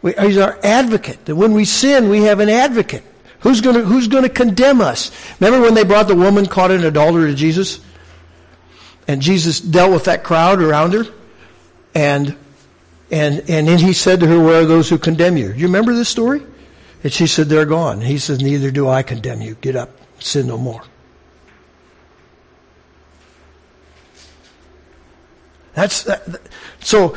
We, 0.00 0.14
he's 0.14 0.38
our 0.38 0.58
advocate. 0.62 1.26
That 1.26 1.36
when 1.36 1.52
we 1.52 1.66
sin, 1.66 2.08
we 2.08 2.22
have 2.22 2.40
an 2.40 2.48
advocate. 2.48 3.04
Who's 3.42 3.60
going 3.60 3.76
to 3.76 3.84
who's 3.84 4.08
going 4.08 4.22
to 4.22 4.28
condemn 4.28 4.80
us? 4.80 5.10
Remember 5.40 5.64
when 5.64 5.74
they 5.74 5.84
brought 5.84 6.08
the 6.08 6.14
woman 6.14 6.46
caught 6.46 6.70
in 6.70 6.84
adultery 6.84 7.30
to 7.30 7.36
Jesus, 7.36 7.80
and 9.08 9.20
Jesus 9.20 9.60
dealt 9.60 9.92
with 9.92 10.04
that 10.04 10.22
crowd 10.22 10.62
around 10.62 10.92
her. 10.92 11.04
And, 11.94 12.36
and, 13.10 13.40
and 13.50 13.68
then 13.68 13.78
he 13.78 13.92
said 13.92 14.20
to 14.20 14.26
her, 14.26 14.42
where 14.42 14.62
are 14.62 14.64
those 14.64 14.88
who 14.88 14.96
condemn 14.96 15.36
you? 15.36 15.52
Do 15.52 15.58
you 15.58 15.66
remember 15.66 15.92
this 15.92 16.08
story? 16.08 16.42
And 17.04 17.12
she 17.12 17.26
said, 17.26 17.48
they're 17.48 17.66
gone. 17.66 18.00
He 18.00 18.16
says, 18.16 18.40
neither 18.40 18.70
do 18.70 18.88
I 18.88 19.02
condemn 19.02 19.42
you. 19.42 19.56
Get 19.56 19.76
up, 19.76 19.90
sin 20.20 20.46
no 20.46 20.56
more. 20.56 20.82
That's, 25.74 26.04
that, 26.04 26.40
so 26.80 27.16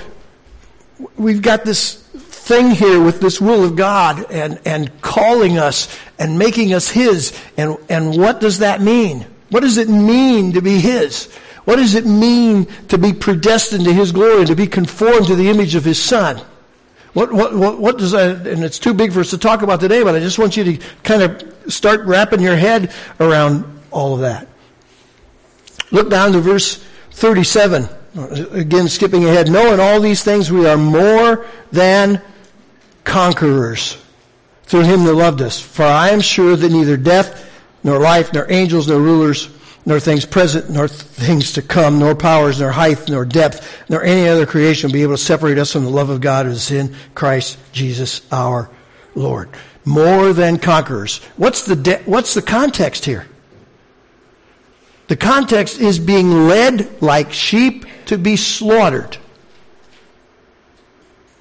we've 1.15 1.41
got 1.41 1.63
this 1.63 2.03
thing 2.45 2.69
here 2.69 3.01
with 3.01 3.19
this 3.19 3.41
will 3.41 3.63
of 3.63 3.75
God 3.75 4.31
and, 4.31 4.61
and 4.65 5.01
calling 5.01 5.57
us 5.57 5.87
and 6.19 6.37
making 6.37 6.73
us 6.73 6.89
His. 6.89 7.37
And, 7.57 7.75
and 7.89 8.15
what 8.15 8.39
does 8.39 8.59
that 8.59 8.81
mean? 8.81 9.25
What 9.49 9.61
does 9.61 9.77
it 9.77 9.89
mean 9.89 10.53
to 10.53 10.61
be 10.61 10.79
His? 10.79 11.33
What 11.65 11.77
does 11.77 11.95
it 11.95 12.05
mean 12.05 12.67
to 12.89 12.99
be 12.99 13.13
predestined 13.13 13.85
to 13.85 13.93
His 13.93 14.11
glory, 14.11 14.39
and 14.39 14.47
to 14.47 14.55
be 14.55 14.67
conformed 14.67 15.25
to 15.27 15.35
the 15.35 15.49
image 15.49 15.73
of 15.73 15.83
His 15.83 16.01
Son? 16.01 16.39
What, 17.13 17.33
what, 17.33 17.55
what, 17.55 17.79
what 17.79 17.97
does 17.97 18.11
that, 18.11 18.45
and 18.45 18.63
it's 18.63 18.77
too 18.77 18.93
big 18.93 19.11
for 19.11 19.21
us 19.21 19.31
to 19.31 19.39
talk 19.39 19.63
about 19.63 19.79
today, 19.79 20.03
but 20.03 20.13
I 20.13 20.19
just 20.19 20.37
want 20.37 20.55
you 20.55 20.63
to 20.65 20.85
kind 21.01 21.23
of 21.23 21.73
start 21.73 22.05
wrapping 22.05 22.41
your 22.41 22.57
head 22.57 22.93
around 23.19 23.65
all 23.89 24.13
of 24.13 24.19
that. 24.19 24.47
Look 25.89 26.11
down 26.11 26.33
to 26.33 26.39
verse 26.39 26.83
37. 27.11 27.87
Again, 28.51 28.87
skipping 28.87 29.25
ahead. 29.25 29.49
Knowing 29.49 29.79
all 29.79 29.99
these 29.99 30.23
things, 30.23 30.51
we 30.51 30.67
are 30.67 30.77
more 30.77 31.45
than 31.71 32.21
conquerors 33.05 33.97
through 34.63 34.81
him 34.81 35.05
that 35.05 35.13
loved 35.13 35.41
us. 35.41 35.59
For 35.59 35.83
I 35.83 36.09
am 36.09 36.21
sure 36.21 36.55
that 36.55 36.71
neither 36.71 36.97
death, 36.97 37.49
nor 37.83 37.99
life, 37.99 38.33
nor 38.33 38.51
angels, 38.51 38.87
nor 38.87 38.99
rulers, 38.99 39.49
nor 39.85 39.99
things 39.99 40.25
present, 40.25 40.69
nor 40.69 40.87
things 40.87 41.53
to 41.53 41.61
come, 41.61 41.99
nor 41.99 42.15
powers, 42.15 42.59
nor 42.59 42.71
height, 42.71 43.07
nor 43.07 43.23
depth, 43.23 43.83
nor 43.89 44.03
any 44.03 44.27
other 44.27 44.45
creation 44.45 44.87
will 44.89 44.93
be 44.93 45.03
able 45.03 45.13
to 45.13 45.21
separate 45.21 45.59
us 45.59 45.71
from 45.71 45.83
the 45.83 45.89
love 45.89 46.09
of 46.09 46.21
God 46.21 46.47
who 46.47 46.51
is 46.51 46.71
in 46.71 46.95
Christ 47.13 47.57
Jesus 47.71 48.21
our 48.31 48.69
Lord. 49.13 49.49
More 49.85 50.33
than 50.33 50.57
conquerors. 50.57 51.19
What's 51.37 51.65
the, 51.65 51.75
de- 51.75 52.01
what's 52.05 52.33
the 52.33 52.41
context 52.41 53.05
here? 53.05 53.27
The 55.07 55.15
context 55.15 55.79
is 55.79 55.99
being 55.99 56.47
led 56.47 57.01
like 57.03 57.31
sheep 57.31 57.85
to 58.07 58.17
be 58.17 58.35
slaughtered. 58.35 59.17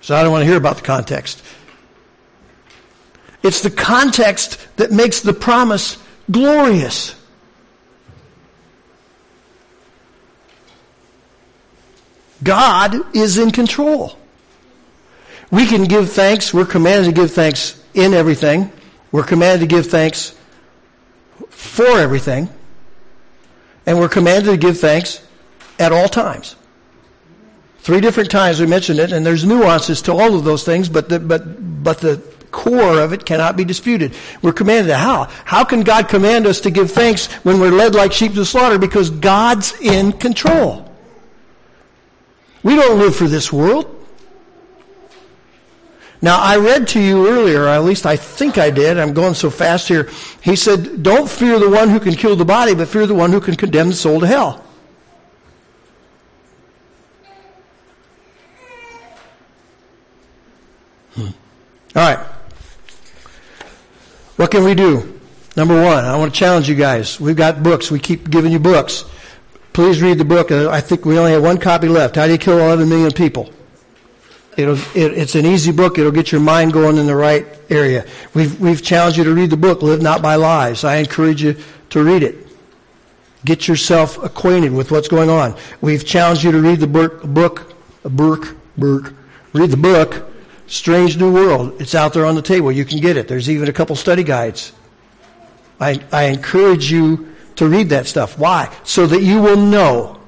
So 0.05 0.14
I 0.14 0.22
don't 0.22 0.32
want 0.32 0.42
to 0.42 0.46
hear 0.46 0.59
about 0.59 0.76
the 0.76 0.82
context. 0.82 1.42
It's 3.42 3.62
the 3.62 3.70
context 3.70 4.59
that 4.76 4.92
makes 4.92 5.20
the 5.20 5.32
promise 5.32 5.96
glorious. 6.30 7.14
God 12.42 13.16
is 13.16 13.38
in 13.38 13.50
control. 13.50 14.18
We 15.50 15.64
can 15.64 15.84
give 15.84 16.12
thanks. 16.12 16.52
We're 16.52 16.66
commanded 16.66 17.07
to 17.07 17.18
give 17.18 17.30
thanks 17.30 17.82
in 17.94 18.12
everything. 18.12 18.70
We're 19.11 19.24
commanded 19.24 19.70
to 19.70 19.74
give 19.74 19.86
thanks 19.86 20.36
for 21.48 21.98
everything. 21.98 22.50
And 23.86 23.98
we're 23.98 24.11
commanded 24.11 24.50
to 24.50 24.59
give 24.59 24.78
thanks 24.78 25.26
at 25.78 25.92
all 25.92 26.11
times. 26.11 26.57
Three 27.85 28.01
different 28.01 28.30
times 28.30 28.61
we 28.61 28.66
mentioned 28.66 28.99
it, 28.99 29.12
and 29.12 29.26
there's 29.26 29.45
nuances 29.45 30.01
to 30.03 30.12
all 30.12 30.35
of 30.35 30.45
those 30.45 30.64
things, 30.64 30.89
but 30.89 31.11
the, 31.11 31.20
but, 31.20 31.85
but 31.85 31.99
the 31.99 32.16
core 32.51 32.99
of 32.99 33.12
it 33.12 33.26
cannot 33.26 33.59
be 33.59 33.64
disputed. 33.66 34.14
We're 34.41 34.55
commanded 34.55 34.89
to 34.89 34.97
how? 34.97 35.24
How 35.45 35.64
can 35.64 35.82
God 35.82 36.09
command 36.09 36.47
us 36.47 36.62
to 36.62 36.70
give 36.70 36.91
thanks 36.91 37.26
when 37.45 37.61
we're 37.61 37.70
led 37.70 37.95
like 37.95 38.14
sheep 38.14 38.32
to 38.37 38.45
slaughter? 38.47 38.78
Because 38.78 39.11
God's 39.11 39.78
in 39.82 40.12
control. 40.12 40.91
We 42.62 42.74
don't 42.74 42.99
live 42.99 43.14
for 43.14 43.28
this 43.28 43.53
world. 43.53 43.91
Now, 46.22 46.41
I 46.41 46.57
read 46.57 46.89
to 46.89 47.01
you 47.03 47.28
earlier, 47.28 47.64
or 47.64 47.68
at 47.68 47.85
least 47.85 48.07
I 48.07 48.16
think 48.16 48.57
I 48.57 48.70
did, 48.70 48.99
I'm 48.99 49.12
going 49.12 49.35
so 49.35 49.51
fast 49.51 49.89
here. 49.89 50.09
He 50.41 50.57
said, 50.57 51.03
Don't 51.03 51.28
fear 51.28 51.59
the 51.59 51.68
one 51.68 51.91
who 51.91 52.01
can 52.01 52.14
kill 52.14 52.35
the 52.35 52.47
body, 52.47 52.74
but 52.74 52.89
fear 52.89 53.07
the 53.07 53.14
one 53.14 53.30
who 53.30 53.43
can 53.43 53.57
condemn 53.57 53.89
the 53.89 53.95
soul 53.95 54.20
to 54.20 54.26
hell. 54.26 54.63
All 61.95 62.03
right. 62.03 62.26
What 64.36 64.51
can 64.51 64.64
we 64.64 64.74
do? 64.74 65.20
Number 65.57 65.80
one, 65.80 66.05
I 66.05 66.16
want 66.16 66.34
to 66.34 66.38
challenge 66.38 66.68
you 66.68 66.74
guys. 66.74 67.20
We've 67.20 67.36
got 67.36 67.62
books. 67.62 67.90
We 67.90 68.01
keep 68.01 68.28
giving 68.28 68.51
you 68.51 68.59
books. 68.59 69.05
Please 69.72 70.03
read 70.03 70.18
the 70.18 70.24
book. 70.24 70.51
Uh, 70.51 70.68
I 70.70 70.80
think 70.80 71.05
we 71.05 71.18
only 71.18 71.32
have 71.32 71.42
one 71.42 71.59
copy 71.59 71.88
left. 71.88 72.16
How 72.16 72.26
do 72.26 72.32
you 72.32 72.38
kill 72.38 72.59
11 72.59 72.88
million 72.88 73.12
people? 73.12 73.53
It'll, 74.57 74.76
it, 74.97 75.18
it's 75.18 75.36
an 75.36 75.47
easy 75.47 75.70
book. 75.70 75.99
It'll 75.99 76.12
get 76.12 76.32
your 76.32 76.40
mind 76.40 76.72
going 76.72 76.97
in 76.99 77.07
the 77.07 77.14
right 77.14 77.47
area. 77.70 78.05
We've, 78.34 78.61
we've 78.61 78.82
challenged 78.82 79.18
you 79.18 79.24
to 79.24 79.34
read 79.34 79.51
the 79.51 79.57
book, 79.57 79.82
Live 79.82 80.03
Not 80.03 80.22
by 80.22 80.34
Lies. 80.34 80.82
I 80.82 80.97
encourage 80.97 81.42
you 81.42 81.57
to 81.90 82.03
read 82.03 82.24
it. 82.24 82.47
Get 83.45 83.68
yourself 83.68 84.20
acquainted 84.22 84.72
with 84.72 84.90
what's 84.90 85.09
going 85.09 85.30
on. 85.30 85.57
We've 85.80 86.05
challenged 86.05 86.42
you 86.42 86.53
to 86.53 86.61
read 86.61 86.80
the 86.80 86.86
book, 86.86 87.22
book, 87.22 87.74
book, 88.03 88.57
book, 88.76 89.12
read 89.53 89.70
the 89.70 89.76
book, 89.76 90.24
Strange 90.66 91.16
New 91.16 91.32
World. 91.32 91.80
It's 91.80 91.94
out 91.94 92.12
there 92.12 92.26
on 92.26 92.34
the 92.34 92.42
table. 92.42 92.72
You 92.72 92.84
can 92.84 93.00
get 93.00 93.16
it. 93.16 93.28
There's 93.28 93.50
even 93.50 93.68
a 93.68 93.72
couple 93.72 93.96
study 93.96 94.22
guides. 94.22 94.72
I, 95.80 96.02
I 96.12 96.24
encourage 96.24 96.90
you 96.90 97.34
to 97.56 97.68
read 97.68 97.90
that 97.90 98.06
stuff. 98.06 98.38
Why? 98.38 98.74
So 98.84 99.06
that 99.06 99.22
you 99.22 99.42
will 99.42 99.56
know 99.56 100.20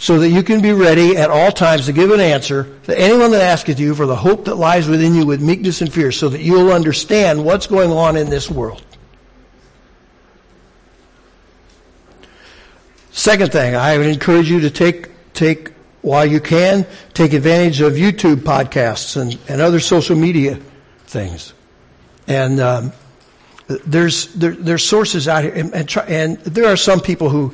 so 0.00 0.18
that 0.18 0.30
you 0.30 0.42
can 0.42 0.62
be 0.62 0.72
ready 0.72 1.14
at 1.18 1.28
all 1.28 1.52
times 1.52 1.84
to 1.84 1.92
give 1.92 2.10
an 2.10 2.20
answer 2.20 2.74
to 2.84 2.98
anyone 2.98 3.32
that 3.32 3.42
asketh 3.42 3.78
you 3.78 3.94
for 3.94 4.06
the 4.06 4.16
hope 4.16 4.46
that 4.46 4.54
lies 4.54 4.88
within 4.88 5.14
you 5.14 5.26
with 5.26 5.42
meekness 5.42 5.82
and 5.82 5.92
fear, 5.92 6.10
so 6.10 6.30
that 6.30 6.40
you'll 6.40 6.72
understand 6.72 7.44
what's 7.44 7.66
going 7.66 7.90
on 7.90 8.16
in 8.16 8.30
this 8.30 8.50
world. 8.50 8.82
Second 13.12 13.52
thing, 13.52 13.76
I 13.76 13.98
would 13.98 14.06
encourage 14.06 14.50
you 14.50 14.60
to 14.60 14.70
take, 14.70 15.10
take, 15.34 15.72
while 16.02 16.24
you 16.24 16.40
can, 16.40 16.86
take 17.14 17.32
advantage 17.32 17.80
of 17.80 17.94
YouTube 17.94 18.36
podcasts 18.36 19.20
and, 19.20 19.38
and 19.48 19.60
other 19.60 19.80
social 19.80 20.16
media 20.16 20.58
things. 21.04 21.52
And 22.26 22.60
um, 22.60 22.92
there's, 23.66 24.32
there, 24.34 24.52
there's 24.52 24.84
sources 24.84 25.28
out 25.28 25.44
here, 25.44 25.52
and, 25.52 25.74
and, 25.74 25.88
try, 25.88 26.04
and 26.04 26.38
there 26.38 26.66
are 26.66 26.76
some 26.76 27.00
people 27.00 27.28
who 27.28 27.52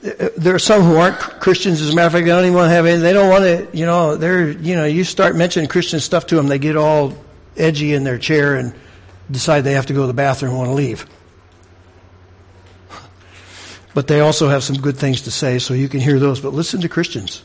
there 0.00 0.54
are 0.54 0.60
some 0.60 0.82
who 0.82 0.96
aren't 0.96 1.18
Christians. 1.18 1.80
As 1.80 1.92
a 1.92 1.94
matter 1.94 2.06
of 2.06 2.12
fact, 2.12 2.24
they 2.24 2.30
don't 2.30 2.44
even 2.44 2.54
want 2.54 2.66
to 2.66 2.74
have 2.74 2.86
any. 2.86 3.00
They 3.00 3.12
don't 3.12 3.28
want 3.28 3.42
to, 3.42 3.76
you 3.76 3.84
know, 3.84 4.16
they're, 4.16 4.50
you 4.50 4.76
know, 4.76 4.84
you 4.84 5.02
start 5.02 5.34
mentioning 5.34 5.68
Christian 5.68 5.98
stuff 5.98 6.26
to 6.28 6.36
them, 6.36 6.46
they 6.46 6.58
get 6.58 6.76
all 6.76 7.14
edgy 7.56 7.94
in 7.94 8.04
their 8.04 8.18
chair 8.18 8.54
and 8.54 8.72
decide 9.30 9.62
they 9.62 9.72
have 9.72 9.86
to 9.86 9.94
go 9.94 10.02
to 10.02 10.06
the 10.06 10.14
bathroom 10.14 10.50
and 10.50 10.58
want 10.58 10.70
to 10.70 10.74
leave. 10.74 11.06
But 13.92 14.06
they 14.06 14.20
also 14.20 14.48
have 14.48 14.62
some 14.62 14.76
good 14.76 14.96
things 14.96 15.22
to 15.22 15.32
say, 15.32 15.58
so 15.58 15.74
you 15.74 15.88
can 15.88 15.98
hear 15.98 16.20
those. 16.20 16.38
But 16.40 16.52
listen 16.52 16.80
to 16.82 16.88
Christians 16.88 17.42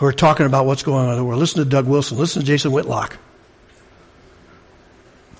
who 0.00 0.06
are 0.06 0.12
talking 0.14 0.46
about 0.46 0.64
what's 0.64 0.82
going 0.82 1.04
on 1.04 1.12
in 1.12 1.18
the 1.18 1.24
world. 1.24 1.38
Listen 1.38 1.62
to 1.62 1.68
Doug 1.68 1.86
Wilson. 1.86 2.16
Listen 2.16 2.40
to 2.40 2.46
Jason 2.46 2.72
Whitlock. 2.72 3.18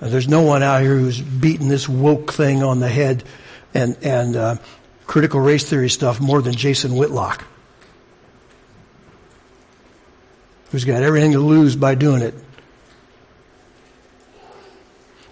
There's 0.00 0.28
no 0.28 0.42
one 0.42 0.62
out 0.62 0.82
here 0.82 0.96
who's 0.96 1.18
beating 1.18 1.68
this 1.68 1.88
woke 1.88 2.32
thing 2.32 2.62
on 2.62 2.78
the 2.78 2.88
head 2.88 3.24
and, 3.72 3.96
and, 4.02 4.36
uh, 4.36 4.56
critical 5.06 5.40
race 5.40 5.68
theory 5.68 5.88
stuff 5.88 6.20
more 6.20 6.42
than 6.42 6.54
Jason 6.54 6.94
Whitlock, 6.94 7.44
who's 10.70 10.84
got 10.84 11.02
everything 11.02 11.32
to 11.32 11.40
lose 11.40 11.74
by 11.74 11.94
doing 11.94 12.20
it. 12.20 12.34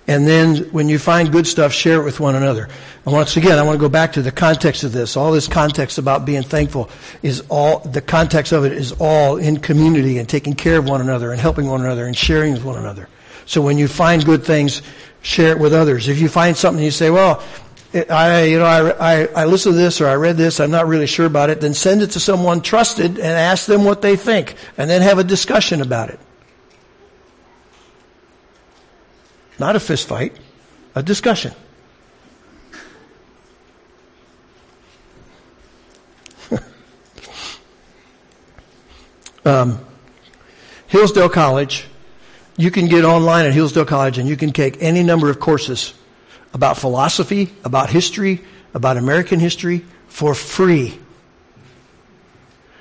And 0.09 0.27
then 0.27 0.57
when 0.73 0.89
you 0.89 0.99
find 0.99 1.31
good 1.31 1.47
stuff, 1.47 1.73
share 1.75 2.01
it 2.01 2.05
with 2.05 2.19
one 2.19 2.35
another. 2.35 2.69
And 3.05 3.15
once 3.15 3.37
again, 3.37 3.59
I 3.59 3.63
want 3.63 3.77
to 3.77 3.81
go 3.81 3.91
back 3.91 4.15
to 4.15 4.23
the 4.23 4.33
context 4.33 4.83
of 4.83 4.91
this. 4.91 5.19
All 5.19 5.33
this 5.33 5.47
context 5.47 5.99
about 5.99 6.25
being 6.25 6.43
thankful 6.43 6.89
is 7.23 7.45
all, 7.51 7.81
the 7.81 8.01
context 8.01 8.53
of 8.53 8.65
it 8.65 8.73
is 8.73 8.93
all 8.99 9.37
in 9.37 9.59
community 9.59 10.17
and 10.17 10.27
taking 10.27 10.55
care 10.55 10.79
of 10.79 10.89
one 10.89 11.03
another 11.03 11.31
and 11.31 11.39
helping 11.39 11.69
one 11.69 11.83
another 11.83 12.07
and 12.07 12.17
sharing 12.17 12.55
with 12.55 12.65
one 12.65 12.79
another. 12.79 13.07
So 13.45 13.61
when 13.61 13.77
you 13.77 13.87
find 13.87 14.25
good 14.25 14.45
things, 14.45 14.81
share 15.21 15.53
it 15.53 15.59
with 15.59 15.75
others. 15.75 16.09
If 16.09 16.19
you 16.21 16.31
find 16.31 16.57
something 16.57 16.83
you 16.83 16.91
say, 16.91 17.11
well, 17.11 17.43
I, 17.95 18.45
you 18.45 18.59
know, 18.59 18.65
I, 18.65 19.23
I, 19.23 19.27
I 19.27 19.45
listened 19.45 19.75
to 19.75 19.79
this 19.79 20.01
or 20.01 20.07
I 20.07 20.15
read 20.15 20.39
this, 20.39 20.59
I'm 20.59 20.71
not 20.71 20.87
really 20.87 21.07
sure 21.07 21.27
about 21.27 21.51
it, 21.51 21.61
then 21.61 21.75
send 21.75 22.01
it 22.01 22.13
to 22.13 22.21
someone 22.21 22.63
trusted 22.63 23.13
and 23.13 23.27
ask 23.27 23.67
them 23.67 23.85
what 23.85 24.01
they 24.01 24.17
think, 24.17 24.55
and 24.79 24.89
then 24.89 25.03
have 25.03 25.19
a 25.19 25.25
discussion 25.25 25.83
about 25.83 26.09
it. 26.11 26.21
Not 29.59 29.75
a 29.77 29.81
fist 29.81 30.07
fight, 30.07 30.37
a 30.95 31.03
discussion. 31.03 31.53
um, 39.45 39.81
Hillsdale 40.87 41.29
College, 41.29 41.87
you 42.57 42.71
can 42.71 42.87
get 42.87 43.05
online 43.05 43.47
at 43.47 43.53
Hillsdale 43.53 43.85
College 43.85 44.19
and 44.19 44.29
you 44.29 44.37
can 44.37 44.53
take 44.53 44.81
any 44.81 45.03
number 45.03 45.29
of 45.29 45.41
courses 45.41 45.95
about 46.55 46.79
philosophy, 46.79 47.51
about 47.65 47.91
history, 47.91 48.45
about 48.75 48.97
American 48.97 49.41
history 49.41 49.85
for 50.09 50.35
free. 50.35 50.99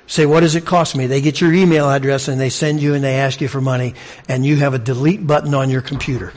Say, 0.06 0.24
what 0.26 0.40
does 0.40 0.54
it 0.54 0.64
cost 0.64 0.96
me? 0.96 1.06
They 1.06 1.20
get 1.20 1.40
your 1.40 1.52
email 1.52 1.90
address 1.90 2.28
and 2.28 2.40
they 2.40 2.48
send 2.48 2.80
you 2.80 2.94
and 2.94 3.04
they 3.04 3.16
ask 3.16 3.42
you 3.42 3.48
for 3.48 3.60
money 3.60 3.94
and 4.26 4.46
you 4.46 4.56
have 4.56 4.72
a 4.74 4.78
delete 4.78 5.26
button 5.26 5.54
on 5.54 5.68
your 5.68 5.82
computer. 5.82 6.32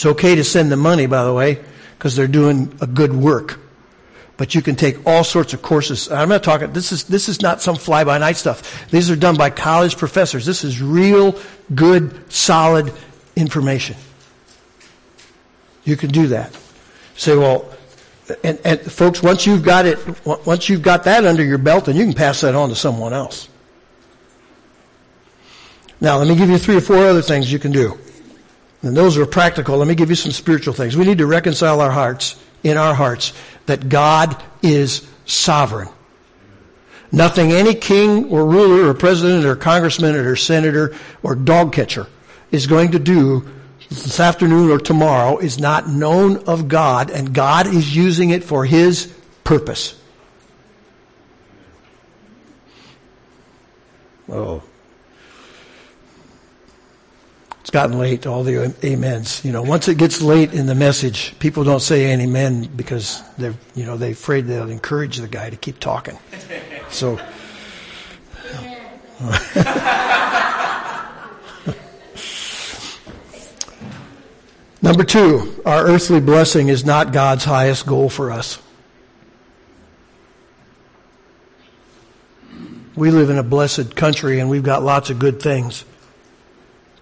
It's 0.00 0.06
okay 0.06 0.34
to 0.36 0.44
send 0.44 0.72
the 0.72 0.78
money, 0.78 1.04
by 1.04 1.24
the 1.24 1.34
way, 1.34 1.62
because 1.98 2.16
they're 2.16 2.26
doing 2.26 2.74
a 2.80 2.86
good 2.86 3.12
work. 3.12 3.60
But 4.38 4.54
you 4.54 4.62
can 4.62 4.74
take 4.74 5.06
all 5.06 5.24
sorts 5.24 5.52
of 5.52 5.60
courses. 5.60 6.10
I'm 6.10 6.30
not 6.30 6.42
talking, 6.42 6.72
this 6.72 6.90
is, 6.90 7.04
this 7.04 7.28
is 7.28 7.42
not 7.42 7.60
some 7.60 7.76
fly 7.76 8.04
by 8.04 8.16
night 8.16 8.38
stuff. 8.38 8.88
These 8.90 9.10
are 9.10 9.14
done 9.14 9.36
by 9.36 9.50
college 9.50 9.98
professors. 9.98 10.46
This 10.46 10.64
is 10.64 10.80
real, 10.80 11.38
good, 11.74 12.32
solid 12.32 12.94
information. 13.36 13.94
You 15.84 15.98
can 15.98 16.08
do 16.08 16.28
that. 16.28 16.58
Say, 17.16 17.36
well, 17.36 17.70
and, 18.42 18.58
and 18.64 18.80
folks, 18.80 19.22
once 19.22 19.46
you've 19.46 19.62
got 19.62 19.84
it, 19.84 19.98
once 20.24 20.70
you've 20.70 20.80
got 20.80 21.04
that 21.04 21.26
under 21.26 21.44
your 21.44 21.58
belt, 21.58 21.84
then 21.84 21.96
you 21.96 22.04
can 22.04 22.14
pass 22.14 22.40
that 22.40 22.54
on 22.54 22.70
to 22.70 22.74
someone 22.74 23.12
else. 23.12 23.50
Now, 26.00 26.16
let 26.16 26.26
me 26.26 26.36
give 26.36 26.48
you 26.48 26.56
three 26.56 26.76
or 26.76 26.80
four 26.80 27.04
other 27.04 27.20
things 27.20 27.52
you 27.52 27.58
can 27.58 27.72
do. 27.72 27.98
And 28.82 28.96
those 28.96 29.18
are 29.18 29.26
practical. 29.26 29.76
Let 29.76 29.88
me 29.88 29.94
give 29.94 30.08
you 30.08 30.16
some 30.16 30.32
spiritual 30.32 30.72
things. 30.72 30.96
We 30.96 31.04
need 31.04 31.18
to 31.18 31.26
reconcile 31.26 31.80
our 31.80 31.90
hearts, 31.90 32.36
in 32.62 32.76
our 32.76 32.94
hearts, 32.94 33.32
that 33.66 33.88
God 33.88 34.42
is 34.62 35.06
sovereign. 35.26 35.88
Nothing 37.12 37.52
any 37.52 37.74
king 37.74 38.26
or 38.30 38.46
ruler 38.46 38.88
or 38.88 38.94
president 38.94 39.44
or 39.44 39.56
congressman 39.56 40.14
or 40.14 40.36
senator 40.36 40.94
or 41.22 41.34
dog 41.34 41.72
catcher 41.72 42.06
is 42.50 42.66
going 42.66 42.92
to 42.92 42.98
do 42.98 43.48
this 43.88 44.20
afternoon 44.20 44.70
or 44.70 44.78
tomorrow 44.78 45.38
is 45.38 45.58
not 45.58 45.88
known 45.88 46.36
of 46.44 46.68
God, 46.68 47.10
and 47.10 47.34
God 47.34 47.66
is 47.66 47.94
using 47.94 48.30
it 48.30 48.44
for 48.44 48.64
His 48.64 49.06
purpose. 49.42 50.00
Oh. 54.28 54.62
It's 57.70 57.76
gotten 57.76 58.00
late, 58.00 58.26
all 58.26 58.42
the 58.42 58.74
amens. 58.82 59.44
You 59.44 59.52
know, 59.52 59.62
once 59.62 59.86
it 59.86 59.96
gets 59.96 60.20
late 60.20 60.52
in 60.52 60.66
the 60.66 60.74
message, 60.74 61.38
people 61.38 61.62
don't 61.62 61.78
say 61.78 62.10
any 62.10 62.24
amen 62.24 62.68
because 62.74 63.22
they're, 63.38 63.54
you 63.76 63.86
know, 63.86 63.96
they're 63.96 64.10
afraid 64.10 64.46
they'll 64.46 64.68
encourage 64.68 65.18
the 65.18 65.28
guy 65.28 65.50
to 65.50 65.56
keep 65.56 65.78
talking. 65.78 66.18
So. 66.90 67.20
Number 74.82 75.04
two, 75.04 75.62
our 75.64 75.86
earthly 75.86 76.20
blessing 76.20 76.66
is 76.66 76.84
not 76.84 77.12
God's 77.12 77.44
highest 77.44 77.86
goal 77.86 78.08
for 78.08 78.32
us. 78.32 78.60
We 82.96 83.12
live 83.12 83.30
in 83.30 83.38
a 83.38 83.44
blessed 83.44 83.94
country 83.94 84.40
and 84.40 84.50
we've 84.50 84.64
got 84.64 84.82
lots 84.82 85.10
of 85.10 85.20
good 85.20 85.40
things. 85.40 85.84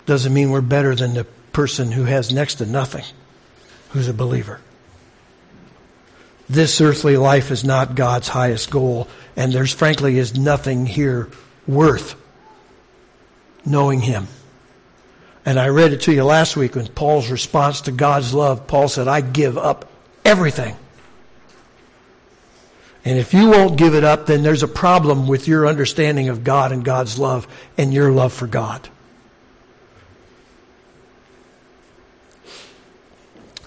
Doesn't 0.09 0.33
mean 0.33 0.51
we're 0.51 0.63
better 0.63 0.95
than 0.95 1.13
the 1.13 1.25
person 1.53 1.93
who 1.93 2.05
has 2.05 2.33
next 2.33 2.55
to 2.55 2.67
nothing, 2.67 3.05
who's 3.91 4.09
a 4.09 4.15
believer. 4.15 4.59
This 6.49 6.81
earthly 6.81 7.19
life 7.19 7.51
is 7.51 7.63
not 7.63 7.95
God's 7.95 8.27
highest 8.27 8.71
goal, 8.71 9.07
and 9.37 9.53
there's 9.53 9.75
frankly 9.75 10.17
is 10.17 10.35
nothing 10.35 10.87
here 10.87 11.29
worth 11.67 12.15
knowing 13.67 14.01
Him. 14.01 14.29
And 15.45 15.61
I 15.61 15.69
read 15.69 15.93
it 15.93 16.01
to 16.03 16.13
you 16.15 16.25
last 16.25 16.57
week 16.57 16.75
when 16.75 16.87
Paul's 16.87 17.31
response 17.31 17.83
to 17.83 17.93
God's 17.93 18.33
love, 18.33 18.67
Paul 18.67 18.89
said, 18.89 19.09
I 19.09 19.21
give 19.21 19.59
up 19.59 19.91
everything. 20.25 20.75
And 23.05 23.19
if 23.19 23.35
you 23.35 23.51
won't 23.51 23.77
give 23.77 23.95
it 23.95 24.05
up, 24.05 24.25
then 24.25 24.43
there's 24.43 24.63
a 24.63 24.69
problem 24.69 25.29
with 25.29 25.47
your 25.47 25.67
understanding 25.67 26.31
of 26.31 26.45
God 26.45 26.73
and 26.73 26.83
God's 26.83 27.19
love 27.19 27.47
and 27.77 27.93
your 27.93 28.11
love 28.11 28.33
for 28.33 28.47
God. 28.47 28.89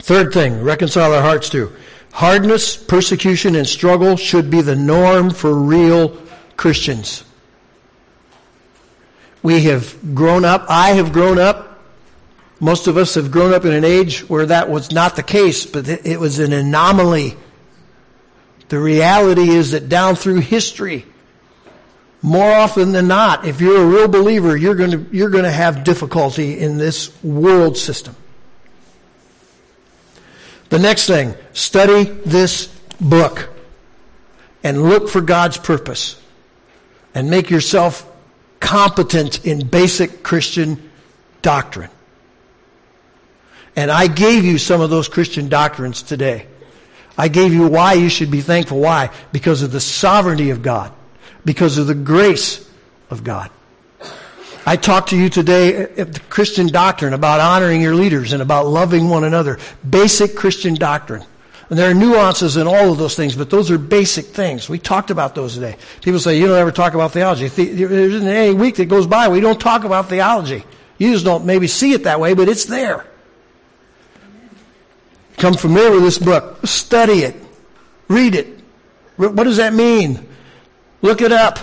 Third 0.01 0.33
thing, 0.33 0.61
reconcile 0.61 1.13
our 1.13 1.21
hearts 1.21 1.49
to. 1.51 1.71
Hardness, 2.11 2.75
persecution, 2.75 3.55
and 3.55 3.67
struggle 3.67 4.17
should 4.17 4.49
be 4.49 4.61
the 4.61 4.75
norm 4.75 5.29
for 5.29 5.53
real 5.53 6.21
Christians. 6.57 7.23
We 9.41 9.63
have 9.63 10.13
grown 10.13 10.45
up, 10.45 10.65
I 10.67 10.89
have 10.89 11.13
grown 11.13 11.39
up 11.39 11.71
most 12.61 12.85
of 12.85 12.95
us 12.95 13.15
have 13.15 13.31
grown 13.31 13.55
up 13.55 13.65
in 13.65 13.73
an 13.73 13.83
age 13.83 14.29
where 14.29 14.45
that 14.45 14.69
was 14.69 14.91
not 14.91 15.15
the 15.15 15.23
case, 15.23 15.65
but 15.65 15.89
it 15.89 16.19
was 16.19 16.37
an 16.37 16.53
anomaly. 16.53 17.35
The 18.69 18.79
reality 18.79 19.49
is 19.49 19.71
that 19.71 19.89
down 19.89 20.15
through 20.15 20.41
history, 20.41 21.07
more 22.21 22.51
often 22.51 22.91
than 22.91 23.07
not, 23.07 23.47
if 23.47 23.61
you're 23.61 23.81
a 23.81 23.85
real 23.85 24.07
believer, 24.07 24.55
you're 24.55 24.75
going 24.75 24.91
to, 24.91 25.07
you're 25.11 25.31
going 25.31 25.43
to 25.43 25.51
have 25.51 25.83
difficulty 25.83 26.59
in 26.59 26.77
this 26.77 27.11
world 27.23 27.79
system. 27.79 28.15
The 30.71 30.79
next 30.79 31.05
thing, 31.05 31.35
study 31.51 32.05
this 32.25 32.67
book 33.01 33.49
and 34.63 34.81
look 34.81 35.09
for 35.09 35.19
God's 35.19 35.57
purpose 35.57 36.19
and 37.13 37.29
make 37.29 37.49
yourself 37.49 38.09
competent 38.61 39.45
in 39.45 39.67
basic 39.67 40.23
Christian 40.23 40.89
doctrine. 41.41 41.89
And 43.75 43.91
I 43.91 44.07
gave 44.07 44.45
you 44.45 44.57
some 44.57 44.79
of 44.79 44.89
those 44.89 45.09
Christian 45.09 45.49
doctrines 45.49 46.03
today. 46.03 46.47
I 47.17 47.27
gave 47.27 47.53
you 47.53 47.67
why 47.67 47.93
you 47.93 48.07
should 48.07 48.31
be 48.31 48.39
thankful. 48.39 48.79
Why? 48.79 49.09
Because 49.33 49.63
of 49.63 49.73
the 49.73 49.81
sovereignty 49.81 50.51
of 50.51 50.61
God. 50.61 50.93
Because 51.43 51.77
of 51.79 51.87
the 51.87 51.95
grace 51.95 52.65
of 53.09 53.25
God. 53.25 53.51
I 54.65 54.75
talked 54.75 55.09
to 55.09 55.17
you 55.17 55.29
today 55.29 55.83
at 55.83 56.13
the 56.13 56.19
Christian 56.29 56.67
doctrine 56.67 57.13
about 57.13 57.39
honoring 57.39 57.81
your 57.81 57.95
leaders 57.95 58.31
and 58.33 58.41
about 58.41 58.67
loving 58.67 59.09
one 59.09 59.23
another. 59.23 59.57
Basic 59.87 60.35
Christian 60.35 60.75
doctrine. 60.75 61.23
And 61.69 61.79
there 61.79 61.89
are 61.89 61.93
nuances 61.93 62.57
in 62.57 62.67
all 62.67 62.91
of 62.91 62.97
those 62.97 63.15
things, 63.15 63.33
but 63.35 63.49
those 63.49 63.71
are 63.71 63.77
basic 63.77 64.25
things. 64.25 64.67
We 64.67 64.77
talked 64.77 65.09
about 65.09 65.35
those 65.35 65.53
today. 65.53 65.77
People 66.01 66.19
say, 66.19 66.37
you 66.37 66.45
don't 66.45 66.57
ever 66.57 66.71
talk 66.71 66.93
about 66.93 67.11
theology. 67.11 67.47
There 67.47 67.89
isn't 67.89 68.27
any 68.27 68.53
week 68.53 68.75
that 68.75 68.85
goes 68.85 69.07
by 69.07 69.29
we 69.29 69.39
don't 69.39 69.59
talk 69.59 69.85
about 69.85 70.09
theology. 70.09 70.65
You 70.97 71.13
just 71.13 71.25
don't 71.25 71.45
maybe 71.45 71.67
see 71.67 71.93
it 71.93 72.03
that 72.03 72.19
way, 72.19 72.33
but 72.33 72.49
it's 72.49 72.65
there. 72.65 73.05
Come 75.37 75.53
familiar 75.55 75.91
with 75.91 76.03
this 76.03 76.19
book. 76.19 76.67
Study 76.67 77.23
it. 77.23 77.35
Read 78.09 78.35
it. 78.35 78.59
What 79.15 79.43
does 79.45 79.57
that 79.57 79.73
mean? 79.73 80.27
Look 81.01 81.21
it 81.21 81.31
up. 81.31 81.57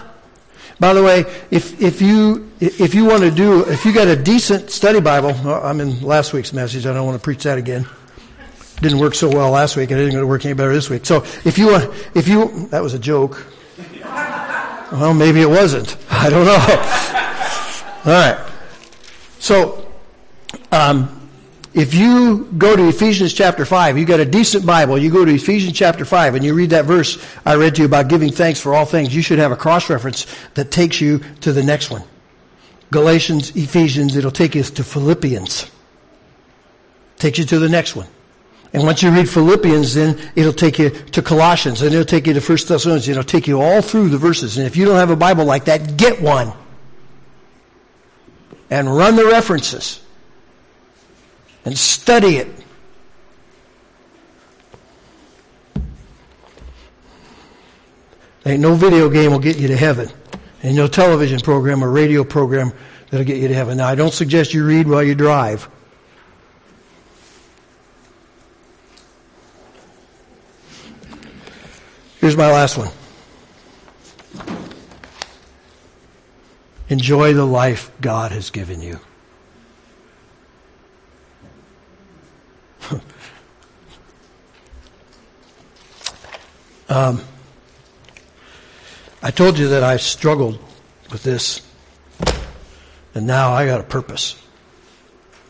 By 0.81 0.95
the 0.95 1.03
way, 1.03 1.21
if, 1.51 1.81
if 1.81 2.01
you, 2.01 2.51
if 2.61 2.95
you 2.95 3.05
want 3.05 3.23
to 3.23 3.31
do, 3.31 3.65
if 3.69 3.85
you 3.85 3.93
got 3.93 4.07
a 4.07 4.15
decent 4.15 4.71
study 4.71 5.01
Bible, 5.01 5.31
I'm 5.31 5.81
in 5.81 6.01
last 6.03 6.33
week's 6.33 6.53
message. 6.53 6.87
I 6.87 6.93
don't 6.95 7.05
want 7.05 7.19
to 7.19 7.23
preach 7.23 7.43
that 7.45 7.59
again. 7.59 7.87
Didn't 8.81 9.01
work 9.01 9.17
so 9.17 9.29
well 9.29 9.51
last 9.51 9.77
week. 9.77 9.91
and 9.91 9.99
It 9.99 10.05
isn't 10.05 10.15
going 10.15 10.23
to 10.23 10.29
work 10.29 10.45
any 10.45 10.55
better 10.55 10.73
this 10.73 10.89
week. 10.89 11.05
So 11.05 11.25
if 11.45 11.59
you 11.59 11.73
want, 11.73 11.93
if 12.15 12.29
you, 12.29 12.69
that 12.69 12.83
was 12.83 12.95
a 12.95 12.99
joke. 12.99 13.45
Well, 14.93 15.15
maybe 15.15 15.43
it 15.43 15.51
wasn't. 15.51 15.97
I 16.11 16.31
don't 16.31 16.47
know. 16.47 16.55
All 18.13 18.13
right. 18.13 18.51
So, 19.41 19.89
um, 20.71 21.18
if 21.79 21.95
you 21.95 22.53
go 22.59 22.75
to 22.75 22.89
Ephesians 22.89 23.33
chapter 23.33 23.65
5, 23.65 23.97
you 23.97 24.05
got 24.05 24.19
a 24.19 24.25
decent 24.25 24.67
Bible, 24.67 24.99
you 24.99 25.13
go 25.13 25.25
to 25.25 25.33
Ephesians 25.33 25.79
chapter 25.79 26.05
5 26.05 26.35
and 26.35 26.45
you 26.45 26.53
read 26.53 26.71
that 26.71 26.87
verse 26.87 27.25
I 27.47 27.55
read 27.55 27.77
to 27.77 27.83
you 27.83 27.87
about 27.87 28.09
giving 28.09 28.33
thanks 28.33 28.61
for 28.61 28.75
all 28.75 28.85
things, 28.85 29.15
you 29.15 29.23
should 29.23 29.39
have 29.39 29.53
a 29.53 29.57
cross 29.57 29.89
reference 29.89 30.27
that 30.55 30.73
takes 30.73 31.01
you 31.01 31.21
to 31.43 31.53
the 31.53 31.63
next 31.63 31.89
one. 31.89 32.03
Galatians, 32.91 33.55
Ephesians, 33.55 34.17
it'll 34.17 34.33
take 34.33 34.57
you 34.57 34.65
to 34.65 34.83
Philippians. 34.83 35.71
Takes 37.19 37.39
you 37.39 37.45
to 37.45 37.61
the 37.61 37.69
next 37.69 37.95
one. 37.95 38.09
And 38.73 38.83
once 38.83 39.01
you 39.05 39.11
read 39.11 39.31
Philippians, 39.31 39.95
then 39.95 40.19
it'll 40.35 40.53
take 40.53 40.81
you 40.81 40.91
to 40.91 41.23
Colossians, 41.23 41.83
and 41.83 41.93
it'll 41.93 42.05
take 42.05 42.27
you 42.27 42.35
to 42.35 42.41
1 42.41 42.59
Thessalonians, 42.67 43.09
it'll 43.09 43.23
take 43.23 43.47
you 43.47 43.61
all 43.61 43.83
through 43.83 44.09
the 44.09 44.19
verses. 44.19 44.59
And 44.59 44.67
if 44.67 44.77
you 44.77 44.85
don't 44.85 44.97
have 44.97 45.11
a 45.11 45.17
Bible 45.17 45.45
like 45.45 45.67
that, 45.67 45.97
get 45.97 46.21
one. 46.21 46.53
And 48.69 48.95
run 48.95 49.15
the 49.15 49.27
references 49.27 50.01
and 51.65 51.77
study 51.77 52.37
it. 52.37 52.49
Ain't 58.47 58.61
no 58.61 58.75
video 58.75 59.11
game 59.11 59.33
will 59.33 59.39
get 59.39 59.59
you 59.59 59.69
to 59.69 59.77
heaven. 59.77 60.09
Ain't 60.63 60.77
no 60.77 60.89
television 60.89 61.39
program 61.41 61.85
or 61.85 61.91
radio 61.91 62.25
program 62.25 62.73
that'll 63.11 63.27
get 63.27 63.37
you 63.37 63.49
to 63.49 63.55
heaven. 63.55 63.77
Now, 63.77 63.89
I 63.89 63.95
don't 63.95 64.13
suggest 64.13 64.55
you 64.55 64.65
read 64.65 64.89
while 64.89 65.03
you 65.03 65.15
drive. 65.15 65.69
Here's 72.21 72.37
my 72.37 72.51
last 72.51 72.79
one. 72.79 72.91
Enjoy 76.89 77.35
the 77.35 77.45
life 77.45 77.91
God 78.01 78.33
has 78.33 78.51
given 78.51 78.81
you. 78.81 78.99
Um, 86.89 87.23
I 89.23 89.31
told 89.31 89.59
you 89.59 89.69
that 89.69 89.83
I 89.83 89.97
struggled 89.97 90.59
with 91.11 91.23
this, 91.23 91.63
and 93.15 93.27
now 93.27 93.53
I 93.53 93.67
got 93.67 93.81
a 93.81 93.85
purpose. 93.85 94.41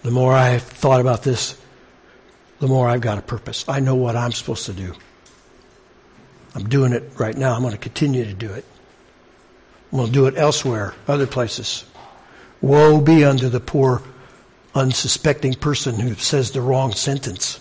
The 0.02 0.10
more 0.10 0.32
I 0.32 0.58
thought 0.58 1.00
about 1.00 1.22
this, 1.22 1.60
the 2.60 2.66
more 2.66 2.88
I've 2.88 3.00
got 3.00 3.18
a 3.18 3.22
purpose. 3.22 3.64
I 3.68 3.80
know 3.80 3.94
what 3.94 4.16
I'm 4.16 4.32
supposed 4.32 4.66
to 4.66 4.72
do. 4.72 4.94
I'm 6.54 6.68
doing 6.68 6.92
it 6.92 7.12
right 7.18 7.36
now. 7.36 7.54
I'm 7.54 7.60
going 7.60 7.72
to 7.72 7.78
continue 7.78 8.24
to 8.24 8.34
do 8.34 8.50
it. 8.52 8.64
I'm 9.92 9.98
going 9.98 10.08
to 10.08 10.12
do 10.12 10.26
it 10.26 10.34
elsewhere, 10.36 10.94
other 11.06 11.26
places. 11.26 11.84
Woe 12.60 13.00
be 13.00 13.24
unto 13.24 13.48
the 13.48 13.60
poor, 13.60 14.02
unsuspecting 14.74 15.54
person 15.54 15.98
who 15.98 16.14
says 16.14 16.50
the 16.50 16.60
wrong 16.60 16.92
sentence. 16.92 17.60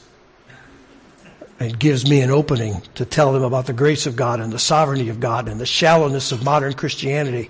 It 1.59 1.79
gives 1.79 2.07
me 2.07 2.21
an 2.21 2.29
opening 2.29 2.81
to 2.95 3.05
tell 3.05 3.33
them 3.33 3.43
about 3.43 3.65
the 3.65 3.73
grace 3.73 4.05
of 4.05 4.15
God 4.15 4.39
and 4.39 4.53
the 4.53 4.59
sovereignty 4.59 5.09
of 5.09 5.19
God 5.19 5.47
and 5.47 5.59
the 5.59 5.65
shallowness 5.65 6.31
of 6.31 6.43
modern 6.43 6.73
Christianity. 6.73 7.49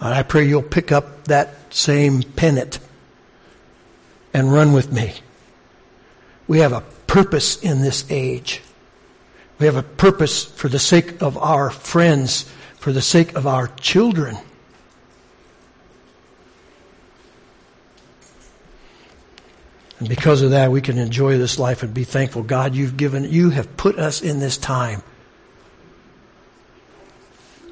And 0.00 0.14
I 0.14 0.22
pray 0.22 0.46
you'll 0.46 0.62
pick 0.62 0.92
up 0.92 1.24
that 1.24 1.72
same 1.72 2.22
pennant 2.22 2.78
and 4.34 4.52
run 4.52 4.72
with 4.72 4.92
me. 4.92 5.14
We 6.46 6.58
have 6.58 6.72
a 6.72 6.82
purpose 7.06 7.62
in 7.62 7.80
this 7.80 8.04
age. 8.10 8.62
We 9.58 9.66
have 9.66 9.76
a 9.76 9.82
purpose 9.82 10.44
for 10.44 10.68
the 10.68 10.78
sake 10.78 11.20
of 11.20 11.36
our 11.38 11.70
friends, 11.70 12.42
for 12.78 12.92
the 12.92 13.02
sake 13.02 13.34
of 13.34 13.46
our 13.46 13.68
children. 13.68 14.36
And 19.98 20.08
because 20.08 20.42
of 20.42 20.50
that, 20.50 20.70
we 20.70 20.80
can 20.80 20.98
enjoy 20.98 21.38
this 21.38 21.58
life 21.58 21.82
and 21.82 21.92
be 21.92 22.04
thankful. 22.04 22.42
God, 22.42 22.74
you've 22.74 22.96
given, 22.96 23.24
you 23.24 23.50
have 23.50 23.76
put 23.76 23.98
us 23.98 24.22
in 24.22 24.38
this 24.38 24.56
time 24.56 25.02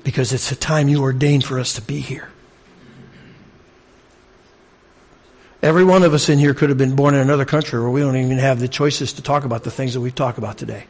because 0.03 0.33
it's 0.33 0.51
a 0.51 0.57
time 0.57 0.89
you 0.89 1.03
ordained 1.03 1.45
for 1.45 1.59
us 1.59 1.75
to 1.75 1.83
be 1.83 2.01
here. 2.01 2.29
Every 5.63 5.85
one 5.85 6.03
of 6.03 6.15
us 6.15 6.29
in 6.29 6.39
here 6.39 6.55
could 6.55 6.69
have 6.69 6.79
been 6.79 6.95
born 6.95 7.15
in 7.15 7.21
another 7.21 7.45
country 7.45 7.81
where 7.81 7.91
we 7.91 8.01
don't 8.01 8.17
even 8.17 8.39
have 8.39 8.61
the 8.61 8.69
choices 8.69 9.15
to 9.15 9.23
talk 9.23 9.45
about 9.45 9.65
the 9.65 9.71
things 9.71 9.95
that 9.95 10.01
we 10.01 10.11
talk 10.11 10.39
about 10.39 10.59
today. 10.59 10.85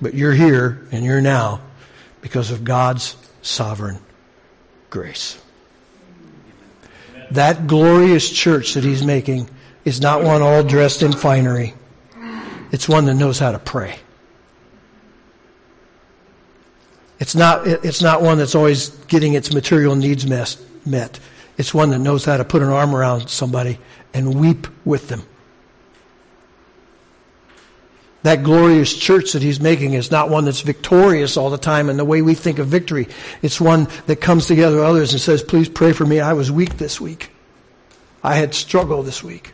But 0.00 0.14
you're 0.14 0.32
here 0.32 0.86
and 0.90 1.04
you're 1.04 1.20
now 1.20 1.60
because 2.22 2.50
of 2.50 2.64
God's 2.64 3.16
sovereign 3.42 3.98
grace. 4.90 5.40
That 7.32 7.66
glorious 7.66 8.30
church 8.30 8.74
that 8.74 8.84
He's 8.84 9.04
making 9.04 9.48
is 9.84 10.00
not 10.00 10.22
one 10.22 10.42
all 10.42 10.62
dressed 10.62 11.02
in 11.02 11.12
finery. 11.12 11.74
It's 12.70 12.88
one 12.88 13.04
that 13.06 13.14
knows 13.14 13.38
how 13.38 13.52
to 13.52 13.58
pray. 13.58 13.98
It's 17.20 17.34
not, 17.34 17.66
it's 17.66 18.02
not 18.02 18.22
one 18.22 18.38
that's 18.38 18.54
always 18.54 18.88
getting 19.06 19.34
its 19.34 19.52
material 19.54 19.94
needs 19.94 20.26
met. 20.26 21.20
It's 21.56 21.72
one 21.72 21.90
that 21.90 22.00
knows 22.00 22.24
how 22.24 22.36
to 22.36 22.44
put 22.44 22.62
an 22.62 22.68
arm 22.68 22.94
around 22.94 23.28
somebody 23.28 23.78
and 24.12 24.34
weep 24.34 24.66
with 24.84 25.08
them. 25.08 25.22
That 28.24 28.42
glorious 28.42 28.94
church 28.94 29.32
that 29.32 29.42
he's 29.42 29.60
making 29.60 29.92
is 29.92 30.10
not 30.10 30.30
one 30.30 30.46
that's 30.46 30.62
victorious 30.62 31.36
all 31.36 31.50
the 31.50 31.58
time 31.58 31.90
in 31.90 31.98
the 31.98 32.06
way 32.06 32.22
we 32.22 32.34
think 32.34 32.58
of 32.58 32.66
victory. 32.66 33.06
It's 33.42 33.60
one 33.60 33.86
that 34.06 34.16
comes 34.22 34.46
together 34.46 34.76
with 34.76 34.86
others 34.86 35.12
and 35.12 35.20
says, 35.20 35.42
please 35.42 35.68
pray 35.68 35.92
for 35.92 36.06
me. 36.06 36.20
I 36.20 36.32
was 36.32 36.50
weak 36.50 36.78
this 36.78 36.98
week. 36.98 37.30
I 38.22 38.36
had 38.36 38.54
struggle 38.54 39.02
this 39.02 39.22
week. 39.22 39.52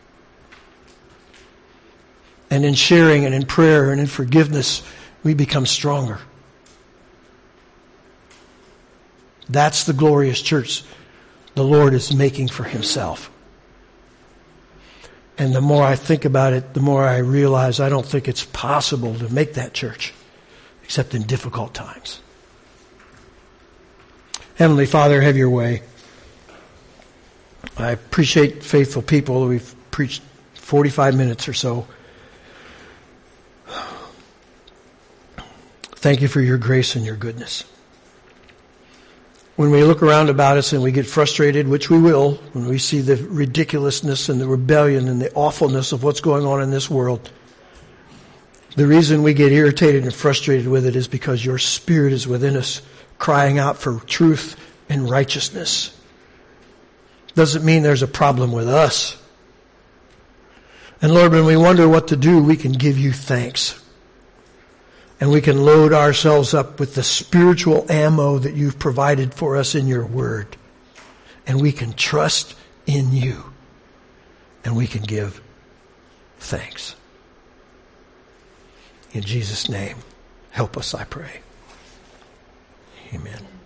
And 2.49 2.65
in 2.65 2.75
sharing 2.75 3.25
and 3.25 3.35
in 3.35 3.45
prayer 3.45 3.91
and 3.91 4.01
in 4.01 4.07
forgiveness, 4.07 4.85
we 5.25 5.35
become 5.35 5.67
stronger. 5.67 6.21
That's 9.49 9.83
the 9.83 9.93
glorious 9.93 10.41
church 10.41 10.85
the 11.57 11.65
Lord 11.65 11.93
is 11.93 12.15
making 12.15 12.49
for 12.49 12.63
himself. 12.63 13.30
And 15.41 15.55
the 15.55 15.63
more 15.63 15.83
I 15.83 15.97
think 15.97 16.27
about 16.27 16.53
it, 16.53 16.75
the 16.75 16.81
more 16.81 17.03
I 17.03 17.17
realize 17.17 17.81
I 17.81 17.89
don't 17.89 18.05
think 18.05 18.29
it's 18.29 18.45
possible 18.45 19.15
to 19.15 19.33
make 19.33 19.55
that 19.55 19.73
church 19.73 20.13
except 20.85 21.15
in 21.15 21.23
difficult 21.23 21.73
times. 21.73 22.21
Heavenly 24.57 24.85
Father, 24.85 25.23
have 25.23 25.39
your 25.39 25.49
way. 25.49 25.81
I 27.79 27.93
appreciate 27.93 28.63
faithful 28.63 29.01
people. 29.01 29.47
We've 29.47 29.75
preached 29.91 30.21
45 30.57 31.17
minutes 31.17 31.49
or 31.49 31.55
so. 31.55 31.87
Thank 35.83 36.21
you 36.21 36.29
for 36.29 36.43
your 36.43 36.59
grace 36.59 36.97
and 36.97 37.07
your 37.07 37.17
goodness 37.17 37.65
when 39.61 39.71
we 39.71 39.85
look 39.85 40.03
around 40.03 40.31
about 40.31 40.57
us 40.57 40.73
and 40.73 40.83
we 40.83 40.91
get 40.91 41.05
frustrated, 41.05 41.69
which 41.69 41.91
we 41.91 41.99
will, 42.01 42.37
when 42.55 42.67
we 42.67 42.79
see 42.79 43.03
the 43.03 43.17
ridiculousness 43.17 44.31
and 44.31 44.41
the 44.41 44.47
rebellion 44.47 45.07
and 45.07 45.21
the 45.21 45.31
awfulness 45.35 45.93
of 45.93 46.03
what's 46.03 46.23
going 46.23 46.47
on 46.47 46.63
in 46.63 46.71
this 46.71 46.89
world, 46.89 47.31
the 48.75 48.87
reason 48.87 49.23
we 49.23 49.35
get 49.35 49.53
irritated 49.53 50.05
and 50.05 50.15
frustrated 50.15 50.67
with 50.67 50.87
it 50.87 50.97
is 50.97 51.09
because 51.09 51.45
your 51.45 51.59
spirit 51.59 52.15
is 52.15 52.27
within 52.27 52.57
us, 52.57 52.81
crying 53.19 53.59
out 53.59 53.77
for 53.77 54.01
truth 54.07 54.57
and 54.89 55.11
righteousness. 55.11 55.95
Doesn't 57.35 57.63
mean 57.63 57.83
there's 57.83 58.01
a 58.01 58.09
problem 58.09 58.53
with 58.53 58.67
us. 58.67 59.23
And 61.03 61.13
Lord, 61.13 61.33
when 61.33 61.45
we 61.45 61.59
wonder 61.59 61.87
what 61.87 62.09
to 62.09 62.17
do, 62.17 62.43
we 62.43 62.57
can 62.57 62.73
give 62.73 62.97
you 62.97 63.13
thanks 63.13 63.80
and 65.21 65.31
we 65.31 65.43
can 65.43 65.65
load 65.65 65.93
ourselves 65.93 66.55
up 66.55 66.81
with 66.81 66.95
the 66.95 67.03
spiritual 67.03 67.85
ammo 67.91 68.39
that 68.39 68.55
you've 68.55 68.79
provided 68.79 69.35
for 69.35 69.57
us 69.57 69.75
in 69.75 69.87
your 69.87 70.05
word. 70.05 70.57
And 71.47 71.61
we 71.61 71.73
can 71.73 71.93
trust 71.93 72.55
in 72.87 73.13
you. 73.13 73.45
And 74.65 74.77
we 74.77 74.87
can 74.87 75.03
give 75.03 75.43
thanks. 76.39 76.95
In 79.13 79.23
Jesus' 79.23 79.69
name, 79.69 79.99
help 80.53 80.79
us, 80.79 80.95
I 80.95 81.05
pray. 81.05 81.41
Amen. 83.13 83.60